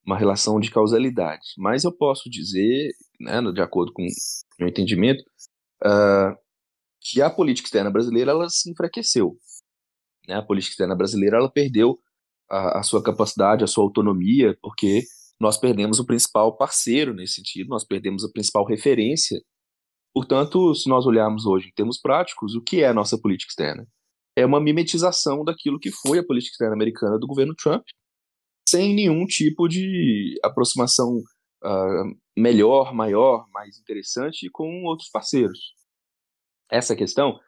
uma 0.03 0.17
relação 0.17 0.59
de 0.59 0.71
causalidade. 0.71 1.45
Mas 1.57 1.83
eu 1.83 1.91
posso 1.91 2.29
dizer, 2.29 2.91
né, 3.19 3.39
de 3.51 3.61
acordo 3.61 3.93
com 3.93 4.01
o 4.01 4.07
meu 4.59 4.69
entendimento, 4.69 5.23
uh, 5.85 6.35
que 6.99 7.21
a 7.21 7.29
política 7.29 7.67
externa 7.67 7.91
brasileira 7.91 8.31
ela 8.31 8.49
se 8.49 8.71
enfraqueceu. 8.71 9.37
Né? 10.27 10.35
A 10.35 10.41
política 10.41 10.73
externa 10.73 10.95
brasileira 10.95 11.37
ela 11.37 11.51
perdeu 11.51 11.99
a, 12.49 12.79
a 12.79 12.83
sua 12.83 13.03
capacidade, 13.03 13.63
a 13.63 13.67
sua 13.67 13.83
autonomia, 13.83 14.57
porque 14.61 15.03
nós 15.39 15.57
perdemos 15.57 15.99
o 15.99 16.05
principal 16.05 16.55
parceiro 16.55 17.13
nesse 17.13 17.35
sentido, 17.35 17.69
nós 17.69 17.85
perdemos 17.85 18.23
a 18.23 18.31
principal 18.31 18.65
referência. 18.65 19.39
Portanto, 20.13 20.73
se 20.73 20.89
nós 20.89 21.05
olharmos 21.05 21.45
hoje 21.45 21.67
em 21.67 21.73
termos 21.73 21.99
práticos, 21.99 22.55
o 22.55 22.61
que 22.61 22.81
é 22.81 22.87
a 22.87 22.93
nossa 22.93 23.19
política 23.19 23.51
externa? 23.51 23.87
É 24.35 24.45
uma 24.45 24.59
mimetização 24.59 25.43
daquilo 25.43 25.79
que 25.79 25.91
foi 25.91 26.19
a 26.19 26.25
política 26.25 26.53
externa 26.53 26.73
americana 26.73 27.19
do 27.19 27.27
governo 27.27 27.55
Trump, 27.55 27.83
sem 28.67 28.93
nenhum 28.93 29.25
tipo 29.25 29.67
de 29.67 30.39
aproximação 30.43 31.17
uh, 31.63 32.17
melhor, 32.37 32.93
maior, 32.93 33.45
mais 33.51 33.79
interessante 33.79 34.49
com 34.51 34.83
outros 34.85 35.09
parceiros. 35.09 35.73
Essa 36.69 36.95
questão 36.95 37.39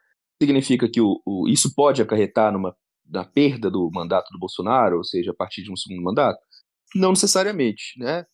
significa 0.42 0.90
que 0.90 1.02
o, 1.02 1.22
o, 1.26 1.48
isso 1.50 1.74
pode 1.76 2.02
acarretar 2.02 2.54
numa 2.54 2.76
da 3.10 3.26
perda 3.26 3.70
do 3.70 3.90
mandato 3.92 4.30
do 4.32 4.40
Bolsonaro, 4.40 4.98
ou 4.98 5.04
seja, 5.04 5.32
a 5.32 5.34
partir 5.36 5.64
de 5.64 5.72
um 5.72 5.76
segundo 5.76 6.04
mandato? 6.04 6.40
Não 6.96 7.12
necessariamente, 7.12 7.98
né? 7.98 8.26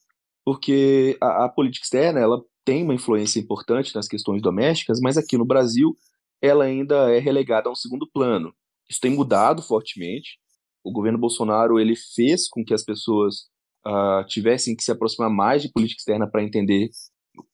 Porque 0.43 1.17
a, 1.21 1.45
a 1.45 1.49
política 1.49 1.85
externa 1.85 2.19
ela 2.19 2.41
tem 2.63 2.83
uma 2.83 2.93
influência 2.93 3.39
importante 3.39 3.95
nas 3.95 4.07
questões 4.07 4.41
domésticas, 4.41 4.99
mas 4.99 5.17
aqui 5.17 5.37
no 5.37 5.45
Brasil 5.45 5.95
ela 6.41 6.65
ainda 6.65 7.11
é 7.15 7.19
relegada 7.19 7.69
a 7.69 7.71
um 7.71 7.75
segundo 7.75 8.09
plano. 8.11 8.53
Isso 8.89 8.99
tem 8.99 9.11
mudado 9.11 9.61
fortemente. 9.61 10.37
O 10.83 10.91
governo 10.91 11.17
Bolsonaro 11.17 11.79
ele 11.79 11.95
fez 11.95 12.47
com 12.47 12.63
que 12.63 12.73
as 12.73 12.83
pessoas 12.83 13.47
uh, 13.87 14.25
tivessem 14.27 14.75
que 14.75 14.83
se 14.83 14.91
aproximar 14.91 15.29
mais 15.29 15.61
de 15.61 15.71
política 15.71 15.99
externa 15.99 16.29
para 16.29 16.43
entender 16.43 16.89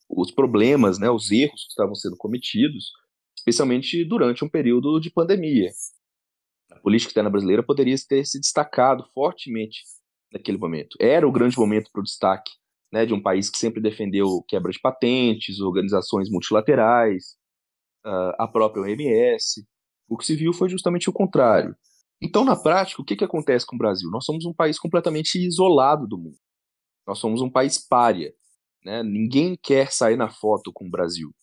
os 0.10 0.32
problemas, 0.32 1.00
né, 1.00 1.10
os 1.10 1.32
erros 1.32 1.64
que 1.64 1.70
estavam 1.70 1.96
sendo 1.96 2.18
cometidos, 2.18 2.92
especialmente 3.38 4.04
durante 4.04 4.44
um 4.44 4.50
período 4.50 5.00
de 5.00 5.10
pandemia 5.10 5.72
política 6.80 7.10
externa 7.10 7.30
brasileira 7.30 7.64
poderia 7.64 7.96
ter 8.08 8.26
se 8.26 8.40
destacado 8.40 9.04
fortemente 9.14 9.82
naquele 10.32 10.58
momento. 10.58 10.96
Era 11.00 11.28
o 11.28 11.32
grande 11.32 11.58
momento 11.58 11.90
para 11.92 12.02
o 12.02 12.04
destaque 12.04 12.52
né, 12.92 13.06
de 13.06 13.14
um 13.14 13.22
país 13.22 13.50
que 13.50 13.58
sempre 13.58 13.82
defendeu 13.82 14.44
quebra 14.48 14.72
de 14.72 14.80
patentes, 14.80 15.60
organizações 15.60 16.30
multilaterais, 16.30 17.36
uh, 18.06 18.34
a 18.38 18.48
própria 18.48 18.84
OMS. 18.84 19.66
O 20.08 20.18
que 20.18 20.26
se 20.26 20.36
viu 20.36 20.54
foi 20.54 20.70
justamente 20.70 21.10
o 21.10 21.14
contrário. 21.14 21.76
Então, 22.22 22.44
na 22.44 22.56
prática, 22.56 23.02
o 23.02 23.06
que, 23.06 23.16
que 23.16 23.24
acontece 23.24 23.66
com 23.66 23.76
o 23.76 23.80
Brasil? 23.80 24.10
Nós 24.12 24.26
somos 24.26 24.46
um 24.46 24.54
país 24.54 24.78
completamente 24.78 25.36
isolado 25.36 26.08
do 26.08 26.18
mundo. 26.18 26.38
Nós 27.08 27.18
somos 27.18 27.42
um 27.42 27.50
país 27.50 27.78
pária. 27.78 28.34
Né? 28.84 29.02
Ninguém 29.04 29.58
quer 29.62 29.92
sair 29.92 30.18
na 30.18 30.30
foto 30.30 30.72
com 30.74 30.86
o 30.86 30.90
Brasil. 30.90 31.34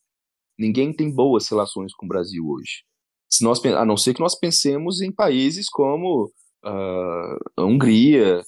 Ninguém 0.59 0.93
tem 0.93 1.13
boas 1.13 1.49
relações 1.49 1.95
com 1.95 2.07
o 2.07 2.09
Brasil 2.09 2.45
hoje. 2.47 2.85
Se 3.31 3.45
nós, 3.45 3.65
a 3.65 3.85
não 3.85 3.97
ser 3.97 4.15
que 4.15 4.21
nós 4.21 4.39
pensemos 4.39 5.01
em 5.01 5.13
países 5.13 5.69
como 5.69 6.33
uh, 6.65 7.63
Hungria, 7.63 8.43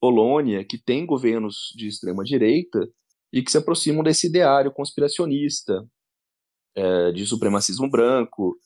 Polônia, 0.00 0.64
que 0.64 0.78
têm 0.78 1.06
governos 1.06 1.72
de 1.76 1.88
extrema 1.88 2.24
direita 2.24 2.80
e 3.32 3.42
que 3.42 3.50
se 3.50 3.58
aproximam 3.58 4.02
desse 4.02 4.26
ideário 4.26 4.72
conspiracionista, 4.72 5.86
é, 6.74 7.12
de 7.12 7.26
supremacismo 7.26 7.88
branco. 7.90 8.56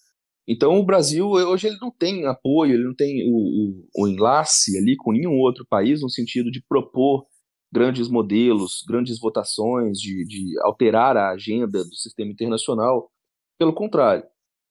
Então 0.48 0.78
o 0.78 0.84
Brasil 0.84 1.28
hoje 1.28 1.66
ele 1.66 1.76
não 1.80 1.90
tem 1.90 2.24
apoio, 2.26 2.74
ele 2.74 2.84
não 2.84 2.94
tem 2.94 3.28
o, 3.28 3.36
o, 3.36 4.04
o 4.04 4.08
enlace 4.08 4.78
ali 4.78 4.96
com 4.96 5.12
nenhum 5.12 5.38
outro 5.40 5.66
país 5.68 6.00
no 6.00 6.08
sentido 6.08 6.50
de 6.50 6.62
propor 6.68 7.26
grandes 7.72 8.08
modelos, 8.08 8.84
grandes 8.88 9.18
votações, 9.18 9.98
de, 9.98 10.24
de 10.24 10.54
alterar 10.62 11.16
a 11.16 11.32
agenda 11.32 11.84
do 11.84 11.94
sistema 11.94 12.30
internacional. 12.30 13.10
Pelo 13.58 13.74
contrário, 13.74 14.24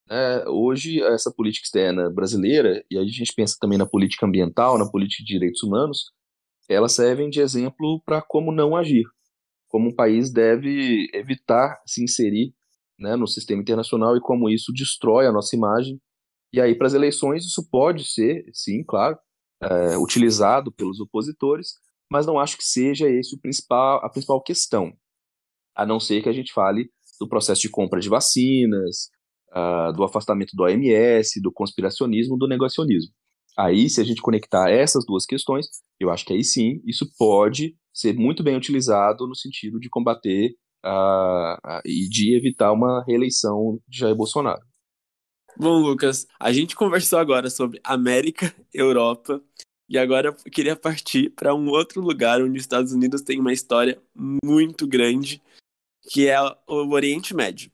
é, 0.10 0.48
hoje, 0.48 1.02
essa 1.02 1.32
política 1.32 1.66
externa 1.66 2.10
brasileira, 2.10 2.84
e 2.90 2.98
aí 2.98 3.06
a 3.06 3.10
gente 3.10 3.34
pensa 3.34 3.58
também 3.60 3.78
na 3.78 3.86
política 3.86 4.26
ambiental, 4.26 4.78
na 4.78 4.90
política 4.90 5.24
de 5.24 5.34
direitos 5.34 5.64
humanos, 5.64 6.12
elas 6.70 6.94
servem 6.94 7.30
de 7.30 7.42
exemplo 7.42 8.02
para 8.06 8.22
como 8.22 8.52
não 8.52 8.76
agir, 8.76 9.06
como 9.68 9.90
um 9.90 9.96
país 9.96 10.32
deve 10.32 11.08
evitar 11.14 11.80
se 11.86 12.04
inserir 12.04 12.54
né, 13.00 13.16
no 13.16 13.28
sistema 13.28 13.62
internacional 13.62 14.16
e 14.16 14.22
como 14.22 14.50
isso 14.50 14.72
destrói 14.74 15.28
a 15.28 15.32
nossa 15.32 15.56
imagem. 15.56 16.00
E 16.54 16.62
aí, 16.62 16.76
para 16.76 16.88
as 16.88 16.94
eleições, 16.94 17.44
isso 17.44 17.68
pode 17.70 18.06
ser, 18.06 18.46
sim, 18.54 18.84
claro, 18.84 19.18
é, 19.62 19.98
utilizado 19.98 20.72
pelos 20.72 21.00
opositores, 21.00 21.74
mas 22.10 22.26
não 22.26 22.40
acho 22.40 22.58
que 22.58 22.64
seja 22.64 23.10
esse 23.10 23.36
o 23.36 23.40
principal, 23.40 24.04
a 24.04 24.10
principal 24.10 24.42
questão, 24.42 24.94
a 25.76 25.86
não 25.86 26.00
ser 26.00 26.22
que 26.22 26.30
a 26.30 26.34
gente 26.34 26.54
fale 26.54 26.90
do 27.20 27.28
processo 27.28 27.62
de 27.62 27.70
compra 27.70 28.00
de 28.00 28.10
vacinas, 28.10 29.10
uh, 29.56 29.94
do 29.94 30.04
afastamento 30.04 30.56
do 30.56 30.64
OMS, 30.64 31.42
do 31.42 31.52
conspiracionismo, 31.52 32.38
do 32.38 32.48
negacionismo. 32.48 33.14
Aí, 33.58 33.90
se 33.90 34.02
a 34.02 34.04
gente 34.04 34.22
conectar 34.22 34.70
essas 34.70 35.06
duas 35.06 35.26
questões, 35.26 35.68
eu 36.00 36.10
acho 36.10 36.26
que 36.26 36.34
aí 36.34 36.44
sim, 36.44 36.82
isso 36.86 37.10
pode 37.18 37.76
ser 37.94 38.14
muito 38.14 38.44
bem 38.44 38.58
utilizado 38.58 39.26
no 39.26 39.36
sentido 39.36 39.80
de 39.80 39.90
combater 39.90 40.54
uh, 40.86 41.82
e 41.86 42.10
de 42.10 42.36
evitar 42.36 42.74
uma 42.74 43.04
reeleição 43.06 43.80
de 43.88 44.00
Jair 44.00 44.16
Bolsonaro. 44.16 44.62
Bom, 45.58 45.80
Lucas, 45.80 46.28
a 46.38 46.52
gente 46.52 46.76
conversou 46.76 47.18
agora 47.18 47.50
sobre 47.50 47.80
América, 47.82 48.54
Europa, 48.74 49.42
e 49.88 49.98
agora 49.98 50.30
eu 50.30 50.52
queria 50.52 50.76
partir 50.76 51.30
para 51.30 51.56
um 51.56 51.70
outro 51.70 52.02
lugar 52.02 52.42
onde 52.42 52.58
os 52.58 52.64
Estados 52.64 52.92
Unidos 52.92 53.22
tem 53.22 53.40
uma 53.40 53.54
história 53.54 54.02
muito 54.14 54.86
grande, 54.86 55.42
que 56.12 56.28
é 56.28 56.38
o 56.68 56.92
Oriente 56.92 57.34
Médio. 57.34 57.72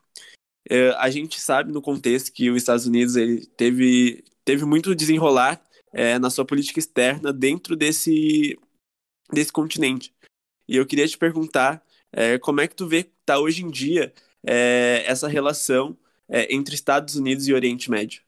É, 0.69 0.89
a 0.91 1.09
gente 1.09 1.39
sabe 1.39 1.71
no 1.71 1.81
contexto 1.81 2.31
que 2.31 2.49
os 2.49 2.57
Estados 2.57 2.85
Unidos 2.85 3.15
ele 3.15 3.45
teve, 3.45 4.23
teve 4.45 4.65
muito 4.65 4.95
desenrolar 4.95 5.61
é, 5.93 6.19
na 6.19 6.29
sua 6.29 6.45
política 6.45 6.79
externa 6.79 7.33
dentro 7.33 7.75
desse, 7.75 8.57
desse 9.31 9.51
continente. 9.51 10.13
E 10.67 10.75
eu 10.75 10.85
queria 10.85 11.07
te 11.07 11.17
perguntar 11.17 11.83
é, 12.11 12.37
como 12.37 12.61
é 12.61 12.67
que 12.67 12.75
tu 12.75 12.87
vê 12.87 13.03
que 13.03 13.11
está 13.19 13.39
hoje 13.39 13.63
em 13.63 13.69
dia 13.69 14.13
é, 14.43 15.03
essa 15.05 15.27
relação 15.27 15.97
é, 16.29 16.53
entre 16.53 16.75
Estados 16.75 17.15
Unidos 17.15 17.47
e 17.47 17.53
Oriente 17.53 17.89
Médio? 17.89 18.21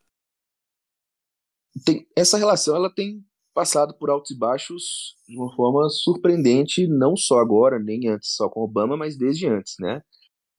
Tem, 1.85 2.07
essa 2.15 2.37
relação 2.37 2.75
ela 2.75 2.93
tem 2.93 3.25
passado 3.53 3.93
por 3.93 4.09
altos 4.09 4.31
e 4.31 4.37
baixos 4.37 5.15
de 5.27 5.37
uma 5.37 5.53
forma 5.55 5.87
surpreendente, 5.89 6.87
não 6.87 7.15
só 7.15 7.39
agora, 7.39 7.79
nem 7.79 8.07
antes 8.09 8.35
só 8.35 8.49
com 8.49 8.61
Obama, 8.61 8.97
mas 8.97 9.17
desde 9.17 9.47
antes, 9.47 9.75
né? 9.79 10.01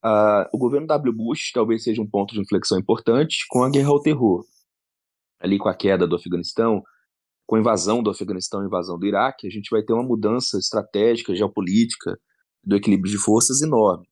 Uh, 0.04 0.44
o 0.52 0.58
governo 0.58 0.86
W. 0.86 1.14
Bush 1.14 1.50
talvez 1.52 1.82
seja 1.82 2.02
um 2.02 2.06
ponto 2.06 2.34
de 2.34 2.40
inflexão 2.40 2.78
importante 2.78 3.46
com 3.48 3.62
a 3.62 3.70
guerra 3.70 3.88
ao 3.88 4.02
terror. 4.02 4.44
Ali 5.40 5.58
com 5.58 5.68
a 5.68 5.74
queda 5.74 6.06
do 6.06 6.16
Afeganistão, 6.16 6.82
com 7.46 7.56
a 7.56 7.60
invasão 7.60 8.02
do 8.02 8.10
Afeganistão 8.10 8.62
e 8.62 8.66
invasão 8.66 8.98
do 8.98 9.06
Iraque, 9.06 9.46
a 9.46 9.50
gente 9.50 9.68
vai 9.70 9.82
ter 9.82 9.92
uma 9.92 10.02
mudança 10.02 10.58
estratégica, 10.58 11.34
geopolítica, 11.34 12.18
do 12.62 12.76
equilíbrio 12.76 13.10
de 13.10 13.18
forças 13.18 13.62
enorme. 13.62 14.06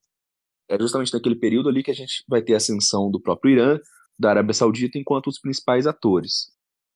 É 0.69 0.79
justamente 0.79 1.13
naquele 1.13 1.37
período 1.37 1.69
ali 1.69 1.83
que 1.83 1.91
a 1.91 1.95
gente 1.95 2.25
vai 2.29 2.43
ter 2.43 2.55
a 2.55 2.59
ascensão 2.59 3.11
do 3.11 3.21
próprio 3.21 3.53
Irã, 3.53 3.79
da 4.19 4.31
Arábia 4.31 4.55
Saudita, 4.55 4.99
enquanto 4.99 5.27
os 5.27 5.39
principais 5.39 5.87
atores. 5.87 6.51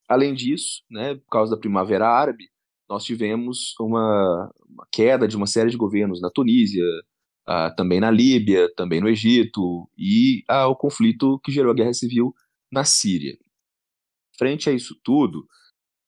Além 0.09 0.34
disso, 0.34 0.82
né, 0.90 1.16
por 1.16 1.28
causa 1.30 1.55
da 1.55 1.61
Primavera 1.61 2.09
Árabe, 2.09 2.44
nós 2.88 3.05
tivemos 3.05 3.74
uma, 3.80 4.51
uma 4.68 4.86
queda 4.92 5.26
de 5.26 5.36
uma 5.36 5.47
série 5.47 5.70
de 5.70 5.76
governos 5.76 6.20
na 6.20 6.30
Tunísia, 6.30 6.84
uh, 7.49 7.74
também 7.76 8.01
na 8.01 8.11
Líbia, 8.11 8.72
também 8.76 9.01
no 9.01 9.09
Egito, 9.09 9.88
e 9.97 10.44
uh, 10.51 10.68
o 10.68 10.76
conflito 10.76 11.38
que 11.40 11.53
gerou 11.53 11.72
a 11.72 11.74
guerra 11.74 11.94
civil 11.94 12.34
na 12.70 12.84
Síria. 12.84 13.36
Frente 14.38 14.68
a 14.68 14.72
isso 14.72 14.99
tudo, 15.03 15.47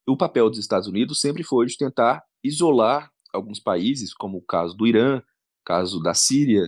o 0.06 0.16
papel 0.16 0.48
dos 0.50 0.58
Estados 0.58 0.88
Unidos 0.88 1.20
sempre 1.20 1.42
foi 1.42 1.66
de 1.66 1.76
tentar 1.76 2.22
isolar 2.42 3.10
alguns 3.32 3.60
países, 3.60 4.12
como 4.12 4.38
o 4.38 4.42
caso 4.42 4.74
do 4.76 4.86
Irã, 4.86 5.22
caso 5.64 6.00
da 6.00 6.14
Síria, 6.14 6.64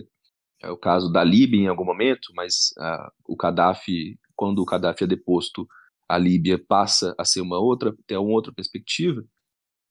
é, 0.61 0.69
o 0.69 0.77
caso 0.77 1.11
da 1.11 1.23
Líbia 1.23 1.59
em 1.59 1.67
algum 1.67 1.85
momento, 1.85 2.31
mas 2.35 2.71
uh, 2.77 3.11
o 3.27 3.35
Gaddafi, 3.35 4.19
quando 4.35 4.59
o 4.59 4.65
Gaddafi 4.65 5.03
é 5.03 5.07
deposto, 5.07 5.67
a 6.07 6.17
Líbia 6.17 6.63
passa 6.67 7.15
a 7.17 7.25
ser 7.25 7.41
uma 7.41 7.59
outra, 7.59 7.95
ter 8.05 8.17
uma 8.17 8.31
outra 8.31 8.53
perspectiva 8.53 9.23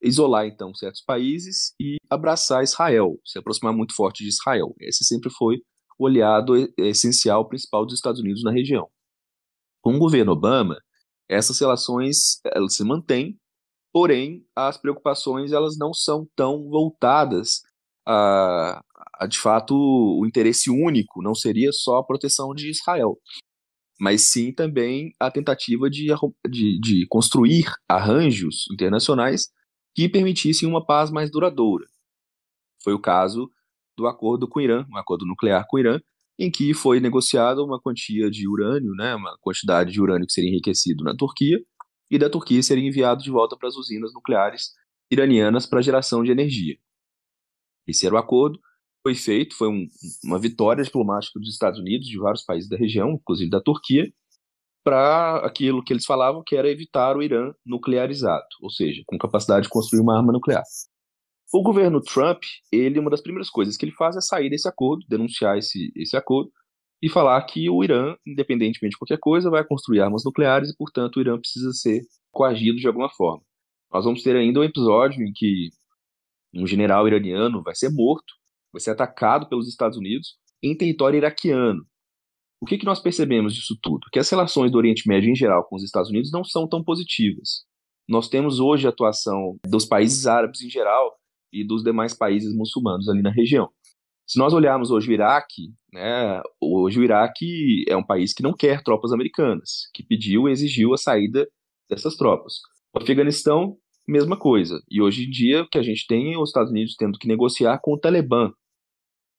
isolar 0.03 0.47
então 0.47 0.75
certos 0.75 1.03
países 1.03 1.75
e 1.81 1.97
abraçar 2.09 2.63
Israel, 2.63 3.19
se 3.25 3.39
aproximar 3.39 3.75
muito 3.75 3.95
forte 3.95 4.23
de 4.23 4.31
Israel. 4.31 4.75
Esse 4.81 5.05
sempre 5.05 5.31
foi 5.31 5.59
o 5.99 6.07
aliado 6.07 6.55
essencial 6.79 7.47
principal 7.47 7.85
dos 7.85 7.95
Estados 7.95 8.21
Unidos 8.21 8.43
na 8.43 8.53
região. 8.53 8.89
Com 9.83 9.95
o 9.95 9.99
governo 9.99 10.33
Obama, 10.33 10.77
essas 11.29 11.59
relações 11.61 12.41
elas 12.45 12.75
se 12.75 12.85
mantêm, 12.85 13.39
porém 13.93 14.45
as 14.57 14.79
preocupações 14.79 15.53
elas 15.53 15.77
não 15.79 15.93
são 15.93 16.27
tão 16.35 16.69
voltadas 16.69 17.61
a, 18.07 18.81
a 19.19 19.27
de 19.27 19.39
fato 19.39 19.75
o 19.75 20.27
interesse 20.27 20.71
único, 20.71 21.23
não 21.23 21.35
seria 21.35 21.71
só 21.73 21.99
a 21.99 22.05
proteção 22.05 22.55
de 22.55 22.71
Israel, 22.71 23.19
mas 24.01 24.33
sim 24.33 24.53
também 24.53 25.13
a 25.21 25.31
tentativa 25.31 25.91
de, 25.91 26.07
de, 26.49 26.81
de 26.81 27.07
construir 27.09 27.67
arranjos 27.87 28.65
internacionais 28.73 29.49
que 29.95 30.09
permitissem 30.09 30.69
uma 30.69 30.85
paz 30.85 31.11
mais 31.11 31.31
duradoura. 31.31 31.87
Foi 32.83 32.93
o 32.93 33.01
caso 33.01 33.51
do 33.97 34.07
acordo 34.07 34.49
com 34.49 34.59
o 34.59 34.63
Irã, 34.63 34.87
um 34.91 34.97
acordo 34.97 35.27
nuclear 35.27 35.67
com 35.69 35.77
o 35.77 35.81
Irã, 35.81 36.01
em 36.39 36.51
que 36.51 36.73
foi 36.73 37.01
negociada 37.01 37.63
uma 37.63 37.81
quantia 37.81 38.31
de 38.31 38.49
urânio, 38.49 38.95
né, 38.95 39.15
uma 39.15 39.37
quantidade 39.41 39.93
de 39.93 40.01
urânio 40.01 40.27
que 40.27 40.33
seria 40.33 40.49
enriquecido 40.49 41.05
na 41.05 41.15
Turquia, 41.15 41.59
e 42.11 42.19
da 42.19 42.31
Turquia 42.31 42.63
seria 42.63 42.89
enviado 42.89 43.23
de 43.23 43.31
volta 43.31 43.57
para 43.57 43.69
as 43.69 43.77
usinas 43.77 44.13
nucleares 44.15 44.73
iranianas 45.11 45.67
para 45.67 45.83
geração 45.83 46.25
de 46.25 46.31
energia. 46.31 46.77
Esse 47.87 48.07
era 48.07 48.15
o 48.15 48.19
acordo, 48.19 48.59
foi 49.03 49.15
feito, 49.15 49.55
foi 49.55 49.69
um, 49.69 49.87
uma 50.25 50.39
vitória 50.39 50.83
diplomática 50.83 51.39
dos 51.39 51.51
Estados 51.51 51.79
Unidos, 51.79 52.07
de 52.07 52.19
vários 52.19 52.43
países 52.43 52.69
da 52.69 52.77
região, 52.77 53.13
inclusive 53.13 53.51
da 53.51 53.61
Turquia, 53.61 54.11
para 54.83 55.39
aquilo 55.47 55.83
que 55.83 55.93
eles 55.93 56.05
falavam 56.05 56.43
que 56.45 56.57
era 56.57 56.71
evitar 56.71 57.17
o 57.17 57.23
Irã 57.23 57.53
nuclearizado, 57.65 58.47
ou 58.63 58.71
seja, 58.71 59.03
com 59.07 59.19
capacidade 59.19 59.65
de 59.65 59.69
construir 59.69 60.01
uma 60.01 60.17
arma 60.17 60.33
nuclear. 60.33 60.63
O 61.53 61.63
governo 61.63 62.01
Trump, 62.01 62.43
ele 62.73 62.99
uma 62.99 63.11
das 63.11 63.21
primeiras 63.21 63.51
coisas 63.51 63.77
que 63.77 63.85
ele 63.85 63.93
faz 63.93 64.17
é 64.17 64.21
sair 64.21 64.49
desse 64.49 64.69
acordo, 64.69 65.05
denunciar 65.09 65.59
esse, 65.59 65.93
esse 65.97 66.17
acordo 66.17 66.51
e 67.03 67.09
falar 67.09 67.43
que 67.45 67.69
o 67.69 67.83
Irã, 67.83 68.15
independentemente 68.27 68.93
de 68.93 68.99
qualquer 68.99 69.19
coisa, 69.19 69.51
vai 69.51 69.65
construir 69.65 70.01
armas 70.01 70.23
nucleares 70.25 70.71
e, 70.71 70.77
portanto, 70.77 71.17
o 71.17 71.21
Irã 71.21 71.39
precisa 71.39 71.73
ser 71.73 72.03
coagido 72.31 72.77
de 72.77 72.87
alguma 72.87 73.11
forma. 73.11 73.43
Nós 73.93 74.05
vamos 74.05 74.23
ter 74.23 74.37
ainda 74.37 74.61
um 74.61 74.65
episódio 74.65 75.27
em 75.27 75.33
que 75.35 75.71
um 76.55 76.67
general 76.67 77.07
iraniano 77.07 77.63
vai 77.63 77.75
ser 77.75 77.91
morto, 77.91 78.35
vai 78.73 78.81
ser 78.81 78.91
atacado 78.91 79.49
pelos 79.49 79.69
Estados 79.69 79.99
Unidos 79.99 80.37
em 80.63 80.77
território 80.77 81.17
iraquiano. 81.17 81.85
O 82.61 82.67
que, 82.67 82.77
que 82.77 82.85
nós 82.85 83.01
percebemos 83.01 83.55
disso 83.55 83.79
tudo? 83.83 84.07
Que 84.13 84.19
as 84.19 84.29
relações 84.29 84.71
do 84.71 84.77
Oriente 84.77 85.09
Médio 85.09 85.31
em 85.31 85.35
geral 85.35 85.65
com 85.65 85.77
os 85.77 85.83
Estados 85.83 86.11
Unidos 86.11 86.31
não 86.31 86.45
são 86.45 86.69
tão 86.69 86.85
positivas. 86.85 87.65
Nós 88.07 88.29
temos 88.29 88.61
hoje 88.61 88.87
a 88.87 88.91
atuação 88.91 89.57
dos 89.67 89.87
países 89.87 90.27
árabes 90.27 90.61
em 90.61 90.69
geral 90.69 91.17
e 91.53 91.67
dos 91.67 91.83
demais 91.83 92.13
países 92.13 92.55
muçulmanos 92.55 93.09
ali 93.09 93.23
na 93.23 93.31
região. 93.31 93.71
Se 94.27 94.39
nós 94.39 94.53
olharmos 94.53 94.91
hoje 94.91 95.11
o 95.11 95.13
Iraque, 95.13 95.73
né, 95.93 96.41
hoje 96.61 97.01
o 97.01 97.03
Iraque 97.03 97.85
é 97.89 97.97
um 97.97 98.07
país 98.07 98.33
que 98.33 98.43
não 98.43 98.53
quer 98.53 98.83
tropas 98.83 99.13
americanas, 99.13 99.89
que 99.95 100.05
pediu 100.05 100.49
e 100.49 100.53
exigiu 100.53 100.93
a 100.93 100.99
saída 100.99 101.49
dessas 101.89 102.15
tropas. 102.15 102.61
O 102.95 103.03
Afeganistão, 103.03 103.77
mesma 104.07 104.39
coisa. 104.39 104.81
E 104.89 105.01
hoje 105.01 105.25
em 105.25 105.31
dia, 105.31 105.63
o 105.63 105.69
que 105.69 105.79
a 105.79 105.83
gente 105.83 106.07
tem 106.07 106.35
é 106.35 106.39
os 106.39 106.51
Estados 106.51 106.71
Unidos 106.71 106.95
tendo 106.97 107.19
que 107.19 107.27
negociar 107.27 107.81
com 107.83 107.95
o 107.95 107.99
Talibã 107.99 108.53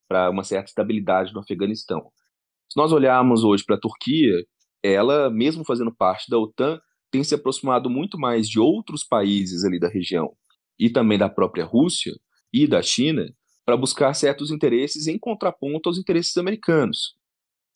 para 0.09 0.29
uma 0.29 0.43
certa 0.43 0.69
estabilidade 0.69 1.33
no 1.33 1.39
Afeganistão. 1.39 2.11
Se 2.71 2.79
nós 2.79 2.93
olharmos 2.93 3.43
hoje 3.43 3.65
para 3.65 3.75
a 3.75 3.79
Turquia, 3.79 4.45
ela, 4.81 5.29
mesmo 5.29 5.65
fazendo 5.65 5.93
parte 5.93 6.29
da 6.29 6.39
OTAN, 6.39 6.79
tem 7.11 7.21
se 7.21 7.35
aproximado 7.35 7.89
muito 7.89 8.17
mais 8.17 8.47
de 8.47 8.61
outros 8.61 9.03
países 9.03 9.65
ali 9.65 9.77
da 9.77 9.89
região 9.89 10.31
e 10.79 10.89
também 10.89 11.17
da 11.17 11.27
própria 11.27 11.65
Rússia 11.65 12.13
e 12.53 12.65
da 12.65 12.81
China 12.81 13.25
para 13.65 13.75
buscar 13.75 14.13
certos 14.13 14.51
interesses 14.51 15.07
em 15.07 15.19
contraponto 15.19 15.89
aos 15.89 15.97
interesses 15.97 16.37
americanos. 16.37 17.17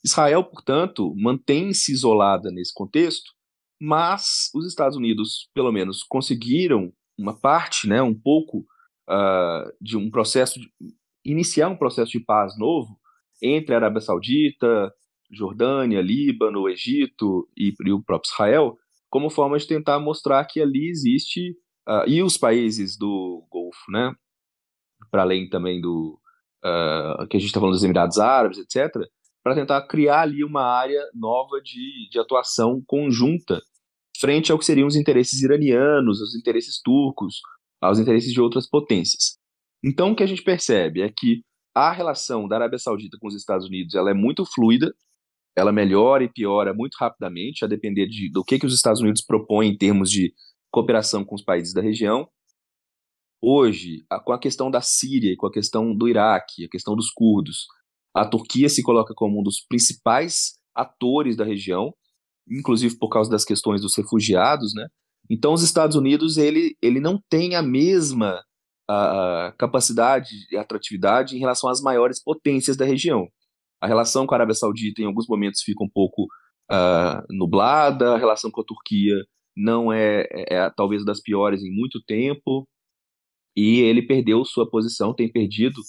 Israel, 0.02 0.46
portanto, 0.46 1.14
mantém-se 1.18 1.92
isolada 1.92 2.50
nesse 2.50 2.74
contexto, 2.74 3.34
mas 3.78 4.50
os 4.56 4.66
Estados 4.66 4.96
Unidos, 4.96 5.50
pelo 5.54 5.74
menos, 5.74 6.04
conseguiram 6.04 6.94
uma 7.18 7.38
parte, 7.38 7.86
né, 7.86 8.02
um 8.02 8.18
pouco 8.18 8.60
uh, 9.10 9.70
de 9.82 9.98
um 9.98 10.10
processo, 10.10 10.58
de, 10.58 10.70
iniciar 11.26 11.68
um 11.68 11.76
processo 11.76 12.14
de 12.14 12.22
paz 12.22 12.58
novo 12.58 12.98
entre 13.46 13.74
a 13.74 13.78
Arábia 13.78 14.02
Saudita, 14.02 14.92
Jordânia, 15.32 16.02
Líbano, 16.02 16.70
Egito 16.70 17.48
e, 17.58 17.74
e 17.86 17.92
o 17.92 18.04
próprio 18.04 18.30
Israel, 18.30 18.78
como 19.10 19.30
forma 19.30 19.58
de 19.58 19.68
tentar 19.68 20.00
mostrar 20.00 20.46
que 20.46 20.62
ali 20.62 20.90
existe 20.90 21.56
Uh, 21.88 22.08
e 22.08 22.24
os 22.24 22.36
países 22.36 22.98
do 22.98 23.46
Golfo, 23.50 23.92
né? 23.92 24.12
Para 25.12 25.22
além 25.22 25.48
também 25.48 25.80
do 25.80 26.20
uh, 26.64 27.28
que 27.28 27.38
a 27.38 27.40
gente 27.40 27.50
está 27.50 27.60
falando 27.60 27.76
dos 27.76 27.84
Emirados 27.84 28.18
Árabes, 28.18 28.58
etc., 28.58 29.08
para 29.44 29.54
tentar 29.54 29.86
criar 29.88 30.22
ali 30.22 30.44
uma 30.44 30.64
área 30.64 31.00
nova 31.14 31.62
de, 31.62 32.10
de 32.10 32.20
atuação 32.20 32.82
conjunta 32.88 33.62
frente 34.20 34.52
ao 34.52 34.58
que 34.58 34.66
seriam 34.66 34.88
os 34.88 34.96
interesses 34.96 35.44
iranianos, 35.44 36.20
os 36.20 36.36
interesses 36.36 36.82
turcos, 36.82 37.42
aos 37.80 38.00
interesses 38.00 38.34
de 38.34 38.42
outras 38.42 38.68
potências. 38.68 39.38
Então, 39.84 40.12
o 40.12 40.16
que 40.16 40.24
a 40.24 40.28
gente 40.28 40.42
percebe 40.42 41.04
é 41.04 41.14
que 41.16 41.44
a 41.76 41.92
relação 41.92 42.48
da 42.48 42.56
Arábia 42.56 42.80
Saudita 42.80 43.18
com 43.20 43.28
os 43.28 43.36
Estados 43.36 43.68
Unidos 43.68 43.96
ela 43.96 44.10
é 44.10 44.14
muito 44.14 44.46
fluida, 44.46 44.96
ela 45.56 45.74
melhora 45.74 46.24
e 46.24 46.32
piora 46.32 46.74
muito 46.74 46.96
rapidamente, 46.96 47.66
a 47.66 47.68
depender 47.68 48.08
de, 48.08 48.32
do 48.32 48.44
que, 48.44 48.58
que 48.58 48.66
os 48.66 48.74
Estados 48.74 49.02
Unidos 49.02 49.22
propõem 49.22 49.72
em 49.72 49.78
termos 49.78 50.10
de 50.10 50.34
cooperação 50.72 51.24
com 51.26 51.36
os 51.36 51.44
países 51.44 51.74
da 51.74 51.82
região. 51.82 52.28
Hoje, 53.42 54.06
a, 54.10 54.20
com 54.20 54.32
a 54.32 54.40
questão 54.40 54.72
da 54.72 54.82
Síria 54.82 55.36
com 55.38 55.48
a 55.48 55.52
questão 55.52 55.96
do 55.96 56.08
Iraque, 56.08 56.66
a 56.66 56.70
questão 56.70 56.96
dos 56.96 57.12
curdos, 57.12 57.68
a 58.14 58.26
Turquia 58.26 58.70
se 58.70 58.82
coloca 58.82 59.14
como 59.14 59.40
um 59.40 59.44
dos 59.44 59.60
principais 59.68 60.54
atores 60.74 61.36
da 61.36 61.44
região, 61.44 61.94
inclusive 62.50 62.98
por 62.98 63.10
causa 63.10 63.30
das 63.30 63.44
questões 63.44 63.82
dos 63.82 63.96
refugiados, 63.96 64.74
né? 64.74 64.88
Então, 65.30 65.54
os 65.54 65.64
Estados 65.64 65.96
Unidos 65.96 66.38
ele, 66.38 66.78
ele 66.82 67.00
não 67.00 67.20
tem 67.30 67.56
a 67.56 67.62
mesma 67.62 68.42
a, 68.90 69.54
capacidade 69.58 70.30
e 70.52 70.58
atratividade 70.58 71.36
em 71.36 71.40
relação 71.40 71.70
às 71.70 71.82
maiores 71.82 72.22
potências 72.22 72.78
da 72.78 72.86
região. 72.86 73.28
A 73.82 73.88
relação 73.88 74.26
com 74.26 74.34
a 74.34 74.38
Arábia 74.38 74.56
Saudita, 74.56 75.02
em 75.02 75.06
alguns 75.06 75.28
momentos, 75.28 75.62
fica 75.62 75.84
um 75.84 75.90
pouco 75.90 76.24
uh, 76.72 77.26
nublada, 77.30 78.14
a 78.14 78.18
relação 78.18 78.50
com 78.50 78.62
a 78.62 78.66
Turquia 78.66 79.16
não 79.56 79.92
é, 79.92 80.28
é, 80.32 80.56
é 80.56 80.70
talvez 80.70 81.06
das 81.06 81.22
piores 81.22 81.64
em 81.64 81.72
muito 81.72 82.02
tempo, 82.06 82.68
e 83.56 83.80
ele 83.80 84.06
perdeu 84.06 84.44
sua 84.44 84.70
posição, 84.70 85.14
tem 85.14 85.32
perdido 85.32 85.80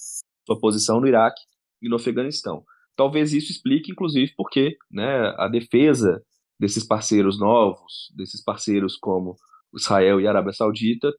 sua 0.45 0.57
posição 0.59 1.01
no 1.01 1.07
Iraque 1.07 1.41
e 1.81 1.89
no 1.89 1.97
Afeganistão. 1.97 2.63
Talvez 2.95 3.33
isso 3.33 3.51
explique, 3.51 3.91
inclusive, 3.91 4.33
porque 4.37 4.77
né, 4.89 5.33
a 5.37 5.47
defesa 5.47 6.23
desses 6.59 6.85
parceiros 6.85 7.39
novos, 7.39 8.11
desses 8.15 8.43
parceiros 8.43 8.97
como 8.97 9.35
Israel 9.75 10.19
e 10.21 10.27
Arábia 10.27 10.53
Saudita, 10.53 11.11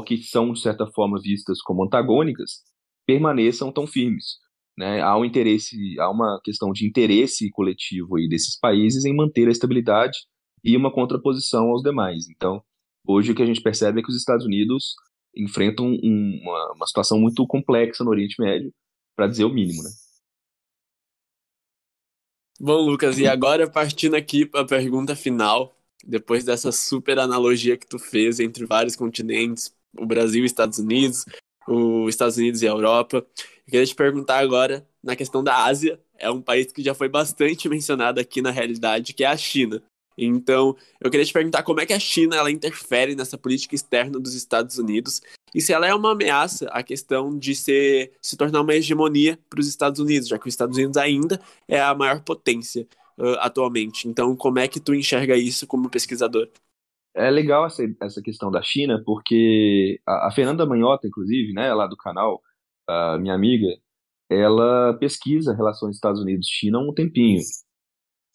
que 0.00 0.16
são, 0.18 0.52
de 0.52 0.60
certa 0.60 0.86
forma, 0.86 1.20
vistas 1.20 1.60
como 1.60 1.84
antagônicas, 1.84 2.62
permaneçam 3.04 3.72
tão 3.72 3.86
firmes. 3.86 4.36
Né? 4.78 5.02
Há 5.02 5.18
um 5.18 5.24
interesse, 5.24 5.76
há 5.98 6.08
uma 6.08 6.40
questão 6.42 6.72
de 6.72 6.86
interesse 6.86 7.50
coletivo 7.50 8.16
aí 8.16 8.28
desses 8.28 8.58
países 8.58 9.04
em 9.04 9.14
manter 9.14 9.48
a 9.48 9.50
estabilidade 9.50 10.18
e 10.64 10.76
uma 10.76 10.92
contraposição 10.92 11.70
aos 11.70 11.82
demais. 11.82 12.28
Então, 12.30 12.62
hoje 13.06 13.32
o 13.32 13.34
que 13.34 13.42
a 13.42 13.46
gente 13.46 13.60
percebe 13.60 14.00
é 14.00 14.02
que 14.02 14.10
os 14.10 14.16
Estados 14.16 14.46
Unidos 14.46 14.94
enfrentam 15.36 15.86
um, 15.86 16.40
uma, 16.42 16.72
uma 16.76 16.86
situação 16.86 17.18
muito 17.18 17.46
complexa 17.46 18.04
no 18.04 18.10
Oriente 18.10 18.40
Médio, 18.40 18.72
para 19.16 19.26
dizer 19.26 19.44
o 19.44 19.52
mínimo, 19.52 19.82
né? 19.82 19.90
Bom, 22.60 22.80
Lucas, 22.80 23.18
e 23.18 23.26
agora 23.26 23.68
partindo 23.68 24.14
aqui 24.14 24.46
para 24.46 24.60
a 24.60 24.66
pergunta 24.66 25.16
final, 25.16 25.76
depois 26.04 26.44
dessa 26.44 26.70
super 26.70 27.18
analogia 27.18 27.76
que 27.76 27.86
tu 27.86 27.98
fez 27.98 28.38
entre 28.38 28.64
vários 28.64 28.94
continentes, 28.94 29.74
o 29.98 30.06
Brasil 30.06 30.42
e 30.42 30.46
os 30.46 30.50
Estados 30.50 30.78
Unidos, 30.78 31.24
os 31.66 32.08
Estados 32.08 32.36
Unidos 32.36 32.62
e 32.62 32.66
a 32.66 32.70
Europa, 32.70 33.18
eu 33.18 33.70
queria 33.70 33.86
te 33.86 33.94
perguntar 33.94 34.38
agora 34.38 34.86
na 35.02 35.16
questão 35.16 35.42
da 35.42 35.64
Ásia, 35.64 36.00
é 36.18 36.30
um 36.30 36.40
país 36.40 36.72
que 36.72 36.82
já 36.82 36.94
foi 36.94 37.08
bastante 37.08 37.68
mencionado 37.68 38.20
aqui 38.20 38.40
na 38.40 38.50
realidade, 38.50 39.12
que 39.12 39.24
é 39.24 39.26
a 39.26 39.36
China. 39.36 39.82
Então, 40.16 40.76
eu 41.00 41.10
queria 41.10 41.24
te 41.24 41.32
perguntar 41.32 41.62
como 41.62 41.80
é 41.80 41.86
que 41.86 41.92
a 41.92 41.98
China 41.98 42.36
ela 42.36 42.50
interfere 42.50 43.14
nessa 43.14 43.38
política 43.38 43.74
externa 43.74 44.20
dos 44.20 44.34
Estados 44.34 44.78
Unidos 44.78 45.22
e 45.54 45.60
se 45.60 45.72
ela 45.72 45.86
é 45.86 45.94
uma 45.94 46.12
ameaça 46.12 46.66
à 46.68 46.82
questão 46.82 47.36
de 47.36 47.54
ser, 47.54 48.12
se 48.20 48.36
tornar 48.36 48.60
uma 48.60 48.74
hegemonia 48.74 49.38
para 49.50 49.60
os 49.60 49.68
Estados 49.68 50.00
Unidos, 50.00 50.28
já 50.28 50.38
que 50.38 50.48
os 50.48 50.54
Estados 50.54 50.76
Unidos 50.76 50.96
ainda 50.96 51.40
é 51.68 51.80
a 51.80 51.94
maior 51.94 52.20
potência 52.22 52.86
uh, 53.18 53.38
atualmente. 53.38 54.08
Então, 54.08 54.34
como 54.36 54.58
é 54.58 54.68
que 54.68 54.80
tu 54.80 54.94
enxerga 54.94 55.36
isso 55.36 55.66
como 55.66 55.90
pesquisador? 55.90 56.48
É 57.14 57.30
legal 57.30 57.66
essa, 57.66 57.82
essa 58.00 58.22
questão 58.22 58.50
da 58.50 58.62
China, 58.62 59.02
porque 59.04 60.00
a, 60.06 60.28
a 60.28 60.32
Fernanda 60.32 60.64
Manhota, 60.64 61.06
inclusive, 61.06 61.52
né, 61.52 61.72
lá 61.74 61.86
do 61.86 61.96
canal, 61.96 62.40
minha 63.20 63.34
amiga, 63.34 63.68
ela 64.30 64.94
pesquisa 64.98 65.54
relações 65.54 65.96
Estados 65.96 66.20
Unidos-China 66.20 66.78
há 66.78 66.80
um 66.80 66.94
tempinho. 66.94 67.40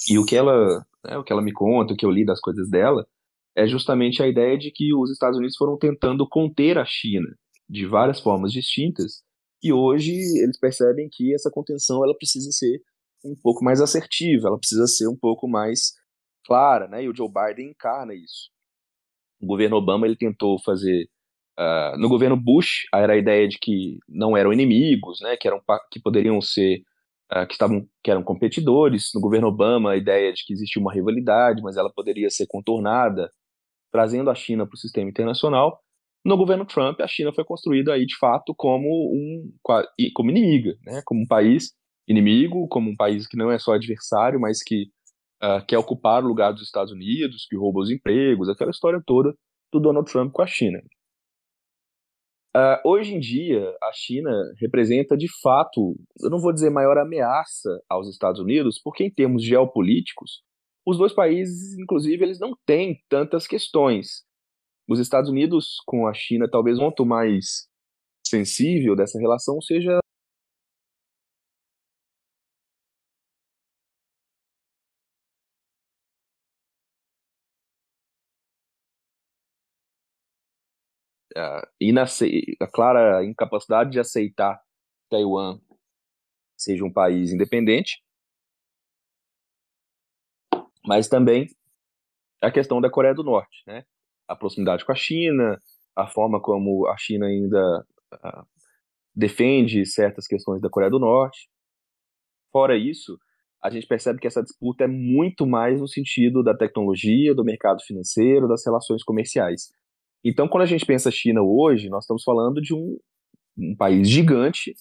E 0.09 0.17
o 0.17 0.25
que 0.25 0.35
ela 0.35 0.85
né, 1.07 1.17
o 1.17 1.23
que 1.23 1.31
ela 1.31 1.41
me 1.41 1.53
conta, 1.53 1.93
o 1.93 1.97
que 1.97 2.05
eu 2.05 2.11
li 2.11 2.25
das 2.25 2.39
coisas 2.39 2.69
dela, 2.69 3.07
é 3.55 3.65
justamente 3.65 4.21
a 4.21 4.27
ideia 4.27 4.57
de 4.57 4.71
que 4.71 4.93
os 4.93 5.11
Estados 5.11 5.37
Unidos 5.37 5.55
foram 5.57 5.77
tentando 5.77 6.27
conter 6.27 6.77
a 6.77 6.85
China 6.85 7.27
de 7.67 7.85
várias 7.85 8.19
formas 8.19 8.51
distintas, 8.51 9.23
e 9.61 9.73
hoje 9.73 10.11
eles 10.11 10.57
percebem 10.59 11.09
que 11.11 11.33
essa 11.33 11.49
contenção 11.51 12.03
ela 12.03 12.15
precisa 12.15 12.51
ser 12.51 12.79
um 13.25 13.35
pouco 13.41 13.63
mais 13.63 13.81
assertiva, 13.81 14.47
ela 14.47 14.59
precisa 14.59 14.85
ser 14.85 15.07
um 15.07 15.17
pouco 15.17 15.47
mais 15.47 15.93
clara, 16.45 16.87
né? 16.87 17.03
E 17.03 17.09
o 17.09 17.15
Joe 17.15 17.27
Biden 17.27 17.71
encarna 17.71 18.13
isso. 18.13 18.49
O 19.39 19.45
governo 19.45 19.77
Obama 19.77 20.05
ele 20.05 20.15
tentou 20.15 20.59
fazer 20.59 21.07
uh, 21.59 21.97
no 21.97 22.09
governo 22.09 22.37
Bush 22.37 22.85
era 22.93 23.13
a 23.13 23.17
ideia 23.17 23.47
de 23.47 23.57
que 23.59 23.97
não 24.07 24.37
eram 24.37 24.53
inimigos, 24.53 25.19
né, 25.21 25.35
que 25.37 25.47
eram 25.47 25.61
que 25.91 25.99
poderiam 25.99 26.39
ser 26.41 26.81
uh, 27.33 27.45
que 27.47 27.53
estavam 27.53 27.87
que 28.03 28.11
eram 28.11 28.23
competidores. 28.23 29.11
No 29.13 29.21
governo 29.21 29.47
Obama 29.47 29.91
a 29.91 29.97
ideia 29.97 30.31
de 30.33 30.43
que 30.45 30.53
existia 30.53 30.81
uma 30.81 30.93
rivalidade, 30.93 31.61
mas 31.61 31.77
ela 31.77 31.91
poderia 31.91 32.29
ser 32.29 32.47
contornada, 32.47 33.29
trazendo 33.91 34.29
a 34.29 34.35
China 34.35 34.65
para 34.65 34.75
o 34.75 34.77
sistema 34.77 35.09
internacional. 35.09 35.79
No 36.25 36.35
governo 36.35 36.65
Trump, 36.65 36.99
a 36.99 37.07
China 37.07 37.31
foi 37.33 37.45
construída 37.45 37.93
aí 37.93 38.05
de 38.05 38.17
fato 38.17 38.53
como 38.55 38.87
um 38.87 39.53
como 40.13 40.29
inimiga, 40.29 40.75
né, 40.85 41.01
como 41.05 41.21
um 41.21 41.27
país 41.27 41.73
inimigo, 42.07 42.67
como 42.69 42.89
um 42.89 42.95
país 42.95 43.27
que 43.27 43.37
não 43.37 43.51
é 43.51 43.59
só 43.59 43.73
adversário, 43.73 44.39
mas 44.39 44.63
que 44.63 44.87
uh, 45.43 45.65
quer 45.67 45.77
ocupar 45.77 46.23
o 46.23 46.27
lugar 46.27 46.51
dos 46.51 46.63
Estados 46.63 46.91
Unidos, 46.91 47.45
que 47.49 47.55
rouba 47.55 47.79
os 47.79 47.89
empregos, 47.89 48.49
aquela 48.49 48.71
história 48.71 49.01
toda 49.05 49.33
do 49.71 49.79
Donald 49.79 50.09
Trump 50.11 50.31
com 50.31 50.41
a 50.41 50.47
China. 50.47 50.79
Uh, 52.55 52.79
hoje 52.83 53.13
em 53.13 53.19
dia, 53.19 53.61
a 53.83 53.91
China 53.93 54.31
representa 54.59 55.15
de 55.15 55.27
fato, 55.41 55.95
eu 56.21 56.29
não 56.29 56.39
vou 56.39 56.51
dizer 56.51 56.71
maior 56.71 56.97
ameaça 56.97 57.69
aos 57.87 58.09
Estados 58.09 58.41
Unidos, 58.41 58.79
porque 58.83 59.03
em 59.03 59.13
termos 59.13 59.43
geopolíticos, 59.43 60.41
os 60.85 60.97
dois 60.97 61.13
países, 61.13 61.77
inclusive, 61.77 62.23
eles 62.23 62.39
não 62.39 62.53
têm 62.65 63.03
tantas 63.09 63.45
questões. 63.45 64.23
Os 64.89 64.99
Estados 64.99 65.29
Unidos 65.29 65.75
com 65.85 66.07
a 66.07 66.13
China, 66.13 66.49
talvez 66.49 66.77
o 66.77 66.81
ponto 66.81 67.05
mais 67.05 67.67
sensível 68.25 68.95
dessa 68.95 69.19
relação 69.19 69.61
seja 69.61 69.99
a, 81.37 81.67
a 82.61 82.67
clara 82.67 83.23
incapacidade 83.23 83.91
de 83.91 83.99
aceitar 83.99 84.59
Taiwan 85.09 85.59
seja 86.57 86.83
um 86.83 86.91
país 86.91 87.31
independente, 87.31 88.01
mas 90.85 91.07
também 91.07 91.47
a 92.41 92.51
questão 92.51 92.81
da 92.81 92.89
Coreia 92.89 93.13
do 93.13 93.23
Norte, 93.23 93.63
né? 93.67 93.83
A 94.27 94.35
proximidade 94.35 94.85
com 94.85 94.91
a 94.91 94.95
China, 94.95 95.57
a 95.95 96.07
forma 96.07 96.41
como 96.41 96.87
a 96.87 96.97
China 96.97 97.27
ainda 97.27 97.85
uh, 98.13 98.47
defende 99.15 99.85
certas 99.85 100.27
questões 100.27 100.61
da 100.61 100.69
Coreia 100.69 100.91
do 100.91 100.99
Norte. 100.99 101.49
Fora 102.51 102.77
isso, 102.77 103.17
a 103.61 103.69
gente 103.69 103.87
percebe 103.87 104.19
que 104.19 104.27
essa 104.27 104.43
disputa 104.43 104.83
é 104.83 104.87
muito 104.87 105.45
mais 105.45 105.81
no 105.81 105.87
sentido 105.87 106.43
da 106.43 106.55
tecnologia, 106.55 107.33
do 107.33 107.43
mercado 107.43 107.81
financeiro, 107.83 108.47
das 108.47 108.65
relações 108.65 109.03
comerciais. 109.03 109.71
Então, 110.23 110.47
quando 110.47 110.63
a 110.63 110.67
gente 110.67 110.85
pensa 110.85 111.11
China 111.11 111.41
hoje, 111.41 111.89
nós 111.89 112.03
estamos 112.03 112.23
falando 112.23 112.61
de 112.61 112.73
um, 112.73 112.97
um 113.57 113.75
país 113.75 114.09
gigante 114.09 114.73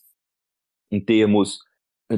em 0.90 1.02
termos 1.02 1.58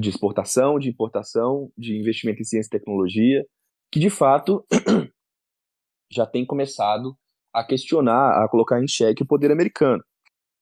de 0.01 0.09
exportação, 0.09 0.79
de 0.79 0.91
importação, 0.91 1.71
de 1.77 1.99
investimento 1.99 2.41
em 2.41 2.45
ciência 2.45 2.69
e 2.69 2.79
tecnologia, 2.79 3.45
que 3.91 3.99
de 3.99 4.11
fato 4.11 4.65
já 6.13 6.27
tem 6.27 6.45
começado 6.45 7.17
a 7.53 7.65
questionar, 7.65 8.45
a 8.45 8.49
colocar 8.49 8.83
em 8.83 8.89
xeque 8.89 9.23
o 9.23 9.27
poder 9.27 9.51
americano. 9.51 10.03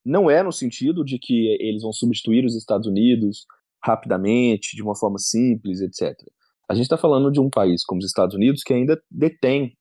Não 0.05 0.31
é 0.31 0.43
no 0.43 0.53
sentido 0.53 1.05
de 1.05 1.19
que 1.19 1.57
eles 1.61 1.83
vão 1.83 1.93
substituir 1.93 2.45
os 2.45 2.57
Estados 2.57 2.87
Unidos 2.87 3.45
rapidamente, 3.85 4.77
de 4.77 4.83
uma 4.83 4.97
forma 4.97 5.19
simples, 5.19 5.81
etc. 5.81 6.17
A 6.69 6.75
gente 6.75 6.85
está 6.85 6.97
falando 6.97 7.31
de 7.31 7.41
um 7.41 7.51
país 7.51 7.85
como 7.85 7.99
os 7.99 8.07
Estados 8.07 8.35
Unidos 8.35 8.63
que 8.63 8.73
ainda 8.73 9.01
detém 9.11 9.77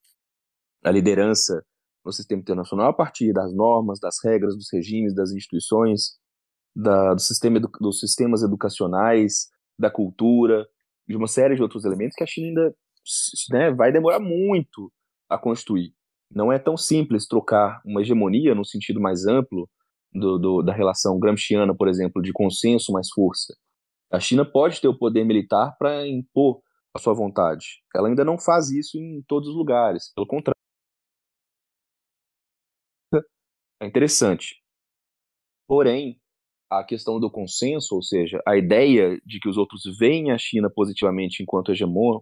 a 0.84 0.92
liderança 0.92 1.64
no 2.06 2.12
sistema 2.12 2.42
internacional 2.42 2.90
a 2.90 2.94
partir 2.94 3.34
das 3.34 3.54
normas, 3.54 4.00
das 4.00 4.18
regras, 4.24 4.56
dos 4.56 4.68
regimes, 4.72 5.16
das 5.16 5.32
instituições, 5.32 6.18
da, 6.76 7.14
do 7.14 7.22
sistema 7.22 7.60
dos 7.60 8.00
sistemas 8.00 8.44
educacionais, 8.44 9.48
da 9.78 9.90
cultura, 9.90 10.68
de 11.08 11.16
uma 11.16 11.28
série 11.28 11.56
de 11.56 11.62
outros 11.62 11.86
elementos 11.86 12.16
que 12.16 12.24
a 12.24 12.28
China 12.28 12.62
ainda 12.62 12.76
né, 13.52 13.72
vai 13.72 13.92
demorar 13.92 14.20
muito 14.20 14.92
a 15.30 15.38
constituir. 15.38 15.94
Não 16.32 16.52
é 16.52 16.60
tão 16.60 16.76
simples 16.76 17.28
trocar 17.28 17.82
uma 17.86 18.02
hegemonia 18.02 18.56
no 18.56 18.66
sentido 18.66 19.00
mais 19.00 19.26
amplo 19.26 19.70
do, 20.14 20.38
do, 20.38 20.62
da 20.62 20.74
relação 20.74 21.20
gramsciana, 21.20 21.76
por 21.76 21.88
exemplo, 21.88 22.22
de 22.22 22.32
consenso 22.32 22.92
mais 22.92 23.10
força. 23.10 23.56
A 24.12 24.20
China 24.20 24.46
pode 24.46 24.82
ter 24.82 24.88
o 24.88 24.98
poder 24.98 25.24
militar 25.24 25.76
para 25.78 26.08
impor 26.08 26.62
a 26.96 27.00
sua 27.00 27.14
vontade. 27.14 27.66
Ela 27.94 28.08
ainda 28.08 28.24
não 28.24 28.40
faz 28.40 28.70
isso 28.70 28.98
em 28.98 29.24
todos 29.28 29.50
os 29.50 29.56
lugares. 29.56 30.14
Pelo 30.16 30.28
contrário, 30.28 30.56
é 33.82 33.86
interessante. 33.86 34.56
Porém, 35.68 36.20
a 36.70 36.84
questão 36.84 37.20
do 37.20 37.30
consenso, 37.30 37.96
ou 37.96 38.04
seja, 38.04 38.42
a 38.48 38.58
ideia 38.58 39.20
de 39.26 39.40
que 39.40 39.50
os 39.50 39.58
outros 39.58 39.84
veem 39.98 40.32
a 40.32 40.38
China 40.38 40.70
positivamente 40.74 41.42
enquanto 41.42 41.72
hegemon, 41.72 42.20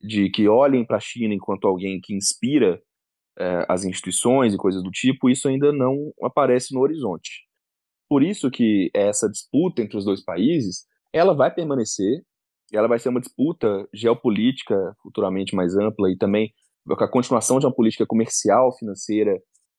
de 0.00 0.30
que 0.30 0.48
olhem 0.48 0.84
para 0.84 0.98
a 0.98 1.00
China 1.00 1.34
enquanto 1.34 1.66
alguém 1.66 2.00
que 2.00 2.14
inspira 2.14 2.80
é, 3.38 3.66
as 3.68 3.84
instituições 3.84 4.54
e 4.54 4.56
coisas 4.56 4.82
do 4.82 4.90
tipo, 4.90 5.28
isso 5.28 5.48
ainda 5.48 5.72
não 5.72 6.12
aparece 6.22 6.74
no 6.74 6.80
horizonte. 6.80 7.46
Por 8.08 8.22
isso 8.22 8.50
que 8.50 8.90
essa 8.94 9.28
disputa 9.28 9.82
entre 9.82 9.96
os 9.96 10.04
dois 10.04 10.22
países, 10.22 10.86
ela 11.12 11.34
vai 11.34 11.52
permanecer, 11.52 12.22
ela 12.72 12.88
vai 12.88 12.98
ser 12.98 13.08
uma 13.08 13.20
disputa 13.20 13.88
geopolítica 13.92 14.76
futuramente 15.02 15.54
mais 15.54 15.76
ampla 15.76 16.10
e 16.10 16.16
também 16.16 16.52
a 16.90 17.08
continuação 17.08 17.58
de 17.58 17.66
uma 17.66 17.74
política 17.74 18.06
comercial, 18.06 18.76
financeira 18.76 19.38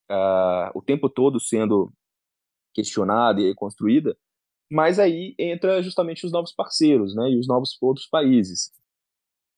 uh, 0.10 0.72
o 0.74 0.82
tempo 0.82 1.10
todo 1.10 1.39
sendo 1.39 1.91
questionada 2.74 3.41
e 3.41 3.53
construída, 3.55 4.16
mas 4.72 4.99
aí 4.99 5.34
entra 5.39 5.82
justamente 5.82 6.26
os 6.26 6.32
novos 6.32 6.53
parceiros, 6.53 7.16
né, 7.16 7.30
e 7.32 7.39
os 7.39 7.47
novos 7.47 7.78
outros 7.82 8.07
países. 8.07 8.72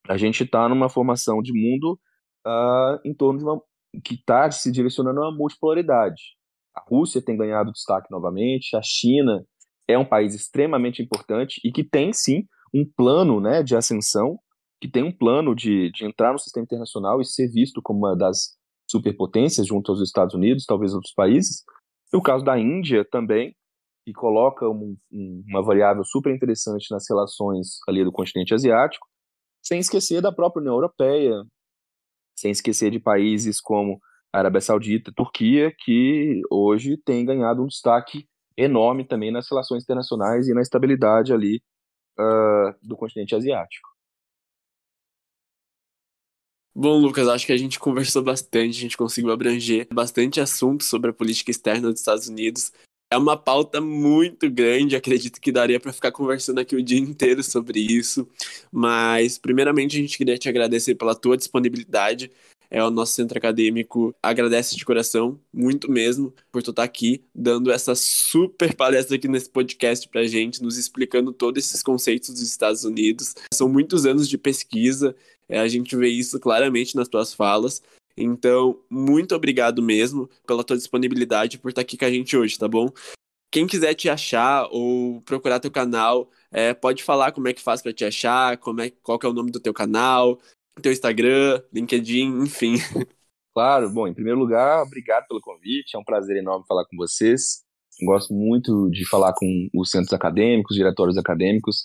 A 0.07 0.17
gente 0.17 0.43
está 0.43 0.67
numa 0.67 0.89
formação 0.89 1.41
de 1.41 1.53
mundo 1.53 1.99
uh, 2.45 2.99
em 3.05 3.13
torno 3.13 3.39
de 3.39 3.45
uma 3.45 3.61
que 4.03 4.15
está 4.15 4.49
se 4.49 4.71
direcionando 4.71 5.19
uma 5.19 5.35
multipolaridade. 5.35 6.21
A 6.73 6.81
Rússia 6.81 7.21
tem 7.21 7.35
ganhado 7.35 7.73
destaque 7.73 8.09
novamente, 8.09 8.75
a 8.75 8.81
China 8.81 9.45
é 9.87 9.97
um 9.97 10.05
país 10.05 10.33
extremamente 10.33 11.01
importante 11.01 11.59
e 11.63 11.71
que 11.71 11.83
tem 11.83 12.13
sim 12.13 12.45
um 12.73 12.85
plano 12.85 13.41
né, 13.41 13.61
de 13.61 13.75
ascensão, 13.75 14.39
que 14.79 14.87
tem 14.87 15.03
um 15.03 15.11
plano 15.11 15.53
de, 15.53 15.91
de 15.91 16.05
entrar 16.05 16.31
no 16.31 16.39
sistema 16.39 16.63
internacional 16.63 17.19
e 17.19 17.25
ser 17.25 17.49
visto 17.49 17.81
como 17.81 17.99
uma 17.99 18.15
das 18.15 18.57
superpotências 18.91 19.65
junto 19.65 19.91
aos 19.91 20.01
Estados 20.01 20.35
Unidos, 20.35 20.65
talvez 20.65 20.93
outros 20.93 21.13
países. 21.13 21.63
E 22.13 22.17
o 22.17 22.21
caso 22.21 22.43
da 22.43 22.59
Índia 22.59 23.05
também, 23.09 23.55
que 24.05 24.11
coloca 24.11 24.67
um, 24.67 24.95
um, 25.11 25.43
uma 25.47 25.63
variável 25.63 26.03
super 26.03 26.33
interessante 26.33 26.91
nas 26.91 27.05
relações 27.09 27.79
ali 27.87 28.03
do 28.03 28.11
continente 28.11 28.53
asiático, 28.53 29.07
sem 29.63 29.79
esquecer 29.79 30.21
da 30.21 30.31
própria 30.31 30.59
União 30.59 30.73
Europeia, 30.73 31.43
sem 32.37 32.51
esquecer 32.51 32.91
de 32.91 32.99
países 32.99 33.61
como 33.61 33.99
a 34.33 34.39
Arábia 34.39 34.61
Saudita, 34.61 35.11
Turquia, 35.15 35.71
que 35.77 36.41
hoje 36.49 36.97
tem 36.97 37.25
ganhado 37.25 37.61
um 37.61 37.67
destaque 37.67 38.27
enorme 38.57 39.05
também 39.05 39.31
nas 39.31 39.49
relações 39.49 39.83
internacionais 39.83 40.47
e 40.47 40.53
na 40.53 40.61
estabilidade 40.61 41.33
ali 41.33 41.61
uh, 42.19 42.73
do 42.81 42.97
continente 42.97 43.35
asiático. 43.35 43.90
Bom, 46.73 46.99
Lucas, 46.99 47.27
acho 47.27 47.45
que 47.45 47.51
a 47.51 47.57
gente 47.57 47.77
conversou 47.77 48.23
bastante, 48.23 48.77
a 48.77 48.81
gente 48.81 48.97
conseguiu 48.97 49.31
abranger 49.31 49.87
bastante 49.93 50.39
assunto 50.39 50.83
sobre 50.83 51.09
a 51.09 51.13
política 51.13 51.51
externa 51.51 51.91
dos 51.91 51.99
Estados 51.99 52.27
Unidos. 52.27 52.71
É 53.11 53.17
uma 53.17 53.35
pauta 53.35 53.81
muito 53.81 54.49
grande, 54.49 54.95
acredito 54.95 55.41
que 55.41 55.51
daria 55.51 55.81
para 55.81 55.91
ficar 55.91 56.13
conversando 56.13 56.59
aqui 56.59 56.77
o 56.77 56.81
dia 56.81 56.97
inteiro 56.97 57.43
sobre 57.43 57.79
isso. 57.79 58.25
Mas, 58.71 59.37
primeiramente, 59.37 59.97
a 59.97 59.99
gente 59.99 60.17
queria 60.17 60.37
te 60.37 60.47
agradecer 60.47 60.95
pela 60.95 61.13
tua 61.13 61.35
disponibilidade 61.35 62.31
é 62.71 62.81
o 62.81 62.89
nosso 62.89 63.11
centro 63.11 63.37
acadêmico 63.37 64.15
agradece 64.23 64.77
de 64.77 64.85
coração, 64.85 65.37
muito 65.53 65.91
mesmo, 65.91 66.33
por 66.49 66.63
tu 66.63 66.69
estar 66.69 66.83
tá 66.83 66.85
aqui 66.85 67.21
dando 67.35 67.69
essa 67.69 67.93
super 67.93 68.73
palestra 68.73 69.17
aqui 69.17 69.27
nesse 69.27 69.49
podcast 69.49 70.07
pra 70.07 70.23
gente, 70.23 70.63
nos 70.63 70.77
explicando 70.77 71.33
todos 71.33 71.65
esses 71.65 71.83
conceitos 71.83 72.29
dos 72.29 72.41
Estados 72.41 72.85
Unidos. 72.85 73.35
São 73.53 73.67
muitos 73.67 74.05
anos 74.05 74.29
de 74.29 74.37
pesquisa, 74.37 75.13
é, 75.51 75.59
a 75.59 75.67
gente 75.67 75.95
vê 75.97 76.07
isso 76.07 76.39
claramente 76.39 76.95
nas 76.95 77.09
tuas 77.09 77.33
falas. 77.33 77.83
Então, 78.15 78.79
muito 78.89 79.35
obrigado 79.35 79.81
mesmo 79.81 80.29
pela 80.47 80.63
tua 80.63 80.77
disponibilidade 80.77 81.57
por 81.57 81.69
estar 81.69 81.81
aqui 81.81 81.97
com 81.97 82.05
a 82.05 82.09
gente 82.09 82.37
hoje, 82.37 82.57
tá 82.57 82.67
bom? 82.67 82.89
Quem 83.51 83.67
quiser 83.67 83.93
te 83.93 84.09
achar 84.09 84.67
ou 84.71 85.21
procurar 85.21 85.59
teu 85.59 85.69
canal, 85.69 86.29
é, 86.51 86.73
pode 86.73 87.03
falar 87.03 87.33
como 87.33 87.49
é 87.49 87.53
que 87.53 87.61
faz 87.61 87.81
para 87.81 87.91
te 87.91 88.05
achar, 88.05 88.57
como 88.57 88.79
é, 88.79 88.89
qual 89.03 89.19
é 89.21 89.27
o 89.27 89.33
nome 89.33 89.51
do 89.51 89.59
teu 89.59 89.73
canal, 89.73 90.39
teu 90.81 90.91
Instagram, 90.91 91.61
LinkedIn, 91.73 92.43
enfim. 92.43 92.75
Claro, 93.53 93.89
bom, 93.89 94.07
em 94.07 94.13
primeiro 94.13 94.39
lugar, 94.39 94.81
obrigado 94.81 95.27
pelo 95.27 95.41
convite, 95.41 95.93
é 95.93 95.99
um 95.99 96.05
prazer 96.05 96.37
enorme 96.37 96.65
falar 96.65 96.85
com 96.85 96.95
vocês. 96.95 97.65
Gosto 98.01 98.33
muito 98.33 98.89
de 98.89 99.05
falar 99.09 99.33
com 99.33 99.67
os 99.75 99.91
centros 99.91 100.13
acadêmicos, 100.13 100.77
diretórios 100.77 101.17
acadêmicos, 101.17 101.83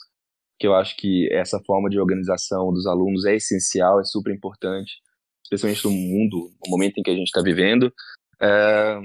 que 0.58 0.66
eu 0.66 0.74
acho 0.74 0.96
que 0.96 1.28
essa 1.32 1.60
forma 1.66 1.88
de 1.88 1.98
organização 2.00 2.72
dos 2.72 2.86
alunos 2.86 3.24
é 3.24 3.36
essencial, 3.36 4.00
é 4.00 4.04
super 4.04 4.34
importante, 4.34 4.94
especialmente 5.44 5.84
no 5.84 5.90
mundo, 5.90 6.50
no 6.64 6.70
momento 6.70 6.98
em 6.98 7.02
que 7.02 7.10
a 7.10 7.14
gente 7.14 7.28
está 7.28 7.42
vivendo. 7.42 7.92
É, 8.40 8.98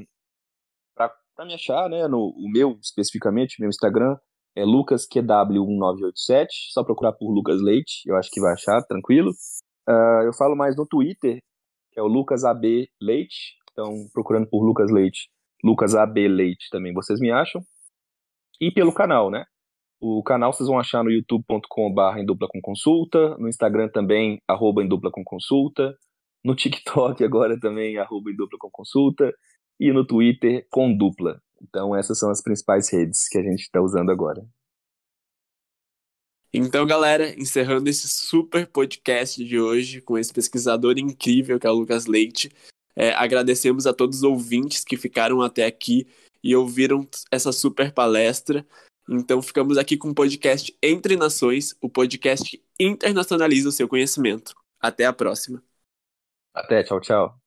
Para 0.96 1.46
me 1.46 1.54
achar, 1.54 1.90
né, 1.90 2.08
no 2.08 2.30
o 2.30 2.50
meu 2.52 2.78
especificamente, 2.82 3.60
meu 3.60 3.70
Instagram 3.70 4.16
é 4.56 4.64
lucasqw1987, 4.64 6.48
só 6.72 6.84
procurar 6.84 7.14
por 7.14 7.32
Lucas 7.34 7.62
Leite, 7.62 8.02
eu 8.06 8.16
acho 8.18 8.30
que 8.32 8.42
vai 8.42 8.54
achar, 8.54 8.82
tranquilo. 8.84 9.32
Uh, 9.88 10.24
eu 10.26 10.34
falo 10.34 10.56
mais 10.56 10.76
no 10.76 10.86
Twitter, 10.86 11.40
que 11.92 12.00
é 12.00 12.04
o 12.04 12.08
Lucas 12.08 12.44
AB 12.44 12.88
Leite, 13.02 13.56
então 13.72 14.08
procurando 14.14 14.48
por 14.50 14.64
Lucas 14.64 14.92
Leite, 14.92 15.30
Lucas 15.64 15.96
AB 15.96 16.28
Leite 16.28 16.68
também 16.70 16.94
vocês 16.94 17.20
me 17.20 17.32
acham. 17.32 17.62
E 18.60 18.72
pelo 18.72 18.94
canal, 18.94 19.32
né? 19.32 19.44
O 20.04 20.24
canal 20.24 20.52
vocês 20.52 20.68
vão 20.68 20.80
achar 20.80 21.04
no 21.04 21.12
youtube.com.br 21.12 22.18
em 22.18 22.26
dupla 22.26 22.48
com 22.48 22.60
consulta, 22.60 23.38
no 23.38 23.48
Instagram 23.48 23.88
também, 23.88 24.42
arroba 24.48 24.84
em 24.84 24.88
dupla 24.88 25.12
com 25.12 25.24
consulta, 25.24 25.96
no 26.44 26.56
TikTok 26.56 27.22
agora 27.24 27.60
também, 27.60 28.00
arroba 28.00 28.32
em 28.32 28.36
dupla 28.36 28.58
com 28.60 28.72
consulta, 28.72 29.32
e 29.80 29.94
no 29.94 30.04
Twitter 30.04 30.66
com 30.72 30.92
dupla. 30.92 31.40
Então 31.62 31.96
essas 31.96 32.18
são 32.18 32.32
as 32.32 32.42
principais 32.42 32.92
redes 32.92 33.28
que 33.30 33.38
a 33.38 33.44
gente 33.44 33.62
está 33.62 33.80
usando 33.80 34.10
agora. 34.10 34.44
Então, 36.52 36.86
galera, 36.86 37.40
encerrando 37.40 37.88
esse 37.88 38.10
super 38.10 38.66
podcast 38.66 39.46
de 39.46 39.60
hoje 39.60 40.02
com 40.02 40.18
esse 40.18 40.34
pesquisador 40.34 40.98
incrível 40.98 41.60
que 41.60 41.68
é 41.68 41.70
o 41.70 41.76
Lucas 41.76 42.08
Leite, 42.08 42.52
é, 42.96 43.14
agradecemos 43.14 43.86
a 43.86 43.94
todos 43.94 44.18
os 44.18 44.24
ouvintes 44.24 44.84
que 44.84 44.98
ficaram 44.98 45.42
até 45.42 45.64
aqui 45.64 46.08
e 46.44 46.56
ouviram 46.56 47.08
essa 47.32 47.52
super 47.52 47.94
palestra. 47.94 48.66
Então, 49.10 49.42
ficamos 49.42 49.78
aqui 49.78 49.98
com 49.98 50.10
o 50.10 50.16
podcast 50.16 50.76
Entre 50.82 51.16
Nações, 51.16 51.76
o 51.82 51.90
podcast 51.90 52.50
que 52.50 52.64
internacionaliza 52.80 53.70
o 53.70 53.72
seu 53.72 53.88
conhecimento. 53.88 54.54
Até 54.80 55.06
a 55.06 55.14
próxima. 55.14 55.64
Até, 56.54 56.84
tchau, 56.84 57.00
tchau. 57.02 57.41